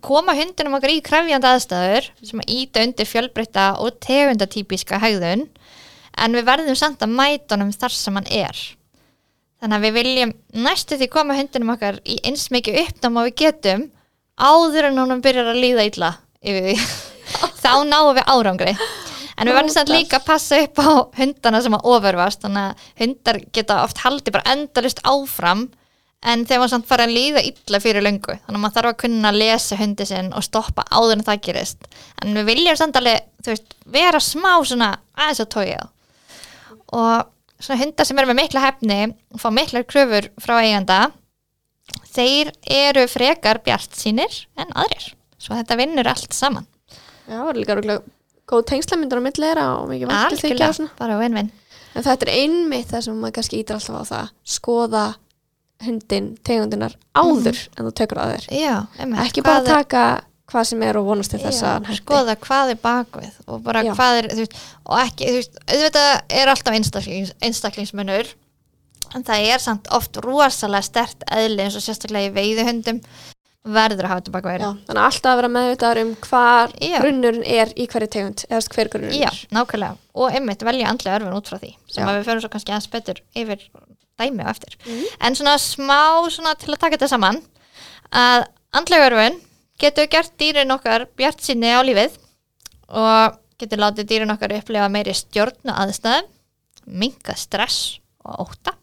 koma 0.03 0.35
hundinum 0.35 0.75
okkar 0.77 0.91
í 0.91 1.01
krefjandi 1.01 1.47
aðstæður 1.47 2.09
sem 2.27 2.39
að 2.43 2.51
íta 2.51 2.83
undir 2.83 3.07
fjölbreytta 3.07 3.65
og 3.79 3.99
tegundatípiska 4.03 4.99
hegðun 4.99 5.47
en 6.19 6.35
við 6.37 6.45
verðum 6.45 6.75
samt 6.75 7.01
að 7.01 7.15
mæta 7.15 7.55
honum 7.55 7.71
þar 7.71 7.95
sem 7.95 8.15
hann 8.19 8.27
er 8.29 8.59
þannig 9.63 9.77
að 9.77 9.85
við 9.87 9.93
viljum 9.93 10.33
næstu 10.65 10.97
því 10.99 11.07
koma 11.13 11.37
hundinum 11.37 11.73
okkar 11.75 12.01
í 12.03 12.19
eins 12.27 12.49
mikið 12.51 12.81
uppnám 12.83 13.17
og 13.17 13.29
við 13.29 13.35
getum 13.45 13.87
áður 14.37 14.89
en 14.89 14.97
honum 14.99 15.21
byrjar 15.23 15.53
að 15.53 15.61
líða 15.63 15.87
illa 15.87 16.11
yfir 16.43 16.67
því 16.67 16.75
þá 17.63 17.71
náum 17.87 18.13
við 18.17 18.27
árangri 18.27 18.75
en 19.43 19.51
við 19.51 19.57
verðum 19.59 19.75
samt 19.75 19.91
líka 19.93 20.19
að 20.19 20.27
passa 20.27 20.59
upp 20.63 20.79
á 20.79 20.91
hundana 21.19 21.61
sem 21.63 21.77
að 21.77 21.87
ofurvast 21.93 22.43
þannig 22.45 22.67
að 22.69 22.89
hundar 23.03 23.39
geta 23.55 23.79
oft 23.83 24.03
haldið 24.03 24.35
bara 24.37 24.53
endalist 24.55 25.01
áfram 25.03 25.65
en 26.23 26.45
þeir 26.47 26.61
var 26.61 26.71
samt 26.71 26.87
fara 26.87 27.05
að 27.07 27.15
líða 27.17 27.43
illa 27.43 27.79
fyrir 27.83 28.05
löngu. 28.05 28.37
Þannig 28.45 28.57
að 28.57 28.63
maður 28.63 28.75
þarf 28.77 28.91
að 28.93 28.99
kunna 29.03 29.31
að 29.33 29.39
lesa 29.41 29.79
hundi 29.79 30.07
sinn 30.07 30.29
og 30.31 30.45
stoppa 30.47 30.85
áður 30.87 31.17
en 31.17 31.25
það 31.27 31.41
gerist. 31.49 31.89
En 32.23 32.37
við 32.37 32.47
viljum 32.53 32.79
samt 32.79 32.99
alveg 32.99 33.25
þú 33.43 33.51
veist, 33.51 33.75
vera 33.97 34.21
smá 34.23 34.53
svona 34.63 34.93
aðeins 35.17 35.43
að 35.43 35.51
tója 35.57 35.81
og 36.93 37.27
svona 37.63 37.81
hundar 37.81 38.07
sem 38.07 38.19
eru 38.21 38.29
með 38.29 38.39
mikla 38.39 38.63
hefni 38.63 38.99
og 39.33 39.41
fá 39.41 39.49
miklar 39.55 39.85
kröfur 39.89 40.29
frá 40.41 40.55
eiganda 40.61 41.01
þeir 42.13 42.51
eru 42.71 43.05
frekar 43.11 43.59
bjart 43.65 43.95
sínir 43.97 44.43
en 44.59 44.71
aðrir. 44.77 45.13
Svo 45.41 45.57
þetta 45.57 45.79
vinnur 45.79 46.07
allt 46.07 46.35
saman. 46.35 46.67
Já, 47.27 47.39
það 47.39 47.49
er 47.49 47.59
líka 47.59 47.75
örugglega 47.75 48.13
góð 48.49 48.65
tengslamyndur 48.73 49.21
á 49.21 49.25
milli 49.25 49.47
þeirra 49.47 49.67
og 49.79 49.89
mikið 49.91 50.07
og 50.09 50.15
algjörlega, 50.19 50.87
bara 50.99 51.19
win-win. 51.21 51.51
En 51.93 52.05
þetta 52.05 52.27
er 52.27 52.33
einmitt 52.33 52.89
það 52.91 53.05
sem 53.05 53.19
maður 53.21 53.35
kannski 53.37 53.61
ítir 53.61 53.77
alltaf 53.77 54.01
á 54.01 54.03
það, 54.09 54.31
skoða 54.55 55.05
hundin, 55.83 56.29
tegundinar 56.45 56.95
áður 57.17 57.57
en 57.77 57.87
þú 57.87 57.91
tekur 57.97 58.21
það 58.21 58.35
þér. 58.35 58.45
já, 58.55 58.75
Ekki 59.25 59.43
bara 59.45 59.65
taka 59.67 60.03
hvað 60.53 60.67
sem 60.69 60.83
er 60.85 60.99
og 60.99 61.07
vonast 61.07 61.33
til 61.33 61.41
þess 61.41 61.63
að 61.65 61.89
skoða 61.97 62.35
hvað 62.43 62.73
er 62.73 62.79
bakvið 62.83 63.35
og 63.47 63.61
bara 63.65 63.83
Já. 63.85 63.93
hvað 63.97 64.19
er 64.21 64.29
veist, 64.37 64.57
og 64.85 64.99
ekki, 65.01 65.29
þú 65.29 65.39
veist, 65.39 65.59
auðvitað 65.67 66.09
er 66.39 66.51
alltaf 66.53 66.77
einstaklings, 66.77 67.33
einstaklingsmunur 67.47 68.31
en 69.13 69.25
það 69.27 69.47
er 69.53 69.63
samt 69.63 69.89
oft 69.95 70.19
rosalega 70.25 70.85
stert 70.85 71.25
eðli 71.31 71.65
eins 71.65 71.77
og 71.79 71.85
sérstaklega 71.85 72.31
í 72.31 72.35
veiðihundum 72.37 73.01
verður 73.63 74.03
að 74.07 74.11
hafa 74.11 74.23
Já, 74.59 74.69
þannig 74.87 74.99
að 74.99 75.05
alltaf 75.07 75.29
að 75.31 75.37
vera 75.39 75.49
meðvitaður 75.55 75.99
um 76.03 76.09
hvar 76.27 76.73
Já. 76.83 76.97
grunnurinn 76.99 77.45
er 77.47 77.69
í 77.79 77.85
hverju 77.87 78.09
tegund, 78.11 78.43
eða 78.49 78.73
hver 78.75 78.89
grunnurinn 78.91 79.21
Já, 79.21 79.29
er. 79.31 79.37
nákvæmlega 79.55 79.97
og 80.19 80.35
einmitt 80.35 80.65
velja 80.67 80.89
andlega 80.91 81.19
örfun 81.19 81.37
út 81.37 81.47
frá 81.47 81.59
því 81.61 81.71
sem 81.87 82.03
Já. 82.03 82.09
að 82.09 82.17
við 82.19 82.27
förum 82.27 82.41
svo 82.43 82.49
kannski 82.51 82.73
aðeins 82.73 82.91
betur 82.91 83.21
yfir 83.39 83.63
dæmi 84.19 84.43
á 84.43 84.51
eftir 84.51 84.75
Mhm. 84.83 85.05
en 85.21 85.35
svona 85.39 85.55
smá 85.57 86.01
svona 86.29 86.55
til 86.59 86.73
að 86.73 86.79
taka 86.79 86.97
þetta 86.97 87.07
saman 87.09 87.41
að 88.11 88.45
andlega 88.73 89.07
örfun 89.09 89.39
getur 89.79 90.07
gert 90.07 90.35
dýrin 90.37 90.71
okkar 90.75 91.07
bjart 91.15 91.39
sinni 91.41 91.71
á 91.71 91.79
lífið 91.81 92.17
og 92.89 93.39
getur 93.57 93.77
látið 93.79 94.05
dýrin 94.11 94.31
okkar 94.35 94.51
upplefa 94.59 94.89
meiri 94.91 95.13
stjórn 95.15 95.71
og 95.71 95.75
aðstæðum 95.87 96.27
minka 96.87 97.33
stress 97.39 97.99
og 98.25 98.47
óta 98.49 98.73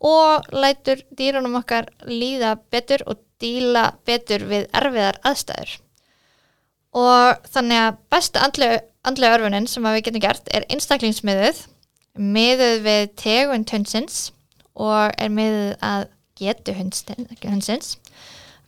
og 0.00 0.46
lætur 0.56 1.02
dýrunum 1.14 1.58
okkar 1.60 1.90
líða 2.08 2.56
betur 2.72 3.04
og 3.06 3.18
díla 3.40 3.86
betur 4.06 4.44
við 4.50 4.68
erfiðar 4.76 5.20
aðstæður. 5.26 5.76
Og 7.00 7.50
þannig 7.54 7.82
að 7.84 7.98
besta 8.10 8.42
andlega, 8.44 8.80
andlega 9.06 9.36
örfunin 9.38 9.68
sem 9.70 9.84
við 9.86 10.02
getum 10.08 10.24
gert 10.24 10.50
er 10.54 10.66
einstaklingsmiðuð 10.72 11.62
miðuð 12.20 12.80
við 12.84 13.02
tegund 13.20 13.70
hundsins 13.70 14.30
og 14.74 15.14
er 15.14 15.30
miðuð 15.32 15.76
að 15.86 16.06
getu 16.40 16.74
hundsins. 16.74 17.96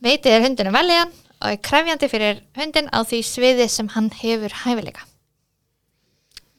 Veitið 0.02 0.36
er 0.36 0.44
hundinu 0.46 0.74
veljan 0.74 1.12
og 1.42 1.48
er 1.50 1.62
krefjandi 1.66 2.08
fyrir 2.10 2.42
hundin 2.58 2.90
á 2.94 3.02
því 3.02 3.22
sviði 3.26 3.68
sem 3.70 3.90
hann 3.96 4.10
hefur 4.22 4.54
hæfileika. 4.62 5.06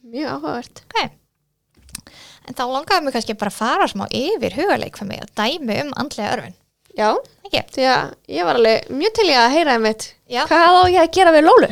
Mjög 0.04 0.36
áhugavert. 0.36 0.84
ok. 0.90 1.12
En 2.44 2.58
þá 2.58 2.64
langaðum 2.68 3.08
við 3.08 3.16
kannski 3.16 3.38
bara 3.40 3.54
að 3.54 3.60
fara 3.62 3.88
smá 3.88 4.04
yfir 4.12 4.58
hugarleik 4.58 4.98
fyrir 5.00 5.10
mig 5.14 5.24
og 5.24 5.32
dæmi 5.38 5.80
um 5.86 5.94
andlega 5.96 6.36
örfun 6.36 6.58
Já, 6.94 7.08
ekki? 7.48 7.62
því 7.74 7.86
að 7.90 8.12
ég 8.36 8.46
var 8.46 8.60
alveg 8.60 8.92
mjög 8.94 9.16
til 9.18 9.26
í 9.32 9.34
að 9.38 9.56
heyra 9.56 9.76
einmitt 9.78 10.04
Já. 10.30 10.44
hvað 10.50 10.78
á 10.78 10.84
ég 10.94 11.00
að 11.02 11.12
gera 11.18 11.34
við 11.34 11.48
Lólu? 11.48 11.70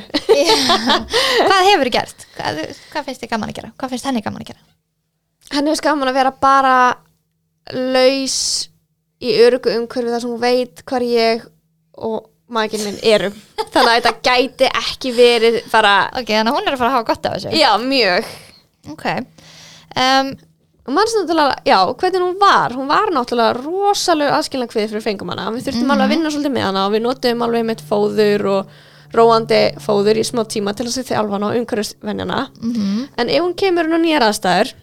hvað 1.47 1.69
hefur 1.69 1.85
þið 1.89 1.95
gert? 1.95 2.25
Hvað, 2.37 2.61
hvað 2.91 3.07
finnst 3.07 3.23
þið 3.23 3.31
gaman 3.35 3.51
að 3.53 3.59
gera? 3.59 3.71
Hvað 3.77 3.93
finnst 3.93 4.09
henni 4.09 4.23
gaman 4.25 4.41
að 4.41 4.51
gera? 4.51 4.65
Henni 5.51 5.73
er 5.73 5.79
skaman 5.81 6.09
að 6.09 6.17
vera 6.17 6.33
bara 6.41 6.75
laus 7.77 8.39
í 9.21 9.35
örugu 9.45 9.73
umhverfi 9.77 10.13
þar 10.15 10.23
sem 10.23 10.33
hún 10.33 10.41
veit 10.41 10.81
hvar 10.89 11.05
ég 11.05 11.43
og 12.01 12.23
maginn 12.51 12.83
minn 12.87 13.01
erum. 13.05 13.35
Þannig 13.73 13.91
að 13.91 13.97
þetta 13.99 14.13
gæti 14.25 14.69
ekki 14.81 15.11
verið 15.15 15.59
bara, 15.71 15.95
ok, 16.17 16.31
þannig 16.33 16.51
að 16.51 16.57
hún 16.57 16.65
er 16.67 16.75
að 16.75 16.81
fara 16.81 16.89
að 16.89 16.97
hafa 16.97 17.09
gott 17.11 17.27
af 17.29 17.35
þessu 17.37 17.59
já, 17.61 17.69
mjög. 17.85 18.31
ok 18.91 19.05
um, 19.13 20.31
Og 20.87 20.93
mannst 20.95 21.13
náttúrulega, 21.13 21.59
já, 21.65 21.77
hvernig 21.93 22.23
hún 22.25 22.39
var, 22.41 22.73
hún 22.73 22.87
var 22.89 23.11
náttúrulega 23.13 23.53
rosalega 23.61 24.37
aðskilna 24.39 24.65
kviði 24.69 24.87
fyrir 24.89 25.03
fengum 25.05 25.29
hana. 25.29 25.51
Við 25.53 25.67
þurftum 25.67 25.91
alveg 25.93 26.07
að 26.07 26.13
vinna 26.15 26.31
svolítið 26.33 26.55
með 26.55 26.65
hana 26.67 26.85
og 26.87 26.95
við 26.95 27.03
notum 27.05 27.43
alveg 27.45 27.67
með 27.67 27.83
fóður 27.85 28.45
og 28.55 28.71
róandi 29.13 29.61
fóður 29.83 30.17
í 30.17 30.25
smá 30.25 30.41
tíma 30.49 30.73
til 30.73 30.87
að 30.87 30.97
þjálfa 31.11 31.37
hana 31.37 31.51
og 31.51 31.59
umhverfisvenjana. 31.59 32.39
mm 32.61 33.07
En 33.17 33.29
ef 33.29 33.43
hún 33.43 33.53
kemur 33.53 33.85
á 33.91 33.97
nýjar 34.01 34.25
aðstæður, 34.25 34.73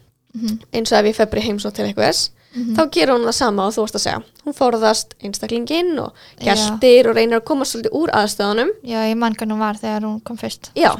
eins 0.72 0.92
og 0.92 0.98
ef 1.00 1.10
ég 1.10 1.16
febri 1.16 1.40
heimsótt 1.42 1.74
til 1.74 1.88
einhvers, 1.88 2.30
þá 2.54 2.82
gerur 2.94 3.16
hún 3.18 3.26
það 3.26 3.36
sama 3.40 3.66
og 3.66 3.74
þú 3.74 3.82
varst 3.82 3.98
að 3.98 4.04
segja. 4.04 4.22
Hún 4.44 4.54
forðast 4.54 5.14
einstaklinginn 5.22 5.98
og 5.98 6.14
Já. 6.38 6.54
geltir 6.54 7.08
og 7.10 7.16
reynir 7.18 7.40
að 7.40 7.44
koma 7.50 7.64
svolítið 7.64 7.98
úr 7.98 8.14
aðstöðunum. 8.14 8.70
já, 8.84 8.98
ég 9.10 9.16
mann 9.16 9.34
hvernig 9.34 9.54
hún 9.56 9.66
var 9.66 9.76
þegar 9.76 10.06
hún 10.06 10.22
kom 10.22 10.36
fyrst 10.36 10.70
á 10.76 10.96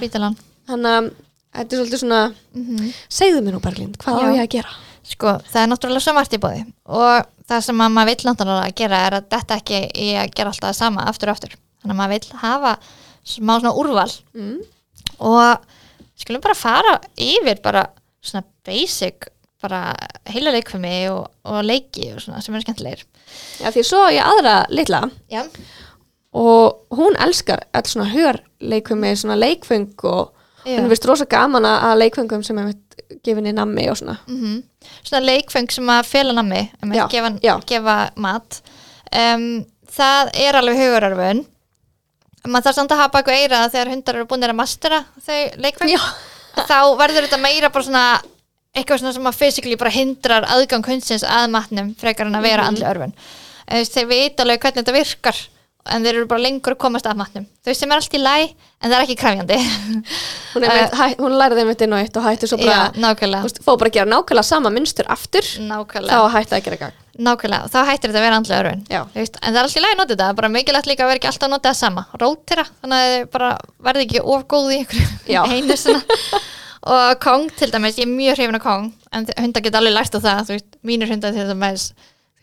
Þannig 0.68 0.92
að 0.92 1.10
þetta 1.54 1.72
er 1.72 1.78
svolítið 1.78 2.02
svona, 2.02 2.32
mm 2.54 2.92
segðu 3.08 3.40
mér 3.42 3.52
nú 3.56 3.60
Berglind, 3.60 3.96
hvað 3.96 4.18
á 4.18 4.20
Já. 4.20 4.34
ég 4.34 4.42
að 4.42 4.52
gera? 4.58 4.87
Sko, 5.08 5.34
það 5.48 5.62
er 5.62 5.70
náttúrulega 5.72 6.04
svo 6.04 6.14
margt 6.16 6.36
í 6.36 6.40
bóði 6.42 6.64
og 6.84 7.28
það 7.48 7.64
sem 7.68 7.82
að 7.84 7.94
maður 7.96 8.10
vill 8.12 8.28
náttúrulega 8.28 8.76
gera 8.76 9.00
er 9.06 9.16
að 9.18 9.30
þetta 9.34 9.58
ekki 9.62 9.80
í 10.04 10.08
að 10.20 10.34
gera 10.36 10.52
alltaf 10.52 10.76
sama 10.76 11.06
aftur 11.08 11.30
og 11.30 11.38
aftur. 11.38 11.56
Þannig 11.80 11.94
að 11.94 12.00
maður 12.02 12.14
vill 12.16 12.42
hafa 12.42 12.74
smá 13.28 13.54
svona 13.58 13.74
úrval. 13.78 14.10
Mm. 14.36 14.58
og 15.24 15.66
skulum 16.18 16.42
bara 16.44 16.54
fara 16.58 16.94
yfir 17.16 17.60
bara 17.62 17.86
svona 18.20 18.44
basic 18.66 19.28
bara 19.62 19.94
heila 20.30 20.52
leikfumi 20.54 21.08
og, 21.10 21.24
og 21.50 21.64
leiki 21.66 22.12
og 22.14 22.22
svona 22.22 22.42
sem 22.44 22.54
eru 22.54 22.66
skemmtilegir. 22.66 23.04
Já, 23.58 23.72
því 23.74 23.84
svo 23.86 24.04
ég 24.14 24.22
aðra 24.22 24.60
litla. 24.70 25.02
Já, 25.32 25.42
og 26.38 26.94
hún 26.94 27.16
elskar 27.18 27.64
all 27.72 27.86
svona 27.88 28.10
hörleikum 28.12 29.00
með 29.02 29.22
svona 29.22 29.38
leikfeng 29.38 29.94
og 30.04 30.34
Já. 30.64 30.78
hún 30.78 30.90
finnst 30.92 31.08
rosa 31.08 31.26
gaman 31.26 31.66
að 31.66 31.96
leikfengum 32.04 32.44
sem 32.46 32.58
er 32.60 32.74
gefinni 33.24 33.52
nammi 33.52 33.88
og 33.90 33.96
svona. 34.00 34.18
Mm 34.28 34.62
svona 35.04 35.20
leikfeng 35.24 35.70
sem 35.72 35.88
að 35.90 36.06
fela 36.06 36.32
nammi 36.32 36.60
Já, 36.94 37.06
gefa, 37.10 37.30
já. 37.42 37.54
gefa 37.66 37.96
mat. 38.16 38.60
Um, 39.12 39.64
það 39.90 40.30
er 40.34 40.56
alveg 40.58 40.76
hugurarfun 40.78 41.44
maður 42.48 42.64
þarf 42.68 42.76
samt 42.78 42.92
að 42.94 43.00
hafa 43.02 43.12
baku 43.18 43.30
eira 43.34 43.62
þegar 43.68 43.90
hundar 43.92 44.16
eru 44.20 44.26
búin 44.30 44.44
að 44.46 44.54
mastera 44.56 45.00
þau 45.26 45.38
leikfeng 45.60 45.90
Já. 45.90 45.98
þá 46.56 46.78
verður 47.00 47.26
þetta 47.26 47.40
meira 47.42 47.70
bara 47.74 47.84
svona 47.84 48.04
eitthvað 48.76 49.00
svona 49.02 49.12
sem 49.16 49.26
að 49.30 49.38
physically 49.40 49.76
bara 49.80 49.90
hindrar 49.92 50.46
aðgang 50.54 50.86
hundsins 50.86 51.24
að 51.26 51.48
matnum 51.50 51.90
frekar 51.98 52.26
en 52.30 52.38
að 52.38 52.46
vera 52.46 52.62
Mhm. 52.62 52.68
andlega 52.68 52.92
örfun 52.94 53.12
en 53.68 53.76
þú 53.76 53.80
veist, 53.82 53.94
þeir 53.98 54.06
vita 54.12 54.42
alveg 54.44 54.60
hvernig 54.62 54.84
þetta 54.84 54.96
virkar 54.96 55.40
en 55.94 56.04
þeir 56.04 56.20
eru 56.20 56.28
bara 56.30 56.44
lengur 56.44 56.76
að 56.76 56.80
komast 56.84 57.08
að 57.08 57.18
matnum. 57.20 57.46
Þau 57.66 57.74
sem 57.74 57.92
er 57.92 58.00
allt 58.00 58.16
í 58.16 58.20
læ 58.22 58.36
en 58.78 58.92
það 58.92 58.96
er 58.98 59.04
ekki 59.06 59.18
krafjandi 59.18 59.58
hún, 60.54 60.66
hún 61.18 61.36
lærði 61.40 61.64
þeim 61.64 61.74
inn 61.74 61.96
á 61.96 61.98
eitt 61.98 62.18
og 62.18 62.26
hætti 62.28 62.48
svo 62.50 62.60
bara 62.62 63.14
fóð 63.58 63.80
bara 63.80 63.90
að 63.90 63.96
gera 63.96 64.10
nákvæmlega 64.12 64.46
sama 64.46 64.70
mynstur 64.70 65.08
aftur 65.10 65.48
nákvæmlega. 65.66 66.14
þá 66.14 66.36
hætti 66.36 66.58
að 66.58 66.66
gera 66.68 66.80
gang 66.84 67.04
Nákvæmlega, 67.18 67.66
þá 67.72 67.78
hættir 67.88 68.12
þetta 68.12 68.20
að 68.20 68.26
vera 68.28 68.36
andlega 68.38 69.06
veist, 69.16 69.38
en 69.42 69.48
það 69.50 69.56
er 69.56 69.64
alltaf 69.64 69.80
í 69.80 69.82
lagi 69.82 69.96
að 69.96 69.98
nota 69.98 70.14
þetta 70.14 70.36
bara 70.38 70.50
mikilvægt 70.54 70.86
líka 70.86 71.02
að 71.02 71.10
vera 71.10 71.18
ekki 71.18 71.30
alltaf 71.32 71.48
að 71.48 71.50
nota 71.50 71.72
það 71.72 71.78
sama. 71.80 72.04
Rótira, 72.20 72.64
þannig 72.78 73.00
að 73.00 73.10
þið 73.14 73.24
bara 73.32 73.48
verði 73.88 74.04
ekki 74.06 74.22
of 74.22 74.44
góð 74.52 74.68
í 74.76 74.78
einu 75.58 75.78
svona 75.82 76.20
og 76.94 77.18
Kong 77.24 77.50
til 77.58 77.72
dæmis, 77.72 77.98
ég 77.98 78.06
er 78.06 78.12
mjög 78.12 78.38
hrifin 78.38 78.60
af 78.60 78.62
Kong 78.62 78.86
en 79.18 79.26
hundar 79.34 79.64
geta 79.66 79.80
alveg 79.82 79.96
lært 79.96 80.14
á 80.14 80.20
það 80.22 80.52
veist, 80.54 80.78
mínir 80.86 81.10
hundar 81.10 81.34
til 81.34 81.48
dæmis 81.50 81.88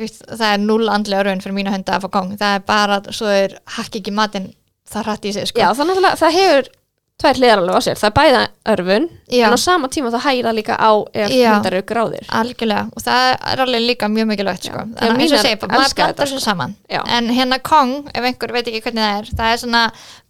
veist, 0.01 0.23
það 0.29 0.47
er 0.51 0.63
null 0.63 0.89
andlega 0.91 1.25
örfun 1.25 1.43
fyrir 1.43 1.58
mínu 1.60 1.75
hundar 1.75 1.99
að 1.99 2.08
fá 2.08 2.13
Kong, 2.17 2.34
það 2.39 2.55
er 2.58 2.65
bara, 2.67 3.01
svo 3.15 3.29
er 3.31 3.60
hakki 3.77 4.01
ekki 4.01 4.15
matinn 4.15 4.49
það 4.91 5.08
hrætt 5.10 5.29
í 5.29 5.36
sig 5.36 5.47
sko. 5.49 5.62
já, 5.62 5.69
þannig 5.77 6.01
að 6.03 6.19
það 6.21 6.36
hefur 6.39 6.73
tvær 7.15 7.38
hliðar 7.39 7.62
alveg 7.62 7.77
á 7.79 7.81
sér 7.86 7.99
það 7.99 8.10
er 8.10 8.15
bæða 8.17 8.39
örfun 8.73 9.05
Já. 9.31 9.45
en 9.47 9.55
á 9.55 9.60
sama 9.62 9.89
tíma 9.91 10.10
það 10.12 10.25
hæra 10.25 10.51
líka 10.55 10.75
á 10.75 10.91
ef 11.15 11.31
hundar 11.31 11.77
eru 11.77 11.86
gráðir 11.88 12.27
algjörlega, 12.41 12.89
og 12.91 13.05
það 13.05 13.27
er 13.53 13.63
alveg 13.63 13.86
líka 13.86 14.10
mjög 14.12 14.27
mikilvægt 14.34 14.67
sko. 14.67 14.81
Þannig 14.99 15.15
að 15.15 15.23
eins 15.23 15.36
og 15.38 15.62
bara, 15.63 15.79
maður 15.79 15.95
blandar 15.95 16.19
þessu 16.25 16.41
sko. 16.41 16.43
saman 16.49 16.75
Já. 16.91 16.99
en 17.17 17.31
hérna 17.38 17.62
Kong, 17.63 17.95
ef 18.12 18.27
einhver 18.27 18.55
veit 18.58 18.67
ekki 18.67 18.84
hvernig 18.84 19.06
það 19.06 19.21
er 19.21 19.31
það 19.39 19.54
er 19.54 19.63
svona 19.63 19.85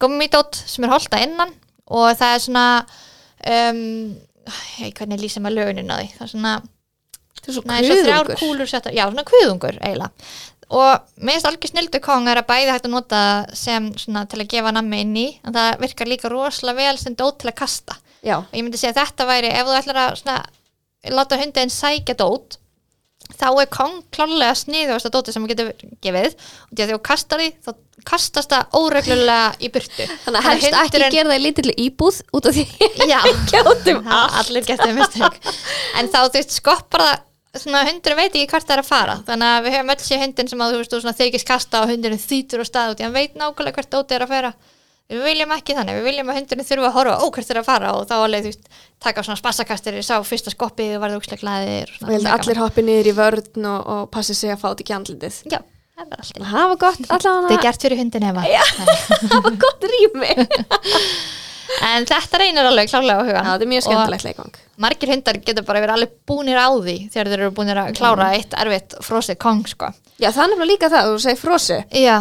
gummidót 0.06 0.62
sem 0.62 0.86
er 0.86 0.94
holta 0.94 1.24
innan 1.26 1.56
og 1.90 2.08
það 2.22 2.36
er 2.36 2.46
svona 2.46 2.68
um, 3.50 3.82
hei, 4.78 4.92
hvernig 4.94 5.26
lýsir 5.26 5.42
maður 5.42 5.64
lögunin 5.64 5.90
á 5.90 5.98
því 5.98 6.12
það 6.20 6.28
er 6.28 6.34
svona, 6.36 6.54
er 7.52 7.88
svo 7.88 7.98
þrjár 8.02 8.34
kúlur 8.40 8.70
settar, 8.70 8.96
já, 8.96 9.06
svona 9.08 9.26
kviðungur 9.28 9.80
eiginlega. 9.80 10.30
Og 10.74 11.22
mér 11.22 11.36
finnst 11.36 11.48
algjör 11.50 11.70
snildu 11.70 12.02
Kong 12.02 12.28
er 12.32 12.42
að 12.42 12.48
bæði 12.50 12.72
hægt 12.74 12.88
að 12.88 12.96
nota 12.96 13.22
sem 13.54 13.92
svona 14.02 14.26
til 14.30 14.42
að 14.42 14.50
gefa 14.56 14.74
nammi 14.74 15.04
inn 15.04 15.16
í 15.22 15.26
en 15.46 15.54
það 15.54 15.82
virkar 15.84 16.10
líka 16.10 16.32
rosalega 16.32 16.80
vel 16.82 16.98
sem 17.02 17.18
dót 17.18 17.38
til 17.44 17.52
að 17.52 17.60
kasta. 17.60 17.98
Já, 18.26 18.40
og 18.40 18.54
ég 18.58 18.66
myndi 18.66 18.82
segja 18.82 18.96
að 18.96 19.02
þetta 19.04 19.28
væri 19.30 19.52
ef 19.54 19.68
þú 19.68 19.76
ætlar 19.78 20.00
að 20.02 20.16
svona, 20.24 20.38
láta 21.14 21.38
hundin 21.38 21.74
sækja 21.74 22.18
dót 22.18 22.58
þá 23.34 23.48
er 23.62 23.70
kong 23.74 24.02
klálega 24.14 24.56
sniðugast 24.58 25.10
að 25.10 25.16
dóti 25.16 25.34
sem 25.36 25.46
getur 25.50 25.72
gefið. 26.04 26.34
Og 26.70 26.74
því 26.74 26.86
að 26.86 26.94
þú 26.94 27.00
kastar 27.10 27.42
því 27.42 27.52
þá 27.66 27.72
kastast 28.06 28.52
það 28.54 28.76
óreglulega 28.82 29.54
í 29.62 29.72
burtu. 29.74 30.10
Þannig 30.26 30.40
að 30.42 30.50
helst 30.50 30.80
ekki 30.82 31.04
gera 31.14 31.30
það 31.30 31.38
í 31.38 31.44
lítilli 31.46 31.78
íbúð 31.86 32.20
út 32.38 32.50
af 32.50 32.58
því 32.58 32.66
já, 33.10 33.20
allir 34.42 34.70
þau 34.70 34.92
mistök. 34.98 35.40
En 36.02 36.10
þá 36.10 36.20
þú 36.26 36.36
veist 36.38 36.58
skoppar 36.58 37.06
það 37.06 37.24
svona 37.62 37.84
hundurinn 37.88 38.20
veit 38.20 38.36
ekki 38.36 38.52
hvert 38.52 38.68
það 38.68 38.76
er 38.76 38.82
að 38.84 38.88
fara. 38.90 39.16
Þannig 39.28 39.52
að 39.52 39.66
við 39.66 39.76
höfum 39.76 39.92
öll 39.94 40.06
sér 40.06 40.24
hundin 40.24 40.50
sem 40.52 40.64
að 40.64 40.72
þú 40.74 40.80
veist 40.82 40.94
þú 40.94 41.02
svona 41.04 41.20
þykist 41.20 41.50
kasta 41.50 41.82
og 41.84 41.92
hundurinn 41.92 42.22
þýtur 42.22 42.64
á 42.64 42.66
stað 42.70 42.94
og 42.94 42.98
því 42.98 43.06
hann 43.08 43.16
veit 43.16 43.38
nákvæmlega 43.40 43.78
hvert 43.80 43.94
dóti 43.96 44.18
er 44.18 44.26
að 44.26 44.34
fara. 44.34 44.52
Við 45.06 45.22
viljum 45.22 45.52
ekki 45.54 45.76
þannig, 45.78 46.00
við 46.00 46.08
viljum 46.10 46.30
að 46.34 46.38
hundurinn 46.40 46.66
þurfa 46.66 46.88
að 46.90 46.96
horfa 46.96 47.28
ókvært 47.28 47.50
þeirra 47.52 47.62
að 47.62 47.68
fara 47.70 47.90
og 47.94 48.08
þá 48.10 48.16
alveg 48.16 48.42
þú 48.42 48.50
veist 48.50 48.80
taka 49.06 49.24
svona 49.28 49.38
spassakastir, 49.38 50.00
sá 50.02 50.16
fyrsta 50.26 50.50
skoppið 50.50 50.96
og 50.98 51.04
varði 51.04 51.20
úkslega 51.20 51.44
glæðir 51.44 51.92
ég 51.94 52.26
að 52.26 52.32
allir 52.34 52.62
hoppi 52.64 52.82
niður 52.88 53.12
í 53.12 53.16
vörn 53.20 53.70
og, 53.70 53.86
og 53.86 54.10
passi 54.16 54.34
sig 54.34 54.56
að 54.56 54.64
fá 54.64 54.68
þetta 54.72 54.86
ekki 54.88 54.98
andlitið. 54.98 55.38
Já, 55.54 55.60
það 55.94 56.10
var 56.10 56.26
alltaf 56.26 56.50
það 56.56 56.74
var 56.74 56.82
gott, 56.88 57.06
Það 61.66 61.96
En 61.96 62.06
þetta 62.06 62.40
reynir 62.42 62.66
alveg 62.70 62.90
klálega 62.92 63.18
á 63.18 63.26
hugan 63.26 63.46
þetta 63.50 63.62
er 63.66 63.72
mjög 63.74 63.84
skemmtilegt 63.86 64.24
leikvang 64.28 64.54
margir 64.78 65.10
hundar 65.14 65.38
getur 65.48 65.64
bara 65.66 65.80
verið 65.82 65.96
alveg 65.96 66.12
búnir 66.28 66.58
á 66.60 66.68
því 66.70 66.96
þegar 67.14 67.28
þeir 67.32 67.40
eru 67.40 67.52
búnir 67.58 67.78
að 67.82 67.94
klára 67.98 68.28
Mm. 68.30 68.36
eitt 68.40 68.54
erfitt 68.60 68.96
frosið 69.02 69.38
kong 69.40 69.66
sko. 69.68 69.92
Já, 70.20 70.30
það 70.32 70.44
er 70.44 70.50
nefnilega 70.54 70.72
líka 70.74 70.90
það, 70.90 71.10
þú 71.12 71.20
segir 71.26 71.40
frosi 71.42 71.78
Já, 71.92 72.18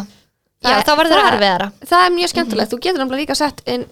Það 0.65 0.71
Já 0.73 0.79
er- 0.79 0.85
þá 0.89 0.93
verður 0.97 1.13
það 1.13 1.21
það- 1.25 1.35
erfiðara. 1.35 1.67
Það 1.91 2.05
er 2.07 2.11
mjög 2.15 2.29
skemmtilegt, 2.33 2.71
þú 2.73 2.79
getur 2.81 2.99
nefnilega 3.05 3.23
líka 3.27 3.37
sett 3.37 3.61
inn 3.67 3.85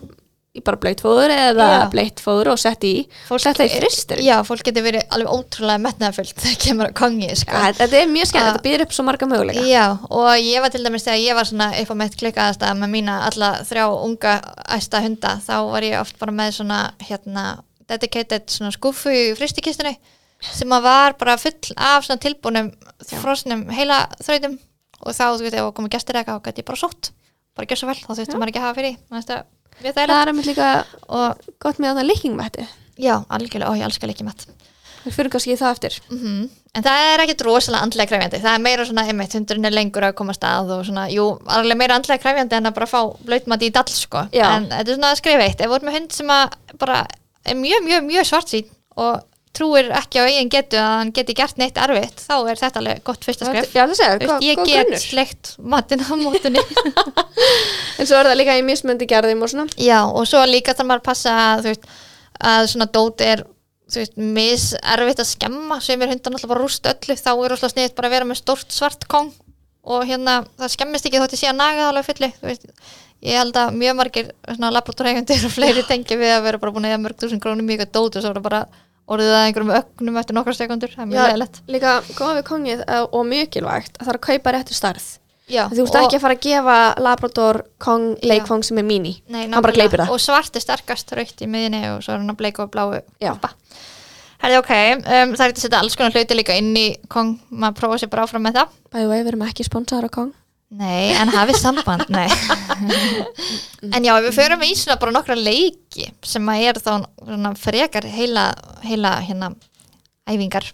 bara 0.60 0.76
blöytfóður 0.76 1.32
eða 1.32 1.66
Já. 1.72 1.84
bleittfóður 1.94 2.50
og 2.52 2.58
sett 2.60 2.82
í. 2.84 3.06
Það 3.30 3.60
í 3.64 3.68
fristir 3.72 4.20
Já, 4.20 4.34
fólk 4.44 4.60
getur 4.66 4.84
verið 4.84 5.06
alveg 5.08 5.30
ótrúlega 5.32 5.80
metnaðfullt 5.80 6.34
þegar 6.42 6.58
kemur 6.60 6.88
að 6.90 6.96
kongi 6.98 7.28
sko. 7.40 7.56
Ja, 7.56 7.70
Þetta 7.78 7.96
er 8.02 8.10
mjög 8.12 8.26
Að- 8.36 8.44
þetta 8.50 8.62
býður 8.66 8.84
upp 8.84 8.92
svo 8.92 9.04
marga 9.06 9.28
möguleika. 9.30 9.62
Já, 9.64 9.84
og 10.10 10.28
ég 10.44 10.60
var 10.60 10.68
til 10.74 10.82
dæmis 10.84 11.06
þegar 11.06 11.22
ég 11.24 11.34
var 11.40 11.48
svona 11.48 11.70
upp 11.80 11.88
á 11.88 11.96
mitt 12.02 12.16
klikkaðasta 12.20 12.74
með 12.76 12.92
mína 12.92 13.14
alla 13.30 13.50
þrjá 13.64 13.86
unga 14.04 14.34
æsta 14.76 15.00
hunda, 15.00 15.40
þá 15.40 15.54
var 15.72 15.80
ég 15.88 16.00
oft 16.02 16.18
bara 16.20 16.32
með 16.36 16.52
svona 16.60 16.92
hérna 17.00 17.46
dedicated 17.88 18.44
svona 18.52 18.72
skúfu 18.76 19.08
í 19.08 19.32
fristikistunni 19.34 19.96
sem 20.42 20.68
var 20.68 21.14
bara 21.16 21.38
full 21.38 21.72
af 21.78 22.04
svona 22.04 22.20
tilbúnum 22.20 22.68
frosnum 23.08 23.64
heila 23.72 24.04
þrautum. 24.20 24.58
Og 25.00 25.16
þá, 25.16 25.32
þú 25.32 25.42
veit, 25.48 25.54
ef 25.54 25.72
komið 25.74 25.90
gestir 25.96 26.14
eða 26.14 26.22
eitthvað, 26.26 26.42
þá 26.42 26.46
gæti 26.52 26.60
ég 26.62 26.68
bara 26.68 26.76
sótt. 26.84 27.10
Bara 27.56 27.66
gjör 27.66 27.76
svo 27.80 27.88
vel, 27.88 27.96
þá 27.96 28.12
þurfti 28.12 28.32
Já. 28.32 28.38
maður 28.38 28.52
ekki 28.52 28.60
að 28.60 28.68
hafa 28.68 28.78
fyrir 28.78 29.44
það 29.80 29.92
Það 29.92 30.02
það 30.02 30.16
er 30.20 30.32
einmitt 30.32 30.50
líka 30.50 30.72
og 31.08 31.46
gott 31.62 31.78
með 31.78 31.92
þannig 31.92 32.10
líkingmætti 32.10 32.66
já, 33.02 33.14
algjörlega, 33.28 33.70
ó, 33.70 33.78
ég 33.78 33.86
elskar 33.88 34.12
mat 34.26 34.46
Við 35.02 35.16
fyrir 35.16 35.32
kannski 35.32 35.56
það 35.58 35.72
eftir. 35.74 35.94
Mm 36.12 36.50
En 36.72 36.80
það 36.80 37.02
er 37.04 37.20
ekkit 37.26 37.42
rosalega 37.44 37.84
andlega 37.84 38.08
kræfjandi 38.08 38.38
það 38.40 38.54
er 38.56 38.62
meira 38.64 38.84
svona, 38.88 39.02
einmitt, 39.04 39.34
hundurinn 39.36 39.68
er 39.68 39.74
lengur 39.76 40.06
að 40.06 40.14
koma 40.16 40.32
stað 40.32 40.70
og 40.72 40.86
svona, 40.88 41.02
jú, 41.12 41.26
alveg 41.52 41.76
meira 41.76 41.98
andlega 41.98 42.22
kræfjandi 42.22 42.56
en 42.56 42.70
að 42.70 42.76
bara 42.78 42.88
fá 42.88 43.00
blöytmat 43.26 43.64
í 43.66 43.68
dall, 43.76 43.92
sko. 43.92 44.22
En 44.32 44.70
þetta 44.70 44.86
er 44.86 44.96
svona 44.96 45.10
að 45.12 45.18
skrifa 45.20 45.44
eitt, 45.44 45.60
ef 45.60 45.74
ert 45.76 45.84
með 45.84 45.98
hund 45.98 46.16
sem 46.16 46.32
að 46.32 46.54
bara 46.80 47.02
er 47.44 47.58
mjög, 47.60 47.84
mjög, 47.84 48.06
mjög 48.08 48.28
svartsýn 48.30 48.72
og 49.04 49.20
trúir 49.52 49.90
ekki 49.92 50.20
á 50.20 50.24
eigin 50.24 50.50
getu 50.52 50.78
að 50.80 50.92
hann 50.96 51.12
geti 51.16 51.34
gert 51.36 51.58
neitt 51.60 51.76
erfitt, 51.80 52.22
þá 52.24 52.34
er 52.48 52.60
þetta 52.60 52.80
alveg 52.80 53.02
gott 53.04 53.26
fyrsta 53.26 53.48
skref. 53.48 53.74
Já, 53.76 53.84
Þú 53.84 53.92
veist, 53.92 54.46
ég 54.46 54.62
get 54.64 54.86
grunnur. 54.86 55.02
sleikt 55.02 55.52
matinn 55.60 56.04
á 56.04 56.12
mótunni. 56.16 56.62
En 58.00 58.08
svo 58.08 58.16
er 58.18 58.30
það 58.30 58.38
líka 58.40 58.56
í 58.58 58.64
mismöndi 58.66 59.06
gerðum 59.10 59.44
og 59.44 59.52
svona. 59.52 59.68
Já, 59.76 59.98
og 60.08 60.24
svo 60.26 60.40
líka 60.48 60.72
þarf 60.74 60.88
maður 60.88 61.02
að 61.02 61.08
passa 61.10 61.34
að, 61.52 61.66
veist, 61.68 61.84
að 62.40 62.70
svona 62.72 62.88
dót 62.96 63.22
er 63.26 63.44
veist, 63.92 64.16
mis 64.16 64.66
erfitt 64.80 65.20
að 65.22 65.30
skemma 65.34 65.78
sem 65.84 66.00
er 66.02 66.12
hundan 66.14 66.38
alltaf 66.38 66.50
bara 66.50 66.64
rúst 66.64 66.88
öllu 66.88 67.16
þá 67.18 67.30
er 67.34 67.54
alltaf 67.56 67.74
sniðið 67.74 67.96
bara 67.98 68.08
að 68.08 68.16
vera 68.16 68.28
með 68.30 68.40
stórt 68.40 68.72
svart 68.72 69.06
kong 69.10 69.32
og 69.82 70.04
hérna, 70.08 70.40
það 70.56 70.72
skemmist 70.76 71.08
ekki 71.08 71.20
þótt 71.20 71.34
ég 71.36 71.42
sé 71.42 71.50
að 71.50 71.58
naga 71.58 71.82
það 71.82 71.90
alveg 71.92 72.08
fulli, 72.08 72.30
þú 72.38 72.48
veist. 72.48 72.68
Ég 73.22 73.38
held 73.38 73.58
að 73.58 73.76
mjög 73.78 73.96
margir 73.98 74.30
svona 74.48 74.70
laboratóreigendur 74.74 75.44
og 75.46 75.54
fleiri 75.54 75.84
tengi 75.90 76.18
við 76.18 76.32
að 76.36 76.46
vera 76.48 76.62
bara 76.62 76.74
búin 76.74 76.88
að 76.88 76.96
eða 76.96 77.02
mörg 77.04 77.20
þúsund 77.20 77.42
krónum 77.44 77.68
í 77.68 77.76
eitthvað 77.76 77.92
dót 77.98 78.18
og 78.18 78.24
svo 78.24 78.42
bara 78.42 78.64
orðið 79.10 79.32
að 79.32 79.46
einhverjum 79.46 79.74
ögnum 79.78 80.20
eftir 80.20 80.36
nokkra 80.38 80.54
sekundur, 80.56 80.92
það 80.94 81.04
er 81.04 81.10
mjög 81.10 81.26
leðilegt 81.30 81.58
Líka 81.74 81.96
góða 82.14 82.36
við 82.38 82.46
kongið 82.48 82.84
eh, 82.86 83.02
og 83.02 83.26
mikilvægt 83.28 83.98
að 83.98 84.06
það 84.06 84.12
er 84.12 84.20
að 84.20 84.24
kaupa 84.28 84.54
réttu 84.56 84.78
starð 84.78 85.08
Já, 85.52 85.66
Þú 85.68 85.84
ert 85.84 85.96
ekki 85.98 86.16
að 86.16 86.22
fara 86.22 86.36
að 86.36 86.44
gefa 86.46 86.76
Labrador 87.02 87.58
kong 87.82 88.12
leikfang 88.24 88.62
sem 88.64 88.78
er 88.80 88.86
mini. 88.86 89.16
Nei, 89.26 89.42
Hann 89.50 89.58
bara 89.58 89.74
gleypir 89.74 90.00
það. 90.00 90.12
Og 90.14 90.22
svart 90.22 90.54
er 90.56 90.64
sterkast 90.64 91.12
raukt 91.18 91.42
í 91.44 91.48
miðinni 91.50 91.82
og 91.90 91.98
svo 92.06 92.14
er 92.14 92.22
hann 92.22 92.32
að 92.32 92.38
bleika 92.38 92.64
og 92.64 92.70
bláu. 92.72 92.94
Herði 94.42 94.60
ok, 94.62 94.70
um, 94.72 95.34
það 95.34 95.44
er 95.44 95.52
ekki 95.52 95.60
að 95.60 95.64
setja 95.66 95.80
alls 95.82 95.98
konar 95.98 96.16
hluti 96.16 96.38
líka 96.38 96.56
inn 96.58 96.72
í 96.78 96.86
Kong, 97.12 97.36
maður 97.50 97.76
prófa 97.82 98.00
sér 98.00 98.10
bara 98.14 98.24
áfram 98.24 98.46
með 98.46 98.62
það. 98.62 98.78
Bæði 98.94 99.10
við 99.10 99.32
erum 99.32 99.44
ekki 99.50 99.66
sponsaður 99.68 100.08
á 100.08 100.10
kong 100.16 100.32
Nei, 100.72 101.12
en 101.20 101.28
hafið 101.32 101.58
samband, 101.60 102.08
nei. 102.12 102.28
En 103.94 104.04
já, 104.06 104.12
við 104.22 104.32
förum 104.36 104.62
í 104.64 104.70
svona 104.78 104.96
bara 104.98 105.12
nokkra 105.14 105.34
leiki 105.36 106.06
sem 106.24 106.48
að 106.48 106.64
er 106.68 106.78
þá 106.80 106.90
svona 107.02 107.50
frekar 107.58 108.06
heila, 108.08 108.46
heila 108.86 109.16
hérna 109.26 109.50
æfingar. 110.28 110.68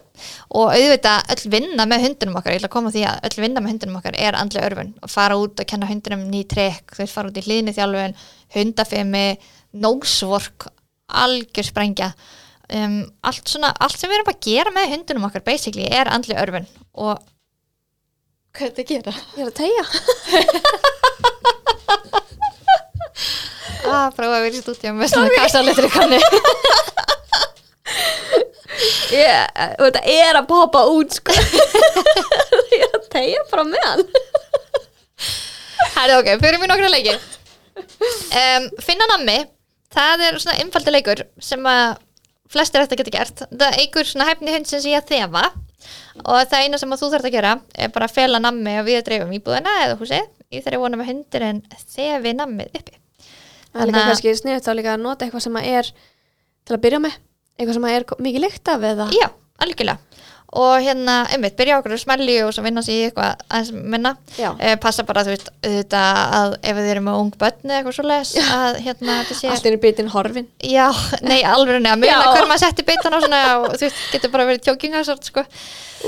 Og 0.52 0.72
auðvitað 0.74 1.32
öll 1.34 1.52
vinna 1.54 1.86
með 1.88 2.04
hundunum 2.06 2.38
okkar, 2.38 2.54
ég 2.54 2.60
ætla 2.60 2.70
að 2.70 2.74
koma 2.74 2.92
því 2.94 3.04
að 3.08 3.28
öll 3.28 3.42
vinna 3.42 3.62
með 3.64 3.74
hundunum 3.74 4.00
okkar 4.00 4.18
er 4.20 4.38
andlega 4.38 4.68
örfun. 4.70 4.92
Og 5.02 5.12
fara 5.12 5.38
út 5.40 5.62
og 5.62 5.70
kenna 5.70 5.88
hundunum 5.88 6.26
ný 6.30 6.42
trekk, 6.50 6.96
veist 6.98 7.16
fara 7.16 7.32
út 7.32 7.40
í 7.40 7.44
hlýðni 7.46 7.74
þjálfun, 7.76 8.18
hundafemi 8.54 9.24
nógsvork, 9.84 10.68
algjör 11.24 11.70
sprengja. 11.70 12.12
Um, 12.68 13.00
allt 13.24 13.48
svona, 13.48 13.72
allt 13.80 13.96
sem 13.96 14.10
við 14.10 14.20
erum 14.20 14.30
að 14.34 14.42
gera 14.44 14.74
með 14.74 14.92
hundunum 14.92 15.28
okkar 15.30 15.46
basically 15.46 15.88
er 15.88 16.12
andlega 16.12 16.44
örfun. 16.44 16.68
Og 17.00 17.16
hvað 18.58 18.66
er 18.66 18.72
þetta 18.74 18.82
að 18.82 18.90
gera? 18.92 19.12
Ég 19.36 19.42
er 19.42 19.48
að 19.48 19.58
tegja 19.58 19.84
að 23.88 24.14
prófa 24.18 24.34
að 24.36 24.42
vera 24.44 24.56
í 24.56 24.62
stúdíum 24.62 24.98
með 24.98 25.08
svona 25.14 25.30
kassaletri 25.36 25.86
og 25.88 25.94
Þetta 29.88 30.02
er 30.12 30.36
að 30.38 30.48
poppa 30.50 30.84
út 30.92 31.14
sko. 31.16 31.34
Ég 32.74 32.82
er 32.84 32.92
að 32.98 33.06
tegja 33.12 33.44
bara 33.50 33.64
með 33.66 33.86
hann 33.86 34.02
Herri 35.94 36.18
ok, 36.18 36.28
fyrir 36.42 36.58
mér 36.60 36.70
nokkra 36.70 36.90
leiki. 36.92 37.14
Um, 37.78 38.68
Finna 38.82 39.06
nammi 39.10 39.38
það 39.94 40.24
er 40.26 40.38
svona 40.42 40.58
einfaldi 40.62 40.94
leikur 40.94 41.22
sem 41.42 41.64
að 41.66 41.96
flestir 42.52 42.84
þetta 42.84 42.98
geta 43.00 43.14
gert. 43.14 43.42
Það 43.50 43.80
einhver 43.82 44.08
svona 44.08 44.28
hæfni 44.28 44.54
hund 44.54 44.68
sem 44.70 44.82
sé 44.84 44.94
að 44.98 45.08
þefa 45.10 45.44
og 46.24 46.40
það 46.50 46.64
eina 46.64 46.80
sem 46.80 46.94
þú 46.94 47.10
þarf 47.14 47.28
að 47.28 47.36
gera 47.36 47.54
er 47.74 47.92
bara 47.94 48.08
að 48.08 48.16
fela 48.16 48.40
nammi 48.42 48.76
og 48.80 48.88
við 48.88 49.00
dreifum 49.06 49.34
íbúðina 49.38 49.74
eða 49.84 49.98
húsið 50.00 50.26
í 50.48 50.62
þeirri 50.64 50.82
vonum 50.82 51.04
að 51.04 51.10
hundurinn 51.12 51.62
þefi 51.84 52.34
nammið 52.38 52.78
uppi. 52.80 52.98
Það 53.68 53.82
er 53.82 53.90
líka 53.90 54.04
kannski 54.08 54.36
sniðut 54.38 54.66
þá 54.66 54.72
líka 54.78 54.94
að 54.96 55.04
nota 55.04 55.26
eitthvað 55.26 55.44
sem 55.44 55.58
að 55.60 55.70
er 55.78 55.90
til 56.68 56.76
að 56.76 56.84
byrja 56.86 57.02
með 57.04 57.18
eitthvað 57.58 57.78
sem 57.78 57.88
að 57.88 57.96
er 57.98 58.06
mikið 58.26 58.44
lykt 58.46 58.72
af 58.72 58.86
eða? 58.92 59.08
Já, 59.14 59.28
algjörlega 59.64 60.07
og 60.56 60.78
hérna, 60.80 61.26
einmitt, 61.28 61.56
byrja 61.58 61.78
okkur 61.78 61.92
að 61.92 62.00
smelli 62.00 62.36
og 62.40 62.54
svo 62.56 62.62
vinna 62.64 62.80
sér 62.84 62.94
í 62.94 63.08
eitthvað 63.08 63.42
aðeins 63.52 63.72
minna. 63.92 64.14
Eh, 64.56 64.76
passa 64.80 65.04
bara, 65.08 65.24
þú 65.26 65.34
veist, 65.34 65.50
auðvitað 65.60 66.20
að 66.38 66.54
ef 66.62 66.78
þið 66.78 66.92
eru 66.94 67.02
með 67.04 67.18
ung 67.20 67.32
börn 67.42 67.66
eða 67.66 67.80
eitthvað 67.80 67.96
svo 67.98 68.06
les 68.08 68.32
að 68.44 68.78
hérna, 68.86 69.18
þetta 69.20 69.36
sé 69.40 69.50
allt 69.52 69.68
er 69.68 69.76
í 69.76 69.82
bitin 69.82 70.08
horfin. 70.14 70.48
Já, 70.64 70.86
nei, 71.20 71.42
alveg 71.52 71.82
neða, 71.84 72.00
mjög 72.00 72.14
Já. 72.14 72.30
hver 72.32 72.48
maður 72.48 72.64
setti 72.64 72.86
bitan 72.88 73.12
á 73.12 73.18
svona 73.20 73.42
og 73.58 73.68
þú 73.74 73.84
veist, 73.84 74.00
getur 74.14 74.32
bara 74.32 74.48
verið 74.48 74.64
tjókingarsort 74.70 75.28
sko. 75.28 75.44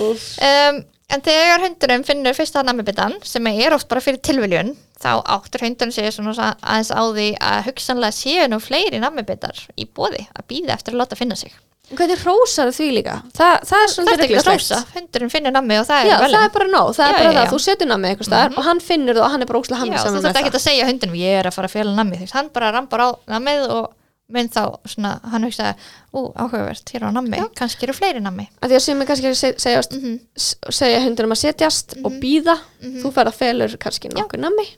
Um, 0.01 0.83
en 1.11 1.25
þegar 1.27 1.65
hundurinn 1.67 2.07
finnur 2.07 2.37
fyrsta 2.39 2.63
nammibitan 2.65 3.19
sem 3.27 3.47
er 3.51 3.75
oft 3.77 3.91
bara 3.91 4.03
fyrir 4.05 4.23
tilviljun 4.25 4.77
þá 5.01 5.21
áttur 5.25 5.65
hundurinn 5.67 5.95
sér 5.95 6.13
svona 6.15 6.53
aðeins 6.61 6.93
á 6.95 7.03
því 7.03 7.29
að 7.41 7.65
hugsanlega 7.71 8.17
séu 8.17 8.47
nú 8.51 8.61
fleiri 8.63 9.01
nammibitar 9.03 9.67
í 9.77 9.89
bóði 9.89 10.27
að 10.37 10.47
býða 10.53 10.77
eftir 10.77 10.95
að 10.95 11.03
láta 11.03 11.19
finna 11.19 11.39
sig 11.41 11.53
Hvernig 11.91 12.21
rósar 12.25 12.69
því 12.71 12.87
líka? 12.95 13.15
Þa, 13.35 13.47
það 13.67 13.83
er 13.85 13.89
svolítið 13.95 14.25
ekki 14.27 14.37
að 14.41 14.49
rósa, 14.51 14.77
hundurinn 14.95 15.31
finnur 15.33 15.53
nammi 15.57 15.79
og 15.81 15.87
það 15.89 16.05
Já, 16.07 16.15
er 16.15 16.21
vel 16.23 16.33
það 16.37 16.45
er 16.47 16.53
bara 16.55 16.69
nóg, 16.71 16.91
það 16.95 17.07
Já, 17.07 17.11
er 17.11 17.17
bara 17.19 17.25
já, 17.25 17.39
það, 17.39 17.45
já. 17.47 17.51
þú 17.51 17.59
setur 17.65 17.89
nammi 17.91 18.09
eitthvað 18.13 18.29
staðar 18.31 18.59
og 18.61 18.65
hann 18.69 18.81
finnur 18.81 19.15
það 19.19 19.25
og 19.27 19.31
hann 19.35 19.43
er 19.43 19.47
bara 19.51 19.59
óslega 19.63 19.79
Já, 19.79 19.83
hamið 19.83 19.97
þú 19.99 20.05
saman 20.05 20.23
þarf 20.23 20.35
með 20.37 20.41
ekki 20.41 20.53
það 20.55 20.61
að 20.61 20.67
segja 20.69 20.87
hundinum 20.91 21.17
ég 21.21 21.39
er 21.41 21.49
að 21.51 21.57
fara 21.59 21.67
að 21.71 21.75
fjela 21.75 21.95
nammi, 21.99 22.17
þú 22.21 22.27
veist, 22.29 22.37
hann 22.39 22.49
bara 22.55 22.71
rambar 22.77 23.01
á 23.03 23.09
nammið 23.35 23.65
og 23.75 23.89
minn 24.31 24.47
þá 24.55 24.63
svona, 24.87 25.11
hann 25.33 25.43
hugsaði, 25.43 25.75
ú, 26.15 26.21
áhugavert, 26.39 26.87
hér 26.95 27.03
á 27.03 27.11
nammi. 27.11 27.35
Já. 27.41 27.49
kannski 27.59 27.83
eru 27.89 27.93
fleiri 27.99 28.21
nammi. 28.23 28.45
Af 28.63 28.71
Því 28.71 28.77
að 28.79 28.85
sem 28.85 29.01
er 29.03 29.07
kannski 29.11 29.27
að 29.27 29.35
se- 29.41 29.59
segjast, 29.59 29.97
mm 29.99 30.21
s- 30.39 30.55
segja 30.71 31.01
hundunum 31.03 31.35
að 31.35 31.41
setjast 31.43 31.97
og 32.05 32.13
Mhm. 32.13 32.21
býða, 32.23 32.55
Mhm. 32.79 33.03
þú 33.03 33.11
ferð 33.13 33.33
að 33.33 33.41
felur 33.43 33.75
kannski 33.83 34.09
nokkur 34.15 34.39
nammi 34.39 34.69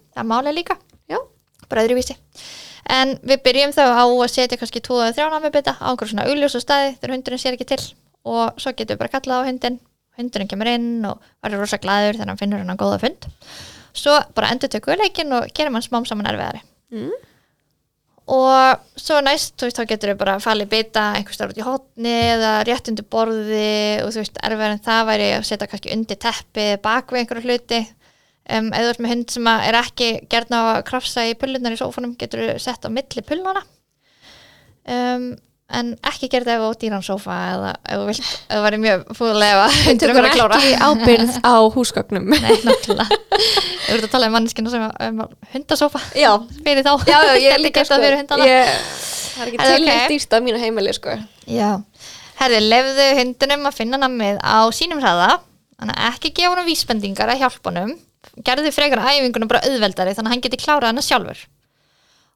en 2.91 3.17
við 3.23 3.43
byrjum 3.47 3.75
þá 3.77 3.83
á 3.95 4.05
að 4.05 4.29
setja 4.33 4.59
kannski 4.61 4.83
tvo 4.85 5.01
eða 5.03 5.15
þrjá 5.17 5.31
nammibita 5.33 5.77
á 5.79 5.87
einhver 5.91 6.11
svona 6.11 6.27
augljósa 6.29 6.63
staði 6.63 6.95
þegar 6.99 7.15
hundurinn 7.17 7.43
sér 7.43 7.57
ekki 7.59 7.69
til. 7.73 7.83
Og 8.23 8.61
svo 8.63 8.73
getum 8.75 8.95
við 8.95 9.03
bara 9.03 9.13
kallað 9.17 9.43
á 9.43 9.49
hundin 9.49 9.81
hundurinn 10.19 10.51
kemur 10.51 10.71
inn 10.71 11.05
og 11.09 11.21
verður 11.43 11.65
rosa 11.65 11.81
glæður 11.83 12.19
þegar 12.19 12.33
hann 12.33 12.41
finnur 12.41 12.65
hann 12.65 12.81
góða 12.81 13.01
fund. 13.03 13.29
Svo 13.97 14.17
bara 14.37 14.53
endur 14.55 14.71
tökum 14.73 14.95
við 14.95 15.07
leikinn 15.07 15.37
og 15.37 15.53
gerum 15.57 15.79
hann 15.79 15.85
smám 15.85 16.09
saman 16.09 16.29
erfiðari. 16.31 16.65
Mm. 16.93 17.13
og 18.33 18.83
svo 19.01 19.19
næst, 19.25 19.55
þú 19.59 19.67
veist, 19.67 19.79
þá 19.81 19.89
getur 19.91 20.11
við 20.13 20.19
bara 20.21 20.35
falið 20.43 20.69
bita 20.71 21.07
einhvers 21.17 21.39
staðar 21.39 21.55
út 21.55 21.59
í 21.59 21.65
hotni 21.67 22.13
eða 22.35 22.51
rétt 22.69 22.91
undir 22.93 23.07
borði 23.11 23.73
og 24.05 24.13
þú 24.13 24.21
veist, 24.21 24.39
erfiðar 24.47 24.75
en 24.77 24.85
það 24.85 25.09
væri 25.09 25.29
að 25.39 25.47
setja 25.49 25.69
kannski 25.73 25.93
undir 25.97 26.21
teppi 26.23 26.67
bak 26.85 27.13
við 27.13 27.23
einhverju 27.23 27.49
hluti 27.49 27.81
um, 28.49 28.73
eða 28.73 28.89
þú 28.89 28.91
ert 28.95 29.05
með 29.05 29.15
hund 29.15 29.37
sem 29.37 29.53
er 29.55 29.79
ekki 29.83 30.11
gerðna 30.33 30.65
að 30.73 30.83
krafsa 30.91 31.29
í 31.29 31.37
pullunar 31.39 31.77
í 31.77 31.81
sófanum 31.81 32.17
getur 32.21 32.45
við 32.47 32.61
sett 32.63 32.85
á 32.87 32.91
milli 32.93 33.25
pullana 33.27 33.63
um, 34.89 35.33
en 35.73 35.93
ekki 36.05 36.29
þetta 36.29 36.57
ef 36.57 36.63
þú 36.63 36.71
dýran 36.83 37.05
sófa 37.05 37.37
eða 37.53 37.71
ef 37.81 38.01
þú 38.01 38.09
vilt, 38.11 38.25
ef 38.29 38.57
þú 38.57 38.63
væri 38.67 38.81
mjög 38.83 39.05
tökum 39.09 39.45
hundur 39.87 40.13
að 40.13 40.35
klóra 40.37 40.59
ekki 40.59 40.75
ábyrð 40.89 41.39
á 41.41 41.55
húsgögnum. 41.77 42.27
Nei, 42.33 42.59
náttúrulega 42.67 43.21
Þú 43.23 43.95
ert 43.97 44.05
að 44.07 44.11
tala 44.13 44.29
um 44.29 44.37
manneskina 44.37 44.73
sem 44.73 44.85
um, 44.85 45.23
hundasófa. 45.55 46.03
Já, 46.19 46.31
fyrir 46.67 46.85
þá. 46.85 46.93
Já, 47.09 47.17
já, 47.31 47.33
ég 47.41 47.63
líka 47.65 47.87
sko. 47.89 48.01
ég, 48.05 48.75
Það 49.33 49.47
er 49.47 49.49
ekki 49.49 49.63
til 49.63 49.73
ok? 49.73 49.87
neitt 49.87 50.13
dýrst 50.13 50.37
á 50.37 50.39
mínu 50.45 50.61
heimili 50.61 50.93
sko. 50.97 51.17
Já, 51.49 51.71
herði, 52.43 52.61
lefðu 52.69 53.09
hundunum 53.23 53.69
að 53.71 53.79
finna 53.81 54.03
nammið 54.03 54.43
á 54.45 54.61
sínum 54.77 55.01
hraða 55.01 55.39
þannig 55.79 55.97
að 55.97 56.09
ekki 56.13 56.35
gefa 56.37 56.53
honum 56.53 56.69
vísbendingar 56.69 57.33
að 57.33 57.47
hjálpa 57.47 57.73
honum 57.73 57.95
gerði 58.47 58.73
frekar 58.75 59.03
æfingunum 59.07 59.51
bara 59.51 59.65
auðveldari 59.67 60.15
þannig 60.17 60.31
að 60.31 60.35
hann 60.35 60.45
geti 60.47 60.61
klárað 60.63 60.93
hana 60.93 61.05
sjálfur. 61.05 61.43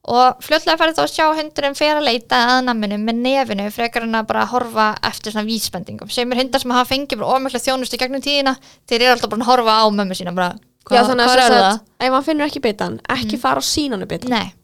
Og 0.07 0.43
fljótlega 0.45 0.79
færði 0.79 0.95
þá 0.95 1.03
að 1.03 1.13
sjá 1.13 1.25
hundurinn 1.35 1.75
fyrir 1.75 1.99
að 1.99 2.07
leita 2.07 2.39
að 2.53 2.61
namminu 2.69 2.99
með 3.03 3.17
nefinu 3.25 3.65
frekar 3.75 4.05
hann 4.05 4.15
að 4.15 4.29
bara 4.29 4.45
horfa 4.53 4.87
eftir 5.09 5.35
svona 5.35 5.49
vísbendingum. 5.49 6.13
Sem 6.15 6.31
er 6.31 6.43
hundar 6.45 6.63
sem 6.63 6.75
hafa 6.77 6.91
fengið 6.93 7.23
bara 7.23 7.41
ómjöflega 7.41 7.65
þjónustu 7.65 7.99
gegnum 7.99 8.23
tíðina 8.23 8.55
þeir 8.87 9.01
eru 9.01 9.17
alltaf 9.17 9.33
bara 9.33 9.43
að 9.43 9.51
horfa 9.51 9.75
á 9.83 9.87
mömmu 9.91 10.19
sína 10.19 10.35
bara, 10.37 10.53
Já, 10.87 11.01
þannig 11.09 11.27
að, 11.27 11.33
hvað 11.33 11.57
að, 11.57 11.67
að 11.73 12.07
ef 12.07 12.15
hann 12.15 12.27
finnur 12.29 12.47
ekki 12.47 12.63
bitan 12.63 13.01
ekki 13.17 13.41
fara 13.43 13.59
á 13.59 13.65
sínanu 13.67 14.07
bitan. 14.07 14.31
Nei, 14.31 14.55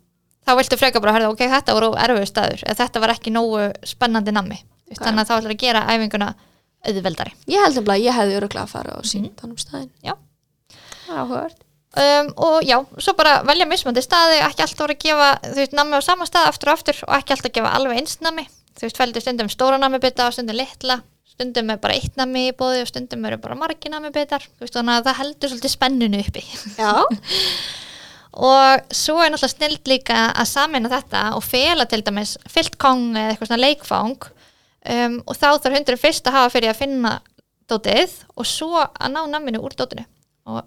þá 0.46 0.54
viltu 0.60 0.78
frekar 0.78 1.02
bara 1.02 1.16
herða, 1.16 1.32
ok, 1.34 1.42
þetta 1.56 1.74
voru 1.74 1.90
erfiðu 1.98 2.30
staður 2.30 2.62
eða 2.62 2.78
þetta 2.84 3.02
var 3.02 3.14
ekki 3.16 3.34
nógu 3.34 3.66
spennandi 3.82 4.36
okay. 4.38 4.62
þannig 5.08 5.24
að 5.24 5.28
þá 5.28 5.34
ætlar 5.40 5.54
að 5.56 5.62
gera 5.64 5.86
æfinguna 5.90 6.34
auðveldari. 6.86 7.34
Ég 7.50 7.66
held 7.66 7.82
að 7.82 8.04
ég 8.04 8.14
hefði 8.14 8.38
öruglega 8.38 8.66
að 8.66 8.74
fara 8.76 8.94
á 8.94 9.00
sín 9.06 9.30
þannig 9.38 9.62
staðinn 9.62 9.90
Já. 10.02 10.14
Það 11.01 11.01
er 11.01 11.01
áhugavert. 11.20 11.60
Um, 11.92 12.30
og 12.40 12.62
já, 12.64 12.78
svo 13.04 13.12
bara 13.12 13.42
velja 13.44 13.66
mismandi 13.68 14.00
staði, 14.00 14.38
ekki 14.40 14.64
alltaf 14.64 14.78
voru 14.80 14.94
að 14.94 15.02
gefa 15.02 15.26
þú 15.44 15.58
veist, 15.58 15.74
nammi 15.76 15.98
á 16.00 16.02
sama 16.04 16.24
stað 16.24 16.46
aftur 16.48 16.70
og 16.70 16.78
aftur 16.78 17.00
og 17.04 17.16
ekki 17.18 17.34
alltaf 17.34 17.48
að 17.50 17.56
gefa 17.58 17.72
alveg 17.76 17.98
eins 18.00 18.14
nammi. 18.24 18.44
Þú 18.78 18.86
veist, 18.86 19.00
fældu 19.00 19.20
stundum 19.20 19.50
stóra 19.52 19.80
nammi 19.80 20.00
bita 20.00 20.24
og 20.24 20.32
stundum 20.32 20.56
litla. 20.56 21.02
Stundum 21.28 21.72
er 21.74 21.82
bara 21.82 21.98
eitt 21.98 22.16
nammi 22.16 22.46
í 22.48 22.54
bóði 22.56 22.80
og 22.80 22.88
stundum 22.88 23.26
eru 23.28 23.36
bara 23.42 23.58
margi 23.60 23.92
nammi 23.92 24.08
bitar 24.14 24.46
veist, 24.60 24.78
það 24.78 25.10
heldur 25.18 25.52
svolítið 25.52 25.74
spennunu 25.74 26.22
uppi. 26.24 26.46
Já, 26.78 26.94
og 28.48 28.96
svo 28.96 29.18
er 29.20 29.34
náttúrulega 29.34 29.52
snild 29.52 29.92
líka 29.92 30.22
að 30.32 30.48
samina 30.48 30.92
þetta 30.94 31.26
og 31.36 31.44
fela 31.44 31.84
til 31.88 32.00
dæmis 32.06 32.38
fyllt 32.48 32.80
kong 32.80 33.10
eða 33.12 33.34
eitthvað 33.34 33.52
svona 33.52 33.64
leikfang. 33.66 34.16
Um, 34.82 35.20
og 35.28 35.36
þá 35.36 35.60
þarf 35.60 35.76
hundurinn 35.76 36.00
fyrst 36.00 36.24
að 36.26 36.40
hafa 36.40 36.56
fyrir 36.56 36.72
að 36.72 36.80
finna 36.80 37.18
dótið 37.68 38.16
og 38.32 38.48
svo 38.48 38.80
að 38.80 39.12
ná 39.12 39.20
namminu 39.28 39.60
úr 39.60 39.76
dótinu 39.76 40.08
og 40.50 40.62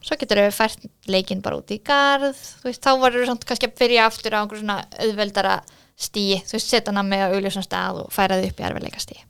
svo 0.00 0.16
getur 0.20 0.40
við 0.40 0.54
fært 0.56 0.86
leikinn 1.10 1.42
bara 1.44 1.58
út 1.60 1.72
í 1.74 1.80
garð 1.84 2.38
veist, 2.64 2.80
þá 2.80 2.92
varur 2.96 3.24
við 3.24 3.32
kannski 3.44 3.68
að 3.68 3.78
byrja 3.80 4.06
aftur 4.08 4.36
á 4.36 4.40
einhver 4.40 4.62
svona 4.62 4.78
auðveldara 4.96 5.58
stíi 5.98 6.40
þú 6.46 6.56
veist, 6.56 6.70
setja 6.70 6.94
nammi 6.94 7.20
á 7.20 7.28
augljósan 7.28 7.66
stað 7.66 8.04
og 8.04 8.14
færa 8.14 8.40
þið 8.40 8.52
upp 8.52 8.62
í 8.62 8.68
erfiðleika 8.70 9.04
stíi 9.04 9.24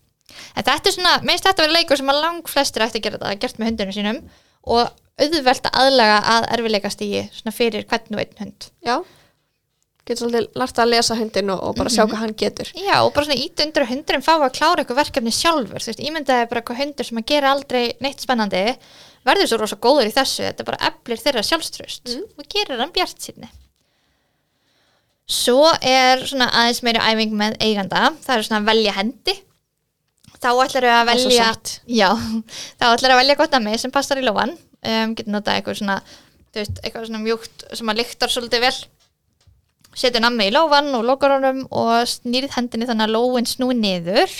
en 0.54 0.66
þetta 0.66 0.90
er 0.90 0.96
svona, 0.96 1.18
meðist 1.26 1.46
þetta 1.48 1.64
verið 1.64 1.76
leikur 1.78 2.00
sem 2.00 2.12
að 2.12 2.22
lang 2.24 2.50
flestir 2.50 2.84
ætti 2.84 3.00
að 3.00 3.06
gera 3.06 3.20
þetta, 3.20 3.36
gert 3.42 3.60
með 3.60 3.70
hundunum 3.72 3.96
sínum. 3.96 4.18
Og 4.68 4.90
auðvelt 5.18 5.68
að 5.70 5.78
aðlaga 5.82 6.18
að 6.34 6.48
erfiðleika 6.56 6.90
stíi 6.94 7.22
svona 7.34 7.54
fyrir 7.54 7.86
hvern 7.88 8.16
og 8.18 8.22
einn 8.22 8.42
hund. 8.42 8.68
Já. 8.86 8.96
Getur 10.08 10.24
svolítið 10.24 10.60
lært 10.60 10.78
að 10.80 10.90
lesa 10.94 11.16
hundin 11.18 11.52
og, 11.52 11.64
og 11.68 11.74
bara 11.76 11.92
sjá 11.92 12.04
hvað 12.06 12.22
hann 12.22 12.36
getur. 12.38 12.70
Já, 12.78 12.94
og 13.02 13.10
bara 13.16 13.28
svona 13.28 13.42
ít 13.42 13.64
undir 13.64 13.84
að 13.84 13.92
hundurinn 13.92 14.24
fá 14.24 14.32
að 14.36 14.54
klára 14.56 14.82
eitthvað 14.84 15.02
verkefni 15.02 15.34
sjálfur, 15.36 15.84
þú 15.84 15.90
veist, 15.90 16.04
ímyndaði 16.04 16.48
bara 16.48 16.62
eitthvað 16.62 16.80
hundur 16.80 17.08
sem 17.08 17.20
að 17.20 17.28
gera 17.28 17.52
aldrei 17.52 17.82
neitt 18.04 18.24
spennandi 18.24 18.62
verður 19.28 19.50
svo 19.52 19.60
rosa 19.62 19.80
góður 19.80 20.10
í 20.10 20.14
þessu, 20.14 20.44
þetta 20.48 20.68
bara 20.68 20.92
eflir 20.92 21.22
þeirra 21.22 21.46
sjálfströst 21.46 22.14
og 22.18 22.44
gerir 22.50 22.80
hann 22.80 22.94
bjart 22.94 23.22
sínni 23.22 23.50
Svo 25.28 25.66
er 25.84 26.22
svona 26.24 26.48
aðeins 26.56 26.80
meiri 26.86 27.00
æfing 27.04 27.34
með 27.36 27.58
eiganda, 27.60 28.14
það 28.24 28.34
er 28.34 28.46
svona 28.46 28.60
að 28.62 28.68
velja 28.70 28.94
hendi. 28.96 29.34
Þá 30.38 30.48
ætlar 30.64 30.86
að 30.88 31.10
er 31.12 31.20
svo 31.20 31.32
velja. 31.34 31.48
Já, 31.84 32.08
þá 32.80 32.84
ætlar 32.94 33.12
að 33.12 33.20
velja 33.20 33.36
gott 33.36 33.56
að 33.58 33.66
mig 33.66 33.82
sem 33.82 33.92
passar 33.92 34.20
í 34.20 34.24
lófan 34.24 34.54
um, 34.56 35.12
getur 35.18 35.34
notað 35.34 35.58
eitthvað 35.58 35.80
svona 35.82 35.98
veist, 36.56 36.80
eitthvað 36.80 37.10
svona 37.10 37.20
mjúkt 37.26 37.66
sem 37.76 37.92
að 37.92 38.00
lyktar 38.00 38.32
svolítið 38.32 38.64
vel. 38.64 38.78
Setur 39.98 40.24
nammi 40.24 40.48
í 40.48 40.54
lófan 40.54 40.88
og 40.96 41.04
lokar 41.04 41.36
honum 41.36 41.60
og 41.76 42.08
snýrið 42.08 42.56
hendinni 42.56 42.88
þannig 42.88 43.10
að 43.10 43.16
lóin 43.18 43.50
snúi 43.50 43.76
niður. 43.76 44.32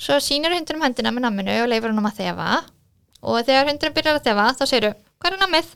Svo 0.00 0.16
sýnir 0.24 0.56
hundunum 0.56 0.86
hendina 0.86 1.12
með 1.12 1.26
namminu 1.26 1.60
og 1.66 1.68
leifur 1.68 1.92
honum 1.92 2.08
að 2.08 2.22
þefa 2.22 2.48
og 3.24 3.40
þegar 3.46 3.70
hundurinn 3.70 3.96
byrjar 3.96 4.20
að 4.20 4.28
þefa 4.28 4.46
þá 4.60 4.64
segir 4.68 4.94
hvað 4.94 5.32
er 5.32 5.42
nammið? 5.42 5.74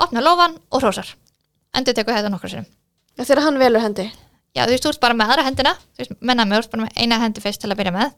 opna 0.00 0.22
lófan 0.24 0.56
og 0.72 0.82
hrósar. 0.82 1.08
Endur 1.76 1.94
tekur 1.96 2.16
þetta 2.16 2.32
nokkur 2.32 2.52
sinnum. 2.52 2.68
Já, 3.18 3.24
Þegar 3.24 3.44
hann 3.44 3.60
velur 3.60 3.84
hendi. 3.84 4.06
Já 4.56 4.64
þú 4.64 4.72
veist, 4.74 4.84
þú 4.86 4.92
ert 4.94 5.02
bara 5.04 5.16
með 5.18 5.32
aðra 5.32 5.46
hendina. 5.46 5.72
Þú 5.94 6.02
veist, 6.02 6.14
með 6.18 6.38
nammið, 6.40 6.56
þú 6.56 6.64
ert 6.64 6.72
bara 6.74 6.86
með 6.86 7.02
eina 7.02 7.18
hendi 7.22 7.42
fyrst 7.44 7.62
til 7.62 7.70
að 7.70 7.80
byrja 7.80 7.92
með. 7.94 8.14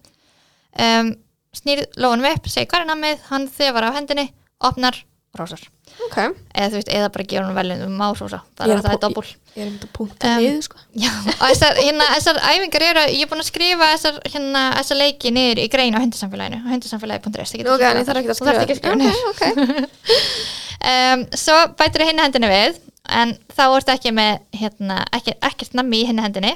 Um, 0.86 1.10
snýrið 1.58 1.98
lófanum 2.00 2.28
upp, 2.30 2.46
segir 2.48 2.70
hvað 2.70 2.84
er 2.84 2.90
nammið 2.92 3.26
hann 3.28 3.48
þefar 3.52 3.88
af 3.88 3.98
hendinni, 3.98 4.26
opnar 4.64 5.00
og 5.32 5.40
hrósar 5.40 5.62
Ok, 6.06 6.16
eða 6.52 6.68
þú 6.72 6.78
veist, 6.78 6.90
eða 6.92 7.08
bara 7.12 7.24
gefur 7.28 7.46
hann 7.46 7.56
veljum 7.56 7.82
um 7.86 8.02
Ég 8.02 8.18
það 8.52 8.72
er 8.72 8.92
að 8.92 9.00
doppul 9.02 9.24
ég 9.26 9.62
er 9.62 9.68
um 9.70 9.76
þetta 9.76 9.88
punktið 9.96 10.32
Um, 10.32 10.42
niður 10.42 10.64
sko 10.66 10.78
Já, 10.92 11.10
og 11.12 11.42
þessar, 11.50 11.78
hérna, 11.80 12.08
þessar 12.16 12.40
æfingar 12.48 12.84
eru, 12.88 13.04
ég 13.12 13.24
er 13.24 13.30
búin 13.30 13.42
að 13.42 13.48
skrifa 13.48 13.88
þessar, 13.94 14.18
hérna, 14.34 14.64
þessar 14.78 15.00
leiki 15.00 15.32
niður 15.32 15.62
í 15.62 15.66
grein 15.72 15.96
á 15.96 16.00
hundasamfélaginu, 16.02 16.60
hundasamfélagi.is 16.68 17.54
Nú, 17.62 17.72
ok, 17.74 17.86
en 17.88 18.00
ég 18.00 18.08
þarf 18.08 18.22
ekki 18.22 18.32
að 18.34 18.38
skrifa 18.40 18.64
ekki 18.66 18.76
að 18.76 18.80
skrifa 18.82 19.00
niður. 19.00 19.24
Ok, 19.32 19.42
ok 19.42 20.22
um, 20.92 21.26
Svo 21.44 21.58
bætir 21.80 22.06
hinn 22.08 22.22
hendinu 22.22 22.52
við, 22.52 22.78
en 23.22 23.34
þá 23.56 23.64
ertu 23.66 23.96
ekki 23.96 24.14
með, 24.16 24.40
hérna, 24.60 25.00
ekki, 25.16 25.36
ekkert 25.48 25.76
nammi 25.80 26.02
í 26.02 26.08
hinn 26.08 26.22
hendinni. 26.22 26.54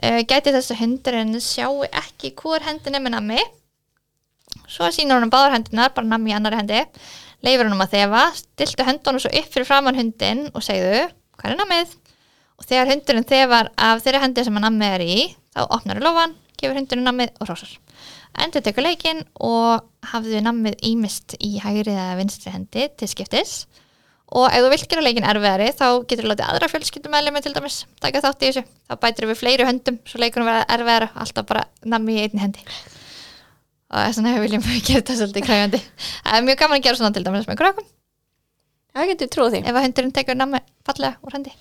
Uh, 0.00 0.20
gæti 0.24 0.52
þess 0.56 0.72
að 0.72 0.84
hundurinn 0.86 1.40
sjáu 1.44 1.84
ekki 1.88 2.32
hvort 2.40 2.64
hendinni 2.64 3.02
með 3.04 3.18
nammi. 3.18 3.48
Svo 4.70 4.88
sýnur 4.94 5.20
hann 5.20 5.32
báðar 5.32 5.56
hendinar, 5.58 5.92
bara 5.94 6.08
nammi 6.08 6.32
í 6.32 6.36
annari 6.36 6.60
hendi. 6.60 6.84
Leifur 7.46 7.66
hann 7.66 7.76
um 7.76 7.84
að 7.84 7.94
þefa, 7.94 8.22
stiltu 8.36 8.84
höndunum 8.84 9.22
svo 9.22 9.32
upp 9.40 9.52
fyrir 9.54 9.68
framann 9.68 9.96
hundin 9.96 10.46
og 10.52 10.64
segðu, 10.64 11.06
hvað 11.40 11.54
er 11.54 11.60
nammið? 11.62 11.94
Og 12.60 12.66
þegar 12.68 12.90
hundurinn 12.92 13.28
þefar 13.30 13.70
af 13.80 14.02
þeirri 14.04 14.20
hendi 14.26 14.44
sem 14.44 14.58
að 14.60 14.66
nammið 14.66 14.96
er 14.96 15.04
í, 15.06 15.20
þá 15.56 15.60
opnar 15.64 16.02
lofan, 16.04 16.34
gefur 16.60 16.76
hundurinn 16.76 17.08
nammið 17.08 17.32
og 17.40 17.48
hrósar. 17.48 17.72
Endur 18.44 18.62
tekur 18.64 18.84
leikinn 18.84 19.24
og 19.40 19.86
hafðu 20.12 20.42
nammið 20.44 20.76
ímist 20.86 21.34
í 21.40 21.56
hægri 21.64 21.96
eða 21.96 22.18
vinstri 22.20 22.52
hendi 22.52 22.86
til 23.00 23.08
skiptis. 23.10 23.64
Og 24.30 24.46
ef 24.46 24.62
þú 24.62 24.68
vilt 24.70 24.86
gera 24.92 25.02
leikinn 25.02 25.26
erfiðari 25.26 25.72
þá 25.74 25.86
getur 26.04 26.28
þú 26.28 26.34
látið 26.34 26.46
aðra 26.52 26.70
fjölskyldumæli 26.70 27.42
til 27.42 27.56
dæmis 27.56 27.80
taka 28.04 28.22
þátt 28.22 28.44
í 28.44 28.50
þessu. 28.52 28.66
Þá 28.86 28.94
bætir 29.02 29.26
við 29.32 29.40
fleiri 29.40 29.66
höndum 29.66 29.98
svo 30.06 30.20
leikunum 30.22 30.46
verða 30.46 30.68
erfiðara, 30.76 31.10
alltaf 31.16 31.48
bara 31.48 31.66
nammi 31.82 32.20
í 32.20 32.28
einni 32.28 32.44
hendi. 32.44 32.62
Og 33.90 33.98
þess 34.04 34.20
vegna 34.20 34.40
viljum 34.44 34.62
við 34.62 34.82
gera 34.86 35.00
þetta 35.02 35.16
svolítið 35.18 35.46
kræfandi. 35.48 35.80
Það 36.22 36.36
er 36.38 36.44
mjög 36.46 36.58
gaman 36.62 36.78
að 36.78 36.84
gera 36.86 36.98
svona 37.00 37.14
til 37.16 37.24
dæmis 37.26 37.48
með 37.50 37.58
krökkum 37.62 37.88
Það 38.90 39.08
getur 39.12 39.28
trúið 39.34 39.52
því 39.54 39.60
ef 39.70 39.76
að 39.78 39.84
hundurinn 39.86 40.12
tekur 40.14 40.38
nammi 40.38 40.60
fallega 40.86 41.16
úr 41.26 41.36
hendi. 41.38 41.52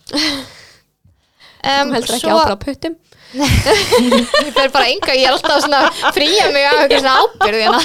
Þú 1.60 1.70
Um, 1.70 1.90
heldur 1.92 2.16
ekki 2.16 2.24
svo- 2.24 2.36
ábra 2.40 2.56
á 2.56 2.64
puttum 2.64 2.94
ég 3.36 4.54
fer 4.56 4.70
bara 4.72 4.86
enga, 4.94 5.12
ég 5.12 5.26
er 5.28 5.34
alltaf 5.34 5.60
svona 5.66 5.82
að 5.92 6.14
fría 6.16 6.46
mig 6.54 6.64
af 6.70 6.78
eitthvað 6.86 7.02
svona 7.04 7.18
ábyrði 7.20 7.66
hérna. 7.66 7.82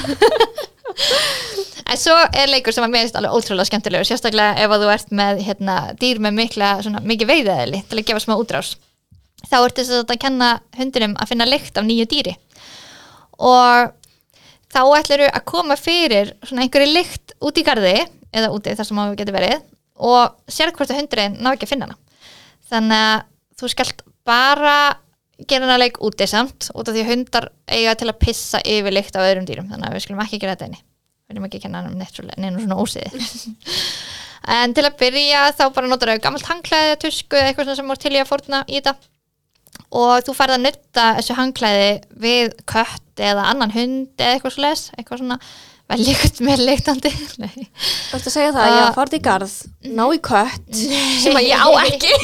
en 1.90 1.98
svo 2.00 2.14
er 2.38 2.52
leikur 2.52 2.76
sem 2.76 2.86
að 2.86 2.92
mér 2.94 3.02
finnst 3.02 3.18
alveg 3.18 3.34
ótrúlega 3.34 3.66
skemmtilegur 3.68 4.06
sérstaklega 4.08 4.62
ef 4.62 4.74
að 4.76 4.84
þú 4.84 4.92
ert 4.94 5.10
með 5.20 5.42
hérna, 5.48 5.74
dýr 6.00 6.22
með 6.22 6.36
mikla, 6.38 6.70
svona, 6.86 7.02
mikið 7.02 7.30
veiðaðili 7.32 7.82
til 7.90 7.98
að 7.98 8.06
gefa 8.12 8.22
smá 8.24 8.34
útrás 8.38 8.70
þá 9.50 9.56
ertu 9.58 9.82
þess 9.84 10.06
að 10.06 10.22
kenna 10.22 10.52
hundinum 10.78 11.18
að 11.18 11.32
finna 11.34 11.50
lykt 11.50 11.82
af 11.82 11.88
nýju 11.90 12.06
dýri 12.14 12.36
og 13.42 13.90
þá 14.74 14.80
ætlaru 14.98 15.28
að 15.30 15.46
koma 15.48 15.76
fyrir 15.78 16.34
svona 16.42 16.66
einhverju 16.66 16.90
lykt 16.90 17.36
út 17.44 17.60
í 17.60 17.66
garði 17.66 17.94
eða 18.34 18.50
úti 18.54 18.74
þar 18.74 18.88
sem 18.88 19.00
það 19.00 19.14
getur 19.20 19.38
verið 19.38 19.60
og 20.04 20.50
sér 20.50 20.74
hvort 20.74 20.90
að 20.90 21.00
hundurinn 21.00 21.38
ná 21.38 21.52
ekki 21.52 21.68
að 21.68 21.72
finna 21.74 21.86
hana. 21.86 21.98
Þannig 22.72 23.04
að 23.06 23.24
þú 23.60 23.70
skalt 23.70 24.04
bara 24.26 24.76
gera 25.48 25.66
hana 25.66 25.78
leik 25.80 25.98
úti 26.04 26.26
samt 26.30 26.70
út 26.74 26.88
af 26.88 26.94
því 26.94 27.04
að 27.04 27.10
hundar 27.10 27.48
eiga 27.66 27.94
til 27.98 28.08
að 28.10 28.20
pissa 28.22 28.60
yfir 28.62 28.94
lykt 28.94 29.16
af 29.16 29.26
öðrum 29.26 29.46
dýrum 29.48 29.70
þannig 29.70 29.88
að 29.88 29.96
við 29.96 30.04
skulum 30.04 30.22
ekki 30.24 30.40
gera 30.42 30.54
þetta 30.54 30.68
einni 30.68 30.80
við 30.80 31.32
viljum 31.32 31.48
ekki 31.48 31.60
kenna 31.64 31.82
hann 31.82 31.90
um 31.90 32.36
neinu 32.44 32.62
svona 32.62 32.78
ósiði 32.78 33.24
en 34.58 34.76
til 34.76 34.84
að 34.86 34.98
byrja 35.00 35.42
þá 35.58 35.64
bara 35.74 35.90
notar 35.90 36.14
þau 36.14 36.22
gammalt 36.26 36.50
hangklæði 36.50 37.00
tusku 37.02 37.38
eða 37.40 37.50
eitthvað 37.50 37.74
sem 37.74 37.90
voru 37.90 38.04
til 38.04 38.14
í 38.14 38.20
að 38.22 38.30
fórna 38.30 38.62
í 38.68 38.78
þetta 38.78 38.94
og 39.92 40.24
þú 40.26 40.34
færð 40.38 40.56
að 40.56 40.64
nutta 40.64 41.04
þessu 41.18 41.36
hangklæði 41.38 41.90
við 42.24 42.54
kött 42.70 43.22
eða 43.28 43.44
annan 43.52 43.74
hund 43.74 44.08
eða 44.18 44.32
eitthvað 44.38 44.54
svo 44.56 44.64
les 44.64 44.86
eitthvað 44.98 45.20
svona 45.22 45.38
eitthvað 45.94 46.40
með 46.48 46.62
leiktandi. 46.64 47.10
Þú 48.08 48.16
ert 48.16 48.26
að 48.26 48.32
segja 48.32 48.52
það 48.56 48.64
að 48.64 48.72
ég 48.74 48.82
Ah. 48.88 48.94
fara 48.96 49.18
í 49.18 49.22
garð 49.28 49.54
ná 49.94 50.04
í 50.16 50.20
kött 50.24 50.80
sem 51.20 51.36
að 51.36 51.48
ég 51.50 51.60
á 51.60 51.68
ekki. 51.84 52.12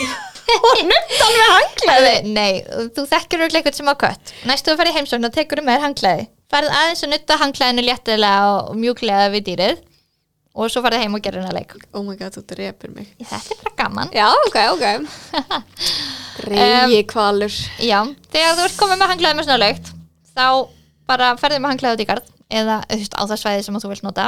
Og 0.51 0.81
nutta 0.83 1.19
hann 1.21 1.37
með 1.37 1.51
hanglaði 1.55 2.15
Nei, 2.35 2.55
þú 2.97 3.05
þekkir 3.07 3.43
auðvitað 3.45 3.59
eitthvað 3.61 3.77
sem 3.79 3.91
á 3.93 3.95
kött. 4.01 4.33
Næstu 4.51 4.73
að 4.73 4.81
fara 4.81 4.91
í 4.91 4.97
heimsókn 4.97 5.29
og 5.29 5.35
tekur 5.37 5.61
um 5.63 5.69
með 5.71 5.85
hangklæði. 5.85 6.25
Færð 6.51 6.73
aðeins 6.75 7.05
að 7.07 7.13
nutta 7.13 7.37
hangklæðinu 7.39 7.85
léttilega 7.87 8.49
og 8.57 8.73
mjúklega 8.81 9.29
við 9.37 9.45
dýrið 9.53 9.77
og 10.55 10.73
svo 10.73 10.83
farið 10.85 11.05
heim 11.05 11.15
og 11.17 11.23
gerir 11.25 11.45
hennar 11.45 11.57
leik. 11.57 11.77
Oh 11.95 12.03
my 12.07 12.17
god, 12.19 12.35
þú 12.35 12.43
drepur 12.51 12.95
mig. 12.95 13.13
Þetta 13.21 13.55
er 13.55 13.63
bara 13.63 13.77
gaman. 13.85 14.11
Já, 14.17 14.27
ok, 14.49 14.59
ok. 14.75 14.87
Reyji 16.49 17.05
kvalur 17.11 17.53
Já, 17.83 18.01
þegar 18.33 18.57
þú 18.57 18.67
ert 18.67 18.77
komið 18.81 19.01
með 19.01 19.13
hanglaði 19.13 19.37
með 19.39 19.49
svona 19.49 19.61
laugt 19.61 19.91
þá 20.31 20.47
bara 21.11 21.31
ferðið 21.41 21.63
með 21.63 21.73
hanglaði 21.75 21.97
út 21.97 22.05
í 22.05 22.09
garð 22.09 22.31
eða 22.61 22.79
veist, 22.91 23.15
á 23.15 23.23
það 23.27 23.41
svæði 23.43 23.67
sem 23.67 23.79
þú 23.83 23.93
vilt 23.93 24.07
nota 24.07 24.27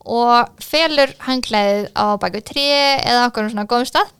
og 0.00 0.62
felur 0.64 1.12
hanglaðið 1.26 1.90
á 1.96 2.06
baku 2.20 2.42
trí 2.44 2.66
eða 2.70 3.26
okkur 3.28 3.50
svona 3.50 3.66
góðum 3.68 3.88
stað 3.88 4.14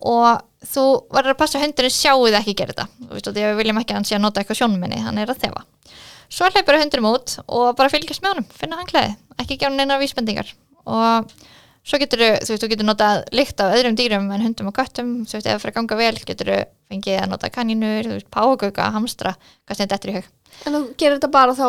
og 0.00 0.44
þú 0.70 0.84
verður 1.12 1.34
að 1.34 1.40
passa 1.40 1.58
að 1.58 1.66
hundurinn 1.66 1.94
sjáu 1.94 2.20
þið 2.26 2.38
ekki 2.40 2.54
gera 2.56 2.74
þetta. 2.74 2.86
Og 3.08 3.34
við 3.36 3.58
viljum 3.58 3.80
ekki 3.80 3.94
að 3.94 3.98
hann 3.98 4.08
sé 4.08 4.16
að 4.16 4.24
nota 4.24 4.42
eitthvað 4.42 4.60
sjónminni 4.60 5.00
hann 5.04 5.18
er 5.20 5.32
að 5.32 5.42
þefa. 5.44 5.64
Svo 6.30 6.46
hleypur 6.46 6.78
hundurinn 6.78 7.08
út 7.10 7.34
og 7.48 7.72
bara 7.78 7.92
fylgjast 7.92 8.22
með 8.22 8.34
honum, 8.34 8.48
finna 8.54 8.78
hanglaðið 8.80 9.16
ekki 9.42 9.58
hann 9.64 9.76
neina 9.80 9.98
vísbendingar. 10.00 10.50
Og 10.90 11.30
svo 11.86 11.98
getur 12.02 12.20
þú 12.22 12.30
veist, 12.52 12.62
þú 12.64 12.68
getur 12.72 12.88
notað 12.88 13.22
lykt 13.36 13.60
af 13.64 13.74
öðrum 13.76 13.96
dýrum 13.98 14.30
en 14.34 14.44
hundum 14.44 14.68
og 14.70 14.76
köttum, 14.76 15.12
þú 15.26 15.36
veist, 15.38 15.46
ef 15.46 15.52
það 15.54 15.62
fyrir 15.64 15.74
að 15.74 15.78
ganga 15.80 16.00
vel 16.00 16.16
getur 16.30 16.50
þú 16.52 16.58
fengið 16.90 17.20
að 17.22 17.30
nota 17.30 17.50
kanínur, 17.54 18.08
þú 18.08 18.16
veist, 18.18 18.30
págauka, 18.34 18.88
hamstra, 18.96 19.34
hvað 19.66 19.76
sem 19.78 19.86
þetta 19.86 19.98
eftir 20.00 20.10
í 20.12 20.16
hug. 20.18 20.32
En 20.66 20.74
þú 20.76 20.80
gerir 21.00 21.18
þetta 21.18 21.30
bara 21.36 21.54
þá 21.56 21.66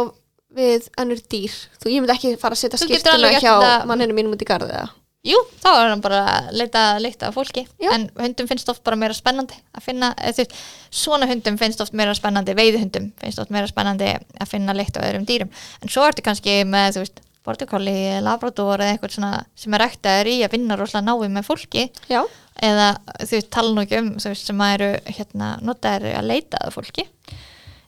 við 0.57 0.89
önnur 0.99 1.21
dýr. 1.31 1.53
Þú, 1.79 1.91
ég 1.93 2.01
myndi 2.03 2.15
ekki 2.17 2.33
fara 2.41 2.57
að 2.57 2.63
setja 2.65 2.81
skiptuna 2.81 3.29
hjá 3.37 3.53
þetta- 3.53 3.85
manninu 3.87 4.17
mínum 4.17 4.33
út 4.35 4.41
í 4.43 4.47
garðið 4.49 4.73
eða? 4.81 4.89
Jú, 5.21 5.37
þá 5.61 5.67
er 5.69 5.89
hann 5.91 6.01
bara 6.01 6.19
að 6.25 6.47
leita 6.57 6.81
lykt 6.99 7.23
af 7.23 7.35
fólki. 7.37 7.67
Já. 7.79 7.91
en 7.93 8.07
hundum 8.17 8.47
finnst 8.49 8.67
oft 8.73 8.81
bara 8.83 8.97
meira 8.97 9.13
spennandi 9.13 9.53
að 9.77 9.83
finna, 9.85 10.15
þú 10.17 10.37
veist, 10.41 10.55
svona 10.89 11.27
hundum 11.29 11.59
finnst 11.61 11.79
oft 11.85 11.93
meira 11.93 12.15
spennandi, 12.17 12.55
veiðhundum 12.57 13.11
finnst 13.21 13.39
oft 13.39 13.51
meira 13.53 13.69
spennandi 13.69 14.15
að 14.41 14.47
finna 14.49 14.73
lykt 14.73 14.97
af 14.97 15.05
öðrum 15.05 15.27
dýrum. 15.29 15.51
En 15.81 15.93
svo 15.93 16.07
ertu 16.09 16.25
kannski 16.25 16.63
með, 16.65 16.97
þú 16.97 17.03
veist 17.05 17.21
bortikolli, 17.45 17.97
labrador 18.21 18.81
eða 18.81 18.95
eitthvað 18.95 19.15
svona 19.15 19.31
sem 19.57 19.73
er 19.77 19.85
ektaður 19.87 20.29
í 20.29 20.35
að 20.45 20.55
vinna 20.55 20.77
rosalega 20.77 21.07
náið 21.09 21.35
með 21.37 21.47
fólki. 21.47 21.87
Já, 22.11 22.21
eða 22.61 22.89
þú 23.23 23.39
tala 23.53 23.73
nú 23.75 23.85
ekki 23.85 24.01
um 24.01 24.11
veist, 24.21 24.49
sem 24.49 24.61
að 24.61 24.75
eru 24.75 24.89
hérna, 25.17 25.53
notaðir 25.65 26.19
að 26.19 26.29
leita 26.29 26.61
að 26.61 26.75
fólki 26.77 27.07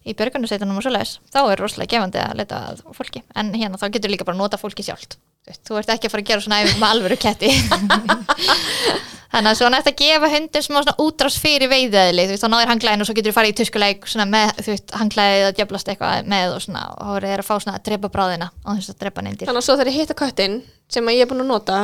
í 0.04 0.16
björgunarsveitunum 0.20 0.80
og 0.80 0.84
svoleiðis, 0.84 1.18
þá 1.32 1.40
er 1.44 1.62
rosalega 1.62 1.96
gefandi 1.96 2.20
að 2.20 2.40
leita 2.42 2.64
að 2.72 2.82
fólki, 2.98 3.22
en 3.40 3.54
hérna 3.56 3.80
þá 3.80 3.86
getur 3.94 4.12
líka 4.12 4.28
bara 4.28 4.40
nota 4.40 4.60
fólki 4.60 4.84
sjálft, 4.84 5.16
þú 5.44 5.52
veist, 5.52 5.64
þú 5.68 5.80
ert 5.82 5.96
ekki 5.96 6.10
að 6.10 6.16
fara 6.16 6.24
að 6.24 6.30
gera 6.32 6.46
svona 6.46 6.62
æfing 6.64 6.80
með 6.80 6.94
alvöru 6.94 7.20
ketti. 7.20 7.52
Þannig 9.34 9.50
að 9.50 9.58
svona 9.58 9.78
eftir 9.82 9.94
að 9.96 10.02
gefa 10.04 10.28
hundum 10.30 10.62
smá 10.62 10.76
svona 10.78 10.94
útrás 11.02 11.36
fyrir 11.42 11.70
veiðaðli 11.72 12.28
þú 12.28 12.34
veist, 12.36 12.44
þá 12.44 12.52
náður 12.54 12.70
hanglæðin 12.70 13.02
og 13.02 13.08
svo 13.08 13.16
getur 13.18 13.32
þú 13.32 13.38
farið 13.40 13.54
í 13.54 13.56
tuskuleik 13.58 14.04
svona 14.12 14.28
með, 14.30 14.52
þú 14.60 14.70
veist, 14.70 14.94
hanglæðið 15.00 15.46
að 15.48 15.56
djöblast 15.58 15.90
eitthvað 15.90 16.28
með 16.30 16.54
og 16.54 16.60
svona, 16.62 16.84
og 16.94 17.02
þá 17.10 17.26
er 17.32 17.42
að 17.42 17.48
fá 17.48 17.56
svona 17.56 17.80
að 17.80 17.86
drepa 17.88 18.12
bráðina 18.14 18.48
og 18.62 18.78
þess 18.78 18.94
að 18.94 19.00
drepa 19.02 19.24
neindir 19.26 19.50
þannig 19.50 19.64
að 19.64 19.66
svo 19.66 19.78
þegar 19.80 19.90
ég 19.90 19.98
hitta 20.04 20.18
köttin 20.20 20.60
sem 20.94 21.10
að 21.10 21.18
ég 21.18 21.26
er 21.26 21.32
búin 21.32 21.42
að 21.42 21.50
nota 21.50 21.80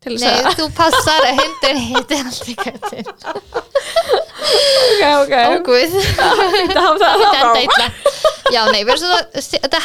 til 0.00 0.16
þess 0.16 0.24
Nei, 0.24 0.40
að 0.48 0.56
þú 0.62 0.66
passar 0.78 1.28
að 1.28 1.36
hundin 1.42 1.78
heitir 1.90 2.24
aldrei 2.24 2.54
kettin 2.64 3.06
Ok, 4.94 5.02
ok. 5.20 5.34
Óguð 5.58 5.92
Þetta 8.48 8.64
nei, 8.72 8.82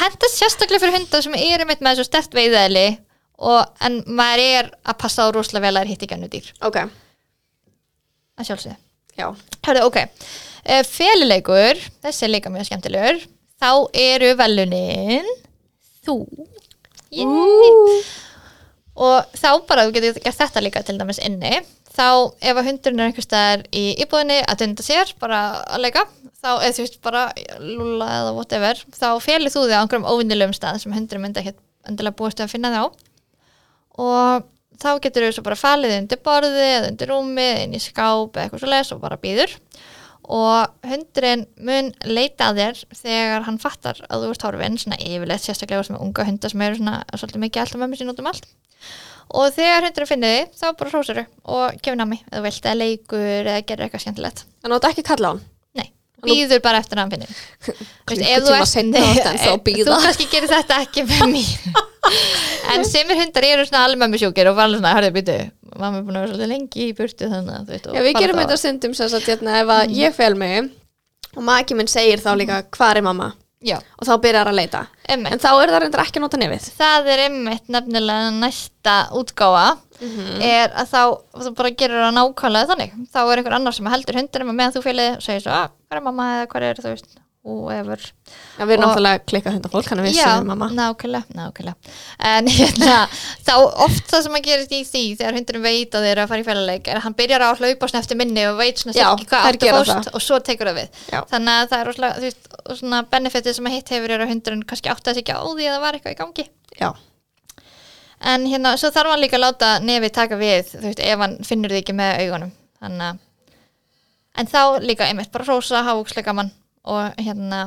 hendast 0.05 0.39
sérstaklega 0.39 0.81
fyrir 0.85 0.95
hundar 1.01 1.23
sem 1.27 1.35
eru 1.39 1.67
mitt 1.67 1.83
með 1.83 1.99
svo 1.99 2.07
stert 2.07 2.31
veiðæli 2.35 2.87
og, 3.39 3.71
en 3.85 3.99
maður 4.05 4.43
er 4.43 4.69
að 4.83 4.99
passa 5.01 5.25
á 5.25 5.31
rosalega 5.31 5.65
vel 5.67 5.73
að 5.73 5.79
það 5.79 5.85
er 5.85 5.91
hitt 5.93 6.05
ekki 6.05 6.17
annu 6.17 6.29
dýr. 6.31 6.51
Ok, 6.67 6.77
að 8.39 8.49
sjálfsögðu. 8.49 8.77
já. 9.19 9.27
Hörðu, 9.67 9.83
ok, 9.87 9.99
uh, 10.03 10.83
félileikur 10.87 11.83
þessi 12.03 12.25
er 12.27 12.33
líka 12.35 12.53
mjög 12.53 12.69
skemmtilegur. 12.69 13.25
Þá 13.59 13.71
eru 13.99 14.31
velunin 14.39 15.27
þú. 16.07 16.21
Yay. 17.09 17.99
og 18.99 19.31
þá 19.33 19.49
bara 19.65 19.87
þú 19.87 19.95
getur 19.95 20.19
gert 20.21 20.37
þetta 20.37 20.61
líka 20.63 20.83
til 20.85 20.99
dæmis 20.99 21.19
inni. 21.25 21.59
Þá 21.89 22.31
ef 22.45 22.59
að 22.59 22.67
hundurinn 22.69 23.01
er 23.01 23.09
einhvers 23.09 23.25
staðar 23.27 23.63
í 23.75 23.83
íbúðinni 24.03 24.37
að 24.45 24.61
dunda 24.61 24.85
sér 24.85 25.11
bara 25.19 25.39
að 25.65 25.83
leika 25.87 26.05
þá 26.39 26.51
eða 26.61 26.75
þú 26.77 26.83
veist 26.85 26.99
bara 27.03 27.23
lúla 27.59 28.07
eða 28.19 28.35
whatever 28.37 28.83
þá 28.95 29.07
félið 29.23 29.55
þú 29.55 29.63
þig 29.65 29.75
á 29.75 29.81
einhverjum 29.81 30.07
óvinnilegum 30.07 30.55
stað 30.55 30.79
sem 30.83 30.93
hundurinn 30.95 31.25
myndi 31.25 31.41
ekkert 31.41 31.59
endilega 31.89 32.19
búist 32.21 32.39
að 32.39 32.53
finna 32.53 32.71
þig 32.71 32.85
á 32.85 32.87
og 33.99 34.47
þá 34.79 34.91
getur 35.03 35.27
þú 35.27 35.35
svo 35.35 35.45
bara 35.45 35.59
falið 35.59 35.95
undir 35.97 36.21
borðið 36.23 36.65
eða 36.65 36.91
undir 36.93 37.11
rúmið, 37.11 37.53
inn 37.65 37.75
í 37.75 37.81
skáp 37.83 38.37
eða 38.37 38.45
eitthvað 38.45 38.63
svo 38.63 38.71
les 38.71 38.93
og 38.95 39.01
bara 39.03 39.19
býður. 39.19 39.55
Og 40.29 40.85
hundurinn 40.85 41.47
mun 41.65 41.89
leita 42.05 42.51
að 42.51 42.61
þér 42.61 42.81
þegar 42.99 43.45
hann 43.47 43.61
fattar 43.61 44.01
að 44.07 44.25
þú 44.25 44.31
ert 44.35 44.45
horfinn 44.45 44.77
svona 44.77 44.99
yfirleitt 45.01 45.45
sérstaklega 45.45 45.87
sem 45.87 45.97
unga 45.97 46.25
hundar 46.27 46.53
sem 46.53 46.65
eru 46.67 46.77
svona 46.77 46.99
svolítið 47.15 47.43
mikið 47.45 47.63
alltaf 47.63 47.81
mömmu 47.81 47.99
sín 47.99 48.13
út 48.13 48.21
um 48.21 48.29
allt. 48.29 48.49
Og 49.29 49.49
þegar 49.57 49.87
hundurinn 49.87 50.09
finnir 50.09 50.35
þig 50.35 50.59
þá 50.61 50.67
bara 50.77 50.93
hrósar 50.93 51.23
og 51.25 51.79
kemur 51.81 52.03
námi 52.03 52.21
eða 52.29 52.53
eða 52.53 52.77
leikur 52.77 53.25
eða 53.41 53.63
gerir 53.65 53.87
eitthvað 53.87 54.05
skemmtilegt. 54.05 54.45
Þannig 54.61 54.75
að 54.75 54.79
þetta 54.79 54.93
ekki 54.93 55.09
kalla 55.09 55.33
á 55.33 55.33
hann 55.33 55.47
býður 56.23 56.61
bara 56.65 56.81
eftir 56.81 56.99
að 56.99 57.03
hann 57.03 57.13
finnir. 57.13 57.31
Þú 59.85 60.01
kannski 60.03 60.27
gerir 60.31 60.51
þetta 60.51 60.81
ekki 60.85 61.05
með 61.07 61.23
mér. 61.35 61.47
En 62.73 62.85
semir 62.87 63.19
hundar 63.19 63.47
eru 63.47 63.65
svona 63.69 64.07
með 64.07 64.21
sjúkir 64.23 64.49
og 64.51 64.57
var 64.57 64.69
alveg 64.69 64.81
svona, 64.81 64.95
hörðu, 64.97 65.15
býtu 65.19 65.39
mamma 65.79 65.99
er 65.99 66.05
búin 66.05 66.17
að 66.17 66.23
vera 66.23 66.33
svolítið 66.33 66.51
lengi 66.53 66.85
í 66.87 66.95
burtu 66.97 67.29
þannig 67.29 67.57
að 67.57 67.73
veit 67.73 67.89
Já, 67.89 68.01
við 68.05 68.17
gerum 68.19 68.41
þetta 68.41 68.57
stundum 68.59 68.95
sem 68.97 69.11
sagt 69.11 69.29
hérna 69.29 69.59
ef 69.61 69.73
að 69.75 69.93
ég 69.99 70.15
fel 70.17 70.33
mig 70.39 70.71
og 71.35 71.45
maki 71.45 71.77
minn 71.77 71.91
segir 71.91 72.23
þá 72.23 72.31
líka 72.39 72.63
hvað 72.75 72.99
er 72.99 73.05
mamma? 73.05 73.29
Já, 73.59 73.75
og 73.99 74.07
þá 74.07 74.13
byrjar 74.23 74.47
að 74.47 74.55
leita. 74.55 74.81
Emmitt 75.11 75.35
en 75.35 75.41
þá 75.43 75.49
er 75.51 75.71
það 75.73 75.81
reyndar 75.83 76.01
ekki 76.05 76.19
að 76.19 76.23
nota 76.23 76.39
nefið. 76.39 76.67
Það 76.79 77.09
er 77.11 77.21
emmitt 77.25 77.73
nefnilega 77.75 78.29
næsta 78.37 78.93
útgáfa 79.19 79.65
er 80.01 80.75
að 80.79 80.91
þá 80.93 81.01
þú 81.43 81.55
bara 81.59 81.71
gerir 81.75 82.03
það 82.05 82.13
nákvæmlega 82.19 82.69
þannig. 82.73 82.93
Þá 83.13 83.19
er 83.25 83.37
einhver 83.41 83.57
annar 83.59 83.73
sem 83.79 83.85
heldur 83.93 84.19
hundinum 84.21 84.53
og 84.53 84.59
meðan 84.61 84.77
þú 84.77 84.85
félið 84.89 85.17
segir 85.25 85.41
svo, 85.47 85.51
að 85.63 85.73
hvað 85.89 85.97
er 85.99 86.05
mamma 86.09 86.29
eða 86.37 86.47
hvað 86.53 86.69
er 86.73 86.79
þú 86.85 86.93
veist 86.93 87.17
whoever 87.49 88.01
Já, 88.59 88.65
við 88.67 88.73
erum 88.75 88.83
Og- 88.83 88.89
náttúrulega 88.91 89.19
klikkað 89.31 89.53
hundafólk 89.55 89.87
hann 89.89 89.99
er 90.03 90.09
Já, 90.11 90.25
sem 90.27 90.47
mamma. 90.49 90.67
nákvæmlega, 90.75 91.23
nákvæmlega. 91.33 91.93
En 92.19 92.47
hérna, 92.57 92.97
þá 93.47 93.53
oft 93.85 94.11
það 94.11 94.25
sem 94.25 94.35
að 94.35 94.43
gerist 94.49 94.73
í 94.75 94.81
því 94.85 95.03
þegar 95.21 95.37
hundurinn 95.39 95.63
veit 95.63 95.95
að 95.95 96.03
þeir 96.03 96.11
eru 96.17 96.23
að 96.25 96.29
fara 96.33 96.43
í 96.43 96.47
félagleik 96.49 96.89
er 96.91 96.99
að 96.99 97.05
hann 97.07 97.15
byrjar 97.21 97.45
á 97.45 97.47
að 97.49 97.63
hlaupa 97.63 97.89
svona 97.89 98.03
eftir 98.03 98.19
minni 98.19 98.43
og 98.51 98.59
veit 98.59 98.83
svona 98.83 98.97
sirki 98.99 99.29
hvað 99.31 99.47
áttu 99.53 99.71
fórst 99.77 100.11
og 100.13 100.21
svo 100.27 100.39
tekur 100.43 100.69
það 100.73 100.81
við. 100.83 100.89
Já. 101.15 101.19
þannig 101.31 101.53
að 101.63 101.69
það 101.71 101.79
er 101.79 101.89
rosalega, 101.89 102.19
þú 102.19 102.27
veist, 102.27 102.49
og 102.69 102.81
svona 102.83 103.01
benefitið 103.15 103.55
sem 103.55 103.71
að 103.71 103.75
hitt 103.79 103.93
hefur 103.95 104.15
er 104.17 104.25
að 104.27 104.33
hundurinn 104.35 104.65
kannski 104.67 104.91
átti 104.91 105.13
að 105.15 105.21
ekki 105.23 105.39
á 105.39 105.41
því 105.47 105.69
að 105.71 105.73
það 105.77 105.85
var 105.87 105.97
eitthvað 106.01 106.17
í 106.17 106.19
gangi. 106.19 106.47
Já, 106.83 106.91
en 108.19 108.45
hérna, 108.51 108.75
svo 108.77 108.91
þarf 108.93 109.13
hann 109.13 109.23
líka 109.23 109.39
að 109.39 109.45
láta 109.45 109.71
nefið 109.83 110.13
taka 110.15 110.39
við, 110.39 110.73
þú 110.73 110.85
veist, 110.87 111.01
ef 111.03 111.23
hann 111.23 111.35
finnur 111.47 111.71
því 111.73 111.83
ekki 111.83 111.95
með 111.97 112.23
augunum. 112.25 112.53
Þannig 112.79 113.05
að 113.07 113.25
en 114.39 114.47
þá 114.47 114.61
líka 114.83 115.07
einmitt 115.07 115.31
bara 115.33 115.47
rosa 115.47 115.83
hávúkslega 115.83 116.29
gaman 116.29 116.51
og 116.87 117.19
hérna 117.19 117.65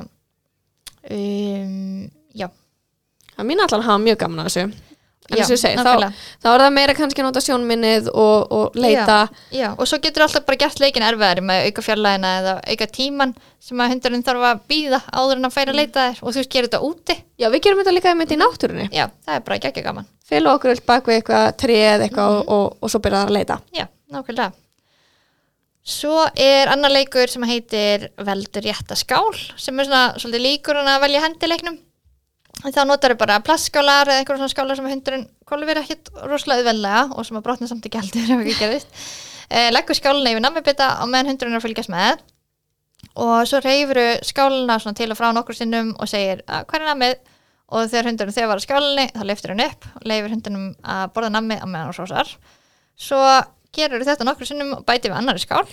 um, 1.10 2.08
já. 2.32 2.48
Það 3.36 3.48
mín 3.48 3.64
allan 3.64 3.86
hafa 3.86 4.02
mjög 4.02 4.20
gaman 4.22 4.44
að 4.44 4.50
þessu 4.50 4.91
Já, 5.30 5.44
segja, 5.46 5.78
þá, 5.78 6.10
þá 6.42 6.48
er 6.50 6.62
það 6.64 6.72
meira 6.74 6.94
kannski 6.98 7.22
að 7.22 7.26
nota 7.28 7.40
sjónminnið 7.44 8.08
og, 8.10 8.52
og 8.52 8.76
leita. 8.76 9.18
Já, 9.54 9.68
og 9.70 9.86
svo 9.88 10.00
getur 10.02 10.24
alltaf 10.26 10.44
bara 10.48 10.58
gert 10.64 10.80
leikin 10.82 11.04
erfiðari 11.06 11.44
með 11.46 11.68
auka 11.68 11.84
fjarlægina 11.86 12.32
eða 12.40 12.54
auka 12.66 12.88
tíman 12.90 13.34
sem 13.62 13.82
að 13.84 13.94
hundurinn 13.94 14.24
þarf 14.26 14.46
að 14.48 14.64
býða 14.72 14.98
áður 15.14 15.38
en 15.38 15.48
að 15.48 15.54
færa 15.54 15.72
að 15.72 15.78
leita 15.78 16.06
þér 16.08 16.24
og 16.26 16.34
þú 16.34 16.44
gerir 16.56 16.68
þetta 16.68 16.80
úti. 16.88 17.16
Já, 17.38 17.46
við 17.54 17.62
gerum 17.66 17.82
þetta 17.82 17.94
líka 17.94 18.16
með 18.18 18.34
í 18.34 18.40
náttúrunni. 18.42 18.88
Já, 18.90 19.04
það 19.22 19.38
er 19.38 19.46
bara 19.46 19.60
geggja 19.62 19.86
gaman. 19.86 20.10
Fela 20.32 20.56
okkur 20.56 20.74
öll 20.74 20.82
bak 20.90 21.06
við 21.06 21.20
eitthvað 21.20 21.46
tré 21.62 21.78
eða 21.84 22.08
eitthvað 22.08 22.34
og, 22.40 22.42
og, 22.56 22.66
og 22.82 22.92
svo 22.92 23.02
byrjar 23.04 23.22
það 23.22 23.32
að 23.32 23.38
leita. 23.38 23.60
Já, 23.78 23.86
nákvæmlega. 24.12 24.50
Svo 25.92 26.26
er 26.38 26.70
annar 26.70 26.92
leikur 26.94 27.30
sem 27.30 27.42
heitir 27.42 28.10
Veldur 28.22 28.62
rétta 28.62 28.94
skál 28.94 29.32
sem 29.58 29.80
er 29.82 29.88
svona 29.88 30.02
svolítið 30.14 30.44
líkur 30.44 30.78
að 30.78 31.00
velja 31.02 31.24
hendileiknum 31.24 31.74
En 31.74 31.91
þá 32.60 32.82
notar 32.86 33.14
þau 33.14 33.20
bara 33.22 33.40
plastskálar 33.44 34.10
eða 34.10 34.22
einhverjum 34.22 34.42
svona 34.42 34.52
skálar 34.52 34.78
sem 34.78 34.88
hundurinn 34.90 35.24
kolur 35.48 35.68
verið 35.68 35.86
ekkit 35.86 36.12
rosalega 36.28 36.62
auðveldlega 36.62 37.02
og 37.16 37.26
sem 37.26 37.38
að 37.38 37.46
brotna 37.46 37.68
samt 37.70 37.88
ekki 37.88 38.02
heldur 38.02 38.30
ef 38.36 38.44
ekki 38.44 38.58
gerðist 38.60 39.02
eh, 39.48 39.70
Leggur 39.72 39.98
skálina 39.98 40.34
yfir 40.34 40.44
nammibita 40.44 40.88
og 41.02 41.10
meðan 41.10 41.32
hundurinn 41.32 41.56
er 41.56 41.62
að 41.62 41.66
fylgjast 41.66 41.92
með. 41.92 42.22
Og 43.18 43.42
svo 43.48 43.58
reyfuru 43.60 44.06
skálina 44.24 44.78
svona 44.80 44.96
til 44.96 45.10
og 45.12 45.18
frá 45.18 45.32
nokkur 45.34 45.58
sinnum 45.58 45.90
og 45.98 46.08
segir 46.08 46.44
að 46.46 46.68
hvað 46.70 46.80
er 46.80 46.90
nammið 46.92 47.16
og 47.72 47.88
þegar 47.88 48.08
hundurinn 48.10 48.36
þegar 48.36 48.50
var 48.50 48.60
að 48.60 48.66
skálinni 48.66 49.06
þá 49.12 49.22
leiftur 49.26 49.52
hann 49.52 49.64
upp 49.64 49.88
og 49.96 50.06
leifir 50.08 50.34
hundunum 50.36 50.68
að 50.94 51.04
borða 51.16 51.32
nammið 51.34 51.64
á 51.64 51.66
meðan 51.66 51.88
hann 51.88 51.96
sósar 51.96 52.32
svo 53.00 53.20
gerur 53.74 54.04
þetta 54.06 54.26
nokkur 54.28 54.48
sinnum 54.48 54.74
og 54.78 54.84
bæti 54.88 55.08
við 55.10 55.18
annari 55.18 55.42
skál 55.42 55.64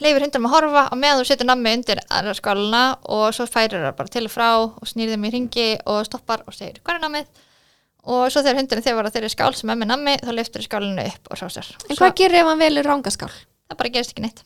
leifir 0.00 0.24
hundunum 0.24 0.48
að 0.48 0.54
horfa 0.56 0.82
og 0.88 0.98
meðan 1.02 1.20
þú 1.20 1.28
setur 1.28 1.48
nammið 1.48 1.76
undir 1.78 2.00
aðra 2.08 2.34
skálina 2.38 2.82
og 3.16 3.24
svo 3.36 3.46
færir 3.50 3.82
það 3.84 3.96
bara 3.98 4.12
til 4.14 4.24
og 4.26 4.32
frá 4.32 4.48
og 4.62 4.88
snýr 4.88 5.12
þeim 5.12 5.26
í 5.28 5.32
ringi 5.34 5.66
og 5.84 6.04
stoppar 6.08 6.44
og 6.46 6.56
segir 6.56 6.80
hvað 6.82 6.96
er 6.98 7.04
nammið? 7.06 7.26
Og 8.02 8.24
svo 8.34 8.42
þegar 8.42 8.58
hundurinn 8.58 8.82
þegar 8.82 8.98
var 8.98 9.10
að 9.10 9.18
þeirri 9.18 9.32
skál 9.34 9.52
sem 9.54 9.70
er 9.70 9.78
með 9.78 9.92
nammið 9.92 10.24
þá 10.26 10.32
leiftur 10.34 10.64
skálinu 10.66 11.04
upp 11.06 11.28
og 11.30 11.38
sósar 11.42 11.68
En 11.88 11.98
hvað 12.00 12.16
gerir 12.22 12.40
ef 12.40 12.48
hann 12.50 12.62
velur 12.64 12.88
rángaskál? 12.88 13.30
það 13.68 13.78
bara 13.78 13.92
gerist 13.94 14.14
ekki 14.16 14.24
neitt 14.24 14.42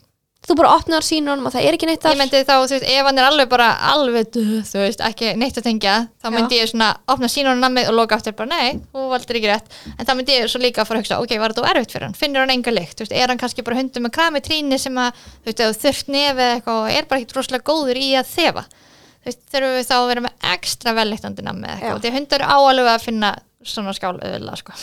þú 0.46 0.54
bara 0.60 0.72
opnar 0.76 1.02
sínunum 1.02 1.48
og 1.48 1.54
það 1.54 1.64
er 1.66 1.76
ekki 1.76 1.88
neitt 1.88 1.98
ég 1.98 2.04
þar 2.04 2.18
myndi 2.20 2.40
þá, 2.46 2.52
þú 2.54 2.74
veist, 2.76 2.84
ef 2.86 3.08
hann 3.08 3.18
er 3.18 3.26
alveg 3.26 3.48
bara 3.50 3.66
alveg, 3.90 4.28
þú 4.68 4.78
veist, 4.78 5.00
ekki 5.02 5.32
neitt 5.40 5.56
að 5.58 5.66
tengja 5.66 5.94
þá 6.22 6.28
Já. 6.28 6.32
myndi 6.36 6.60
ég 6.60 6.70
svona 6.70 6.90
opna 7.10 7.30
sínunum 7.32 7.64
nammið 7.64 7.90
og 7.90 7.96
loka 7.98 8.18
aftur 8.18 8.36
bara, 8.38 8.50
nei, 8.52 8.78
þú 8.94 9.06
valdir 9.10 9.40
ekki 9.40 9.50
rétt. 9.50 9.74
En 9.96 10.06
þá 10.06 10.12
myndi 10.18 10.36
ég 10.36 10.52
svo 10.52 10.60
líka 10.62 10.84
að 10.84 10.90
fara 10.90 11.00
að 11.00 11.02
hugsa, 11.02 11.18
ok, 11.24 11.34
var 11.42 11.54
þetta 11.54 11.72
erfitt 11.72 11.96
fyrir 11.96 12.06
hann? 12.06 12.18
Finnur 12.20 12.44
hann 12.44 12.54
enga 12.54 12.74
lykt, 12.76 12.94
þú 12.94 13.06
veist, 13.06 13.16
er 13.18 13.32
hann 13.32 13.42
kannski 13.42 13.64
bara 13.66 13.80
hundur 13.80 14.06
með 14.06 14.14
krami 14.18 14.42
tríni 14.46 14.78
sem 14.78 15.02
að, 15.02 15.18
þú 15.42 15.50
veist, 15.50 15.64
þú 15.64 15.82
þurft 15.82 16.14
nefið 16.14 16.52
eitthvað 16.52 16.80
og 16.84 16.94
er 16.94 17.10
bara 17.10 17.24
ekkit 17.24 17.36
rosalega 17.40 17.66
góður 17.72 17.98
í 17.98 18.12
að 18.20 18.30
þefa? 18.36 18.66
Þú 18.70 19.32
veist, 19.32 19.42
þurfum 19.50 19.76
við 19.80 19.90
þá 19.90 19.96
að 19.98 20.08
vera 20.12 20.24
með 20.28 20.48
ekstra 20.54 20.96
velleiktandi 21.00 21.46
nammið 21.48 21.72
Já. 21.72 21.76
eitthvað, 21.80 22.02
því 22.04 22.12
að 22.12 22.18
hundar 22.20 22.46
eru 22.46 22.54
áalveg 22.54 22.92
að 22.94 23.06
finna 23.08 23.34
svona 23.66 23.94
skál 23.96 24.12
auðvitað, 24.14 24.60
sko. 24.60 24.74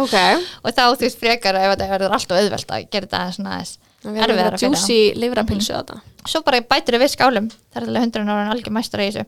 Ok, 0.00 0.14
og 0.64 0.72
þá, 0.72 0.84
þú 0.96 1.04
veist, 1.04 1.18
frekar 1.20 1.58
ef 1.60 1.74
þetta 1.74 1.88
verður 1.90 2.14
alltaf 2.16 2.38
auðvelt 2.40 2.72
að 2.72 2.86
gera 2.88 3.10
þetta 3.10 3.24
aðeins 3.26 3.74
það 4.02 4.22
erfiðara 4.26 4.58
að 4.58 4.64
juicy 4.66 5.00
livrapilsu 5.18 5.74
á 5.74 5.80
þetta. 5.80 5.98
Svo 6.28 6.42
bara 6.46 6.62
bætir 6.62 6.98
við 7.02 7.12
skálum. 7.14 7.48
Þar 7.72 7.82
er 7.82 7.88
alveg 7.88 8.06
hundurinn 8.06 8.32
ára 8.32 8.52
algjör 8.54 8.76
mæstur 8.76 9.02
í 9.02 9.08
þessu. 9.10 9.24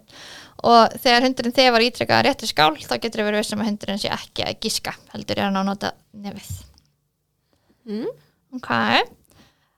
Og 0.64 0.94
þegar 1.02 1.26
hundurinn 1.26 1.56
þefar 1.56 1.86
ítrekka 1.88 2.20
rétti 2.24 2.48
skál 2.48 2.72
þá 2.80 2.94
getur 3.02 3.22
við 3.22 3.28
verið 3.30 3.42
vissum 3.42 3.64
að 3.64 3.70
hundurinn 3.70 4.00
sé 4.00 4.12
ekki 4.14 4.46
að 4.46 4.60
gíska 4.62 4.94
heldur 5.12 5.40
er 5.40 5.48
hann 5.48 5.60
að 5.60 5.68
nota 5.70 5.92
nefið. 6.24 6.54
Mm. 7.84 8.08
ok. 8.56 8.70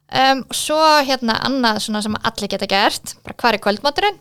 Um, 0.06 0.44
svo 0.54 0.78
hérna 1.02 1.40
annað 1.42 1.80
svona 1.82 2.04
sem 2.04 2.14
allir 2.14 2.52
geta 2.52 2.68
gert 2.70 3.16
bara 3.26 3.34
hvar 3.40 3.56
er 3.56 3.62
kvöldmáturinn 3.64 4.20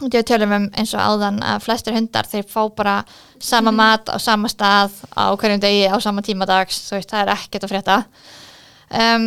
og 0.00 0.16
að 0.16 0.26
tölum 0.28 0.52
um 0.56 0.66
eins 0.76 0.92
og 0.96 1.00
áðan 1.00 1.38
að 1.44 1.62
flestir 1.64 1.96
hundar 1.96 2.28
þeir 2.28 2.44
fá 2.48 2.60
bara 2.76 2.96
sama 3.40 3.72
mat 3.72 4.08
á 4.12 4.16
sama 4.20 4.48
stað 4.52 4.98
á 5.12 5.32
hverjum 5.36 5.60
degi 5.60 5.88
á 5.88 5.96
sama 6.00 6.24
tíma 6.24 6.48
dags 6.48 6.82
þú 6.88 6.98
veist 6.98 7.12
það 7.12 7.22
er 7.22 7.32
ekkert 7.34 7.64
að 7.64 7.72
frétta. 7.72 7.96
Um, 8.90 9.26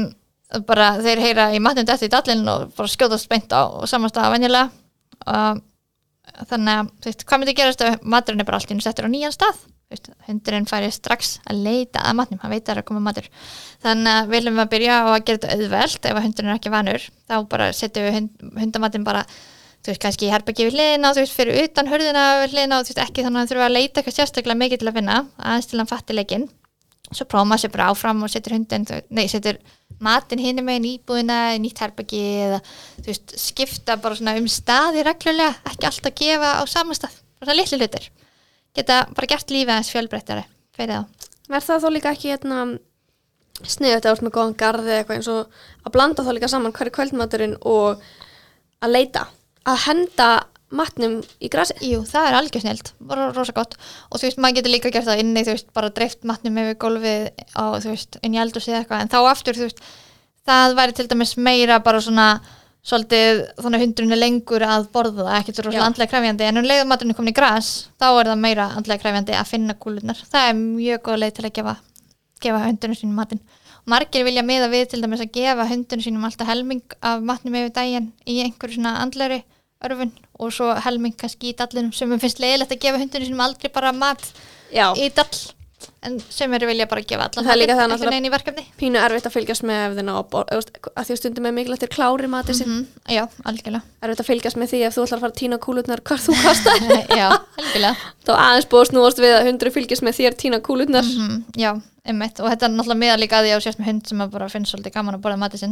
bara 0.68 0.94
þeir 1.02 1.22
heyra 1.24 1.50
í 1.56 1.62
matnum 1.64 1.90
eftir 1.90 2.10
í 2.10 2.14
dallin 2.14 2.48
og 2.50 2.74
bara 2.78 2.92
skjótast 2.92 3.30
beint 3.32 3.54
á 3.54 3.62
sama 3.90 4.10
stað 4.12 4.30
á 4.30 4.34
venjulega. 4.36 4.66
Og 5.24 5.62
þannig 6.50 6.74
að 6.82 6.92
veist, 7.06 7.24
hvað 7.28 7.42
myndi 7.42 7.56
gerast 7.58 7.86
ef 7.86 8.04
maturinn 8.04 8.44
er 8.44 8.48
bara 8.48 8.60
allt 8.60 8.72
í 8.72 8.76
einu 8.76 8.86
settur 8.86 9.08
á 9.08 9.14
nýjan 9.14 9.36
stað? 9.36 9.64
Veist, 9.94 10.10
hundurinn 10.28 10.68
færi 10.70 10.90
strax 10.94 11.36
að 11.46 11.66
leita 11.68 12.02
að 12.02 12.18
matnum, 12.18 12.40
hann 12.42 12.54
veit 12.54 12.64
að 12.64 12.70
það 12.70 12.76
er 12.76 12.82
að 12.82 12.88
koma 12.88 13.02
matur. 13.04 13.28
Þannig 13.84 14.14
að 14.14 14.32
viljum 14.32 14.56
við 14.58 14.64
að 14.64 14.72
byrja 14.72 14.94
á 14.96 15.06
að 15.06 15.26
gera 15.28 15.42
þetta 15.42 15.58
auðvelt 15.58 16.08
ef 16.10 16.22
hundurinn 16.24 16.54
er 16.54 16.62
ekki 16.62 16.74
vanur 16.74 17.10
þá 17.30 17.36
bara 17.52 17.68
setjum 17.78 18.08
við 18.08 18.18
hund, 18.18 18.48
hundamatinn 18.64 19.06
bara 19.06 19.26
þú 19.84 19.92
veist, 19.92 20.02
kannski 20.02 20.30
í 20.30 20.32
herbæki 20.32 20.68
við 20.70 20.78
hliðina 20.78 21.14
þú 21.14 21.24
veist, 21.26 21.38
fyrir 21.38 21.62
utan 21.68 21.92
hurðina 21.92 22.26
við 22.42 22.56
hliðina 22.56 22.80
og 22.80 22.88
þú 22.88 22.94
veist, 22.94 23.04
ekki 23.04 23.26
þannig 23.26 23.36
að 23.36 23.42
hann 23.44 23.52
þurfa 23.52 23.68
að 23.68 23.76
leita 23.78 24.00
eitthvað 24.00 24.18
sérstaklega 24.18 24.62
mikið 24.64 24.82
til 24.82 24.90
að 24.90 25.00
finna 25.00 25.18
aðeins 25.38 25.70
til 25.70 25.82
hann 25.82 25.92
fatti 25.92 26.16
leikinn 26.16 26.48
svo 27.12 27.28
prófa 27.30 27.48
maður 27.48 27.66
sér 27.66 27.74
bara 27.74 27.90
áfram 27.92 28.24
og 28.24 28.32
setur 28.32 28.56
hundin 28.56 28.86
nei, 29.10 29.26
setur 29.32 29.60
megin 30.04 30.88
í 30.88 30.94
íbúðina 30.98 31.56
í 31.56 31.60
nýtt 31.64 31.82
herbæki 31.84 32.22
eða 32.48 32.62
þú 32.64 33.08
veist, 33.08 33.36
skipta 33.40 33.98
bara 34.02 34.18
svona 34.18 34.36
um 34.40 34.48
staði 34.48 35.04
reglulega, 35.06 35.56
ekki 35.70 35.88
alltaf 35.90 36.16
gefa 36.18 36.56
á 36.60 36.64
sama 36.68 36.96
stað 36.98 37.20
svona 37.44 37.58
litli 37.60 37.80
hlutir. 37.80 38.10
Geta 38.74 39.04
bara 39.14 39.30
gert 39.30 39.52
lífið 39.54 39.74
aðeins 39.76 39.92
fjölbreyttari 39.94 40.44
fyrir 40.76 41.04
þá. 41.04 41.30
Verð 41.54 41.68
það 41.68 41.84
þá 41.84 41.90
líka 41.94 42.14
ekki 42.16 42.32
hérna 42.32 42.60
sniðið 43.64 43.96
þetta 44.00 44.14
út 44.16 44.24
með 44.26 44.36
góðan 44.38 44.58
garði 44.60 44.96
eitthvað 44.98 45.20
eins 45.20 45.30
og 45.32 45.58
að 45.84 45.94
blanda 45.96 46.26
þá 46.26 46.32
líka 46.34 46.50
saman 46.52 46.74
hverju 46.76 46.96
kvöldmaturinn 46.96 47.56
og 47.70 48.02
að 48.84 48.96
leita 48.96 49.28
að 49.70 49.84
henda 49.86 50.30
matnum 50.74 51.20
í 51.44 51.52
grasi. 51.54 51.76
Jú, 51.86 52.02
það 52.10 52.30
er 52.30 52.40
algjör 52.40 52.66
snilt, 52.66 52.94
bara 53.04 53.30
rosa 53.36 53.56
gott. 53.56 53.78
Og 54.10 54.20
þú 54.20 54.28
veist, 54.28 54.42
maður 54.42 54.60
getur 54.60 54.76
líka 54.76 54.94
gert 54.94 55.10
það 55.10 55.22
inni 55.24 55.46
þú 55.46 55.56
veist, 55.56 55.70
bara 55.76 55.94
dreift 55.94 56.26
matnum 56.28 56.58
yfir 56.64 56.80
gólfið 56.82 57.30
á, 57.54 57.64
þú 57.78 57.94
veist, 57.94 58.20
inn 58.26 58.36
í 58.36 58.42
eldur 58.42 58.66
eða 58.66 58.82
eitthvað, 58.82 59.06
en 59.06 59.14
þá 59.14 59.20
aftur 59.30 59.60
þú 59.60 59.70
veist, 59.70 59.86
það 60.50 60.76
væri 60.82 60.98
til 60.98 61.08
dæmis 61.12 61.38
meira 61.38 61.80
bara 61.84 62.02
svona 62.04 62.28
svolítið, 62.84 63.42
þannig 63.64 64.02
er 64.04 64.20
lengur 64.20 64.64
að 64.68 64.90
borða 64.92 65.24
það, 65.24 65.36
ekkert 65.40 65.60
rosalega 65.64 65.86
andlega 65.88 66.12
kræfjandi 66.12 66.48
en 66.50 66.60
um 66.60 66.66
leiðum 66.68 66.90
maturinn 66.92 67.16
komin 67.16 67.32
í 67.32 67.38
gras, 67.38 67.70
þá 67.96 68.08
er 68.10 68.30
það 68.34 68.42
meira 68.44 68.66
andlega 68.76 69.04
kræfjandi 69.06 69.38
að 69.40 69.52
finna 69.54 69.76
kúlunar 69.80 70.20
það 70.20 70.48
er 70.50 70.58
mjög 70.60 71.04
góð 71.06 71.20
leið 71.22 71.36
til 71.38 71.46
að 71.48 71.54
gefa, 71.60 71.76
gefa 72.44 72.64
hundurinn 72.66 73.00
sínum 73.00 73.22
matinn. 73.22 73.40
Margir 73.88 74.28
vilja 74.28 74.44
miða 74.48 74.68
við 74.72 74.86
til 74.92 75.02
dæmis 75.04 75.24
að 75.24 75.32
gefa 75.38 75.68
hundurinn 75.72 76.04
sínum 76.04 76.28
alltaf 76.28 76.52
helming 76.52 76.84
af 77.00 77.24
matnum 77.24 77.56
yfir 77.60 77.72
daginn 77.76 78.12
í 78.28 78.42
einhverju 78.44 78.78
svona 78.78 78.98
andlegri 79.00 79.42
örfun 79.88 80.14
og 80.40 80.54
svo 80.56 80.72
helming 80.86 81.16
kannski 81.20 81.52
í 81.52 81.58
dallinum 81.58 81.94
sem 81.96 82.12
finnst 82.20 82.42
leiðilegt 82.44 82.76
að 82.76 82.84
gefa 82.86 83.02
hundurinn 83.02 83.30
sínum 83.32 83.44
aldrei 83.46 83.72
bara 83.74 83.94
mat 83.96 84.24
já, 84.74 84.88
í 84.98 85.10
dall 85.16 85.38
en 86.08 86.18
sem 86.34 86.54
eru 86.58 86.68
vilja 86.70 86.88
bara 86.90 87.04
gefa 87.08 87.28
allan 87.28 87.46
Það 87.48 87.54
er 87.54 87.60
líka 87.62 88.18
í 88.28 88.32
verkefni. 88.34 88.64
Pínu 88.80 89.00
erfitt 89.02 89.28
að 89.30 89.36
fylgjast 89.38 89.66
með 89.68 89.80
ef 89.84 89.96
þið 89.98 90.06
ná 90.08 90.14
að 90.18 90.36
að 90.54 91.08
því 91.08 91.16
að 91.16 91.20
stundum 91.20 91.48
er 91.50 91.56
mikilvægt 91.56 91.84
til 91.86 91.92
klári 91.94 92.30
matið 92.32 92.62
mm 92.66 92.82
já, 93.14 93.24
algjörlega. 93.50 93.82
Erfitt 94.04 94.24
að 94.24 94.30
fylgjast 94.30 94.60
með 94.60 94.74
því 94.74 94.82
ef 94.88 94.98
þú 94.98 95.06
ætlar 95.06 95.20
að 95.20 95.24
fara 95.26 95.34
að 95.34 95.40
tína 95.40 95.60
kúlutnar 95.64 96.04
hvar 96.10 96.22
þú 96.24 96.36
kastar 96.44 96.86
já, 97.22 97.26
algjörlega. 97.32 98.12
Þá 98.28 98.34
aðeins 98.36 98.70
búið 98.72 98.84
að 98.84 98.92
snúast 98.92 99.24
við 99.24 99.36
að 99.38 99.50
hundru 99.50 99.74
fylgjast 99.78 100.06
með 100.08 100.20
þér 100.20 100.38
tína 100.44 100.62
kúlutnar 100.64 101.08
mm 101.08 101.42
já, 101.60 101.72
einmitt. 102.04 102.44
Og 102.44 102.52
þetta 102.52 102.68
er 102.68 102.76
náttúrulega 102.76 103.02
miða 103.04 103.18
líka 103.22 103.40
að 103.40 103.50
að 103.52 103.60
þú 103.60 103.66
sést 103.68 103.82
með 103.82 103.92
hund 103.92 104.12
sem 104.12 104.24
að 104.24 104.34
bara 104.36 104.52
finnst 104.52 104.74
svolítið 104.74 104.96
gaman 104.98 105.18
að 105.18 105.26
borða 105.26 105.42
matið 105.44 105.66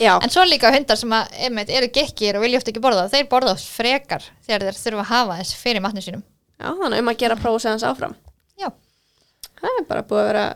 já, 0.00 0.12
en 0.22 0.32
svo 0.32 0.44
líka 0.48 0.72
hundar 0.72 1.00
sem 1.00 1.16
að 1.16 1.34
einmitt 1.48 1.72
eru 1.72 1.90
gekkir 1.92 2.38
og 2.38 2.46
vilja 2.46 2.60
oft 2.62 2.72
ekki 2.72 2.84
borða. 2.84 3.08
Þeir 3.12 3.28
borða 3.32 3.56
oft 3.56 3.68
frekar 3.68 4.24
þegar 4.46 4.68
þeir 4.68 4.80
þurfa 4.80 5.04
að 5.04 5.12
hafa 5.12 5.40
þess 5.42 5.58
fyrir 5.60 5.84
matnum 5.84 6.04
sínum. 6.04 6.24
Já, 6.62 6.70
þannig 6.78 7.02
um 7.02 7.10
að 7.10 7.20
gera 7.24 7.38
prófið 7.40 7.72
hans 7.72 7.84
áfram. 7.88 8.14
Já, 8.60 8.70
það 9.62 9.78
er 9.78 9.88
bara 9.88 10.04
búið 10.10 10.22
að 10.22 10.28
vera 10.30 10.46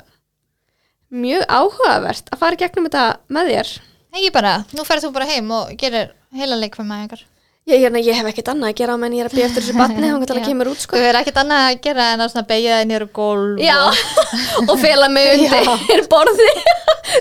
mjög 1.26 1.46
áhugavert 1.48 2.34
að 2.34 2.42
fara 2.42 2.60
gegnum 2.60 2.90
þetta 2.90 3.06
með 3.32 3.52
þér. 3.52 3.72
Ekki 4.16 4.34
bara, 4.34 4.52
nú 4.74 4.84
ferð 4.88 5.06
þú 5.06 5.14
bara 5.14 5.30
heim 5.30 5.50
og 5.54 5.72
gerir 5.80 6.12
heila 6.36 6.58
leik 6.58 6.76
fyrir 6.78 6.90
maður 6.90 7.24
ég, 7.66 7.80
hérna, 7.82 8.00
ég 8.02 8.14
hef 8.14 8.28
ekkert 8.30 8.52
annað 8.52 8.70
að 8.72 8.78
gera 8.80 8.96
menn 9.00 9.14
ég 9.16 9.24
er 9.24 9.30
að 9.30 9.36
býja 9.36 9.48
eftir 9.48 9.64
þessu 9.64 9.78
batni 9.80 10.10
þá 10.10 10.26
til 10.30 10.36
að 10.36 10.44
kemur 10.46 10.70
út 10.70 10.80
Þú 10.80 10.86
sko 10.86 11.00
er 11.02 11.18
ekkert 11.20 11.40
annað 11.42 11.64
að 11.66 11.80
gera 11.86 12.08
en 12.14 12.24
að 12.26 12.36
beigja 12.50 12.76
þig 12.82 13.06
á 13.06 13.08
gólf 13.18 13.62
já, 13.64 13.78
og 13.86 14.70
og 14.70 14.82
fela 14.82 15.08
mig 15.12 15.32
undir 15.46 16.06
borði 16.12 16.50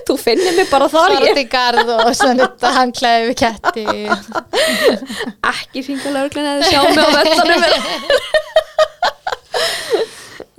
þú 0.06 0.18
finnir 0.22 0.58
mig 0.58 0.70
bara 0.70 0.90
þar 0.92 1.18
út 1.22 1.42
í 1.42 1.48
garð 1.50 1.92
og 1.96 2.12
svona 2.18 2.38
nutta 2.42 2.72
handklæði 2.76 3.28
við 3.30 3.36
ketti. 3.42 3.86
Ekki 5.46 5.86
hringa 5.86 6.14
lögreglun 6.16 6.50
eða 6.56 6.72
sjá 6.72 6.82
mig 6.90 7.06
á 7.06 7.10
vettanum 7.20 8.65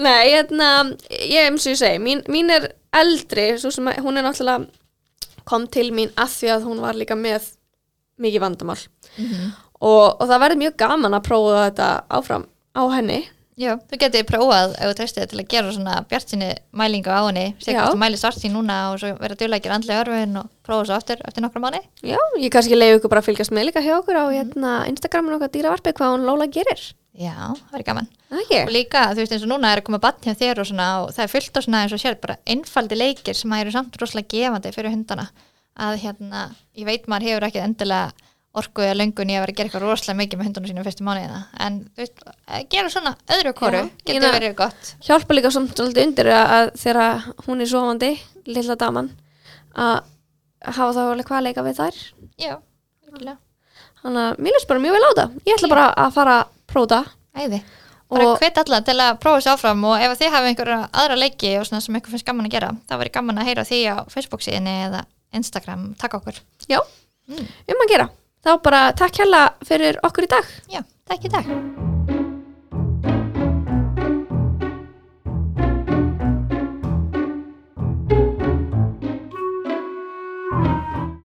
Nei, 0.02 0.32
hérna 0.34 0.70
ég 1.08 1.46
eins 1.46 1.66
og 1.66 1.72
ég 1.72 1.80
segi, 1.80 2.00
mín, 2.02 2.24
mín 2.32 2.52
er 2.52 2.70
eldri, 2.96 3.52
að, 3.56 4.02
hún 4.04 4.18
er 4.18 4.26
náttúrulega 4.26 4.66
kom 5.46 5.68
til 5.70 5.88
mín 5.94 6.10
að 6.18 6.34
því 6.40 6.52
að 6.56 6.66
hún 6.66 6.82
var 6.82 6.98
líka 6.98 7.16
með 7.18 7.52
mikið 8.20 8.42
vandamál. 8.42 8.80
Og, 9.76 10.04
og 10.16 10.24
það 10.24 10.42
verður 10.42 10.62
mjög 10.64 10.76
gaman 10.80 11.16
að 11.16 11.26
prófa 11.28 11.64
þetta 11.68 11.88
áfram 12.18 12.46
á 12.76 12.82
henni. 12.96 13.22
Já, 13.56 13.70
þú 13.88 13.96
getið 14.02 14.24
prófað 14.28 14.74
ef 14.76 14.90
þú 14.90 14.96
þig 15.16 15.28
til 15.30 15.38
að 15.40 15.46
gera 15.48 15.70
svona 15.72 15.92
bjartsinni 16.10 16.48
mælingu 16.76 17.08
á 17.08 17.24
henni 17.24 17.44
Já. 17.64 17.78
hvort 17.78 17.94
þú 17.94 18.00
mæli 18.02 18.18
svart 18.20 18.36
sín 18.36 18.52
núna 18.52 18.76
og 18.90 18.98
svo 19.00 19.14
vera 19.16 19.36
gera 19.64 19.78
andlega 19.78 20.02
örfin 20.02 20.36
og 20.42 20.50
prófa 20.66 20.84
svo 20.90 20.98
aftur 20.98 21.22
eftir 21.24 21.40
nokkra 21.40 21.62
mánu 21.64 21.80
Já, 22.04 22.18
ég 22.36 22.52
kannski 22.52 22.76
leiði 22.76 22.98
ykkur 22.98 23.14
bara 23.14 23.22
að 23.24 23.30
fylgjast 23.30 23.54
með 23.56 23.70
líka 23.70 23.80
hjá 23.80 23.94
okkur 23.96 24.20
á 24.20 24.24
hérna, 24.28 24.74
Instagramin 24.92 25.38
okkar 25.38 25.54
dýravarpi 25.56 25.94
hvað 25.96 26.12
hún 26.12 26.28
Lóla 26.28 26.50
gerir 26.52 26.84
Já, 27.16 27.36
það 27.70 27.78
er 27.78 27.84
gaman. 27.86 28.06
Ekki? 28.42 28.58
og 28.66 28.70
líka, 28.74 29.02
þú 29.14 29.22
veist 29.22 29.32
eins 29.32 29.44
og 29.46 29.50
núna 29.54 29.70
er 29.72 29.80
að 29.80 29.86
koma 29.88 30.00
batn 30.02 30.26
hjá 30.28 30.34
þér 30.36 30.58
og 30.60 30.66
svona 30.68 30.86
og 31.04 31.10
það 31.16 31.24
er 31.24 31.30
fullt 31.32 31.56
á 31.56 31.60
svona 31.64 31.82
eins 31.86 31.94
og 31.96 32.02
sér 32.02 32.16
bara 32.20 32.36
einfaldi 32.44 32.98
leikir 32.98 33.38
sem 33.38 33.54
að 33.56 33.62
eru 33.64 33.72
samt 33.72 33.96
rosalega 34.02 34.28
gefandi 34.34 34.72
fyrir 34.76 34.92
hundana. 34.92 35.28
Að 35.76 35.98
hérna, 36.02 36.42
ég 36.76 36.84
veit 36.88 37.06
maður 37.08 37.28
hefur 37.30 37.46
ekki 37.48 37.62
endilega 37.64 38.12
orku 38.56 38.80
eða 38.84 38.96
löngun 38.96 39.28
í 39.32 39.36
að 39.36 39.42
vera 39.44 39.52
að 39.52 39.56
gera 39.58 39.68
eitthvað 39.68 39.86
rosalega 39.86 40.18
mikið 40.22 40.38
með 40.40 40.46
hundunum 40.48 40.68
sínum 40.70 40.86
fyrstu 40.88 41.04
mánuðina. 41.08 41.40
En 41.60 41.78
veist, 41.96 42.20
að 42.48 42.68
gera 42.72 42.92
svona 42.92 43.14
öðru 43.36 43.52
koru 43.56 43.80
Já, 43.82 43.84
ég 43.84 44.04
getur 44.06 44.20
meina- 44.24 44.34
verið 44.38 44.54
gott. 44.60 44.92
Hjálpa 45.08 45.36
líka 45.36 45.50
samt 45.52 45.72
svolítið 45.76 46.06
undir 46.08 46.30
að, 46.32 46.52
að 46.58 46.70
þegar 46.84 47.26
hún 47.48 47.60
er 47.60 47.72
sofandi, 47.72 48.12
lilla 48.48 48.76
daman 48.80 49.10
að 49.76 49.98
hafa 50.64 50.92
þá 50.96 51.02
alveg 51.04 51.28
hvað 51.28 51.38
að 51.40 51.48
leika 51.50 51.66
við 51.68 51.80
þær. 51.82 52.00
Já. 52.40 52.54
Þannig 54.06 54.22
að 54.22 54.44
mér 54.46 54.54
lýst 54.56 54.68
bara 54.70 54.82
mjög 54.84 54.94
vel 54.96 55.02
á 55.02 55.10
það 55.18 55.32
Ég 55.48 55.56
ætla 55.56 55.70
bara 55.72 55.86
að 56.04 56.12
fara 56.14 56.36
að 56.38 56.52
prófa 56.70 57.00
æði. 57.36 57.60
Bara 58.06 58.28
hvet 58.38 58.60
alla 58.62 58.78
til 58.86 58.94
að 59.02 59.16
prófa 59.22 59.40
sér 59.42 59.56
áfram 59.56 59.82
og 59.90 60.04
ef 60.06 60.14
þið 60.20 60.30
hafa 60.36 60.50
einhverja 60.52 60.78
aðra 60.94 61.16
leiki 61.18 61.50
sem 61.66 61.96
eitthvað 61.98 62.14
finnst 62.14 62.28
gaman 62.28 62.46
að 62.46 62.54
gera 62.54 62.70
þá 62.86 62.94
verður 63.00 63.14
gaman 63.18 63.42
að 63.42 63.50
heyra 63.50 63.64
því 63.66 63.80
á 63.90 63.96
Facebook 64.14 64.46
síðinni 64.46 64.76
eða 64.86 65.02
Instagram, 65.34 65.88
takk 65.98 66.20
okkur. 66.20 66.38
Já, 66.70 66.80
Mm. 67.26 67.42
um 67.74 67.80
að 67.82 67.90
gera. 67.90 68.08
Þá 68.46 68.62
bara 68.62 68.92
takk 68.94 69.18
hella 69.18 69.42
fyrir 69.66 69.98
okkur 70.06 70.28
í 70.28 70.30
dag. 70.30 70.44
Já, 70.70 70.84
takk 71.10 71.26
í 71.26 71.28
dag 71.34 71.95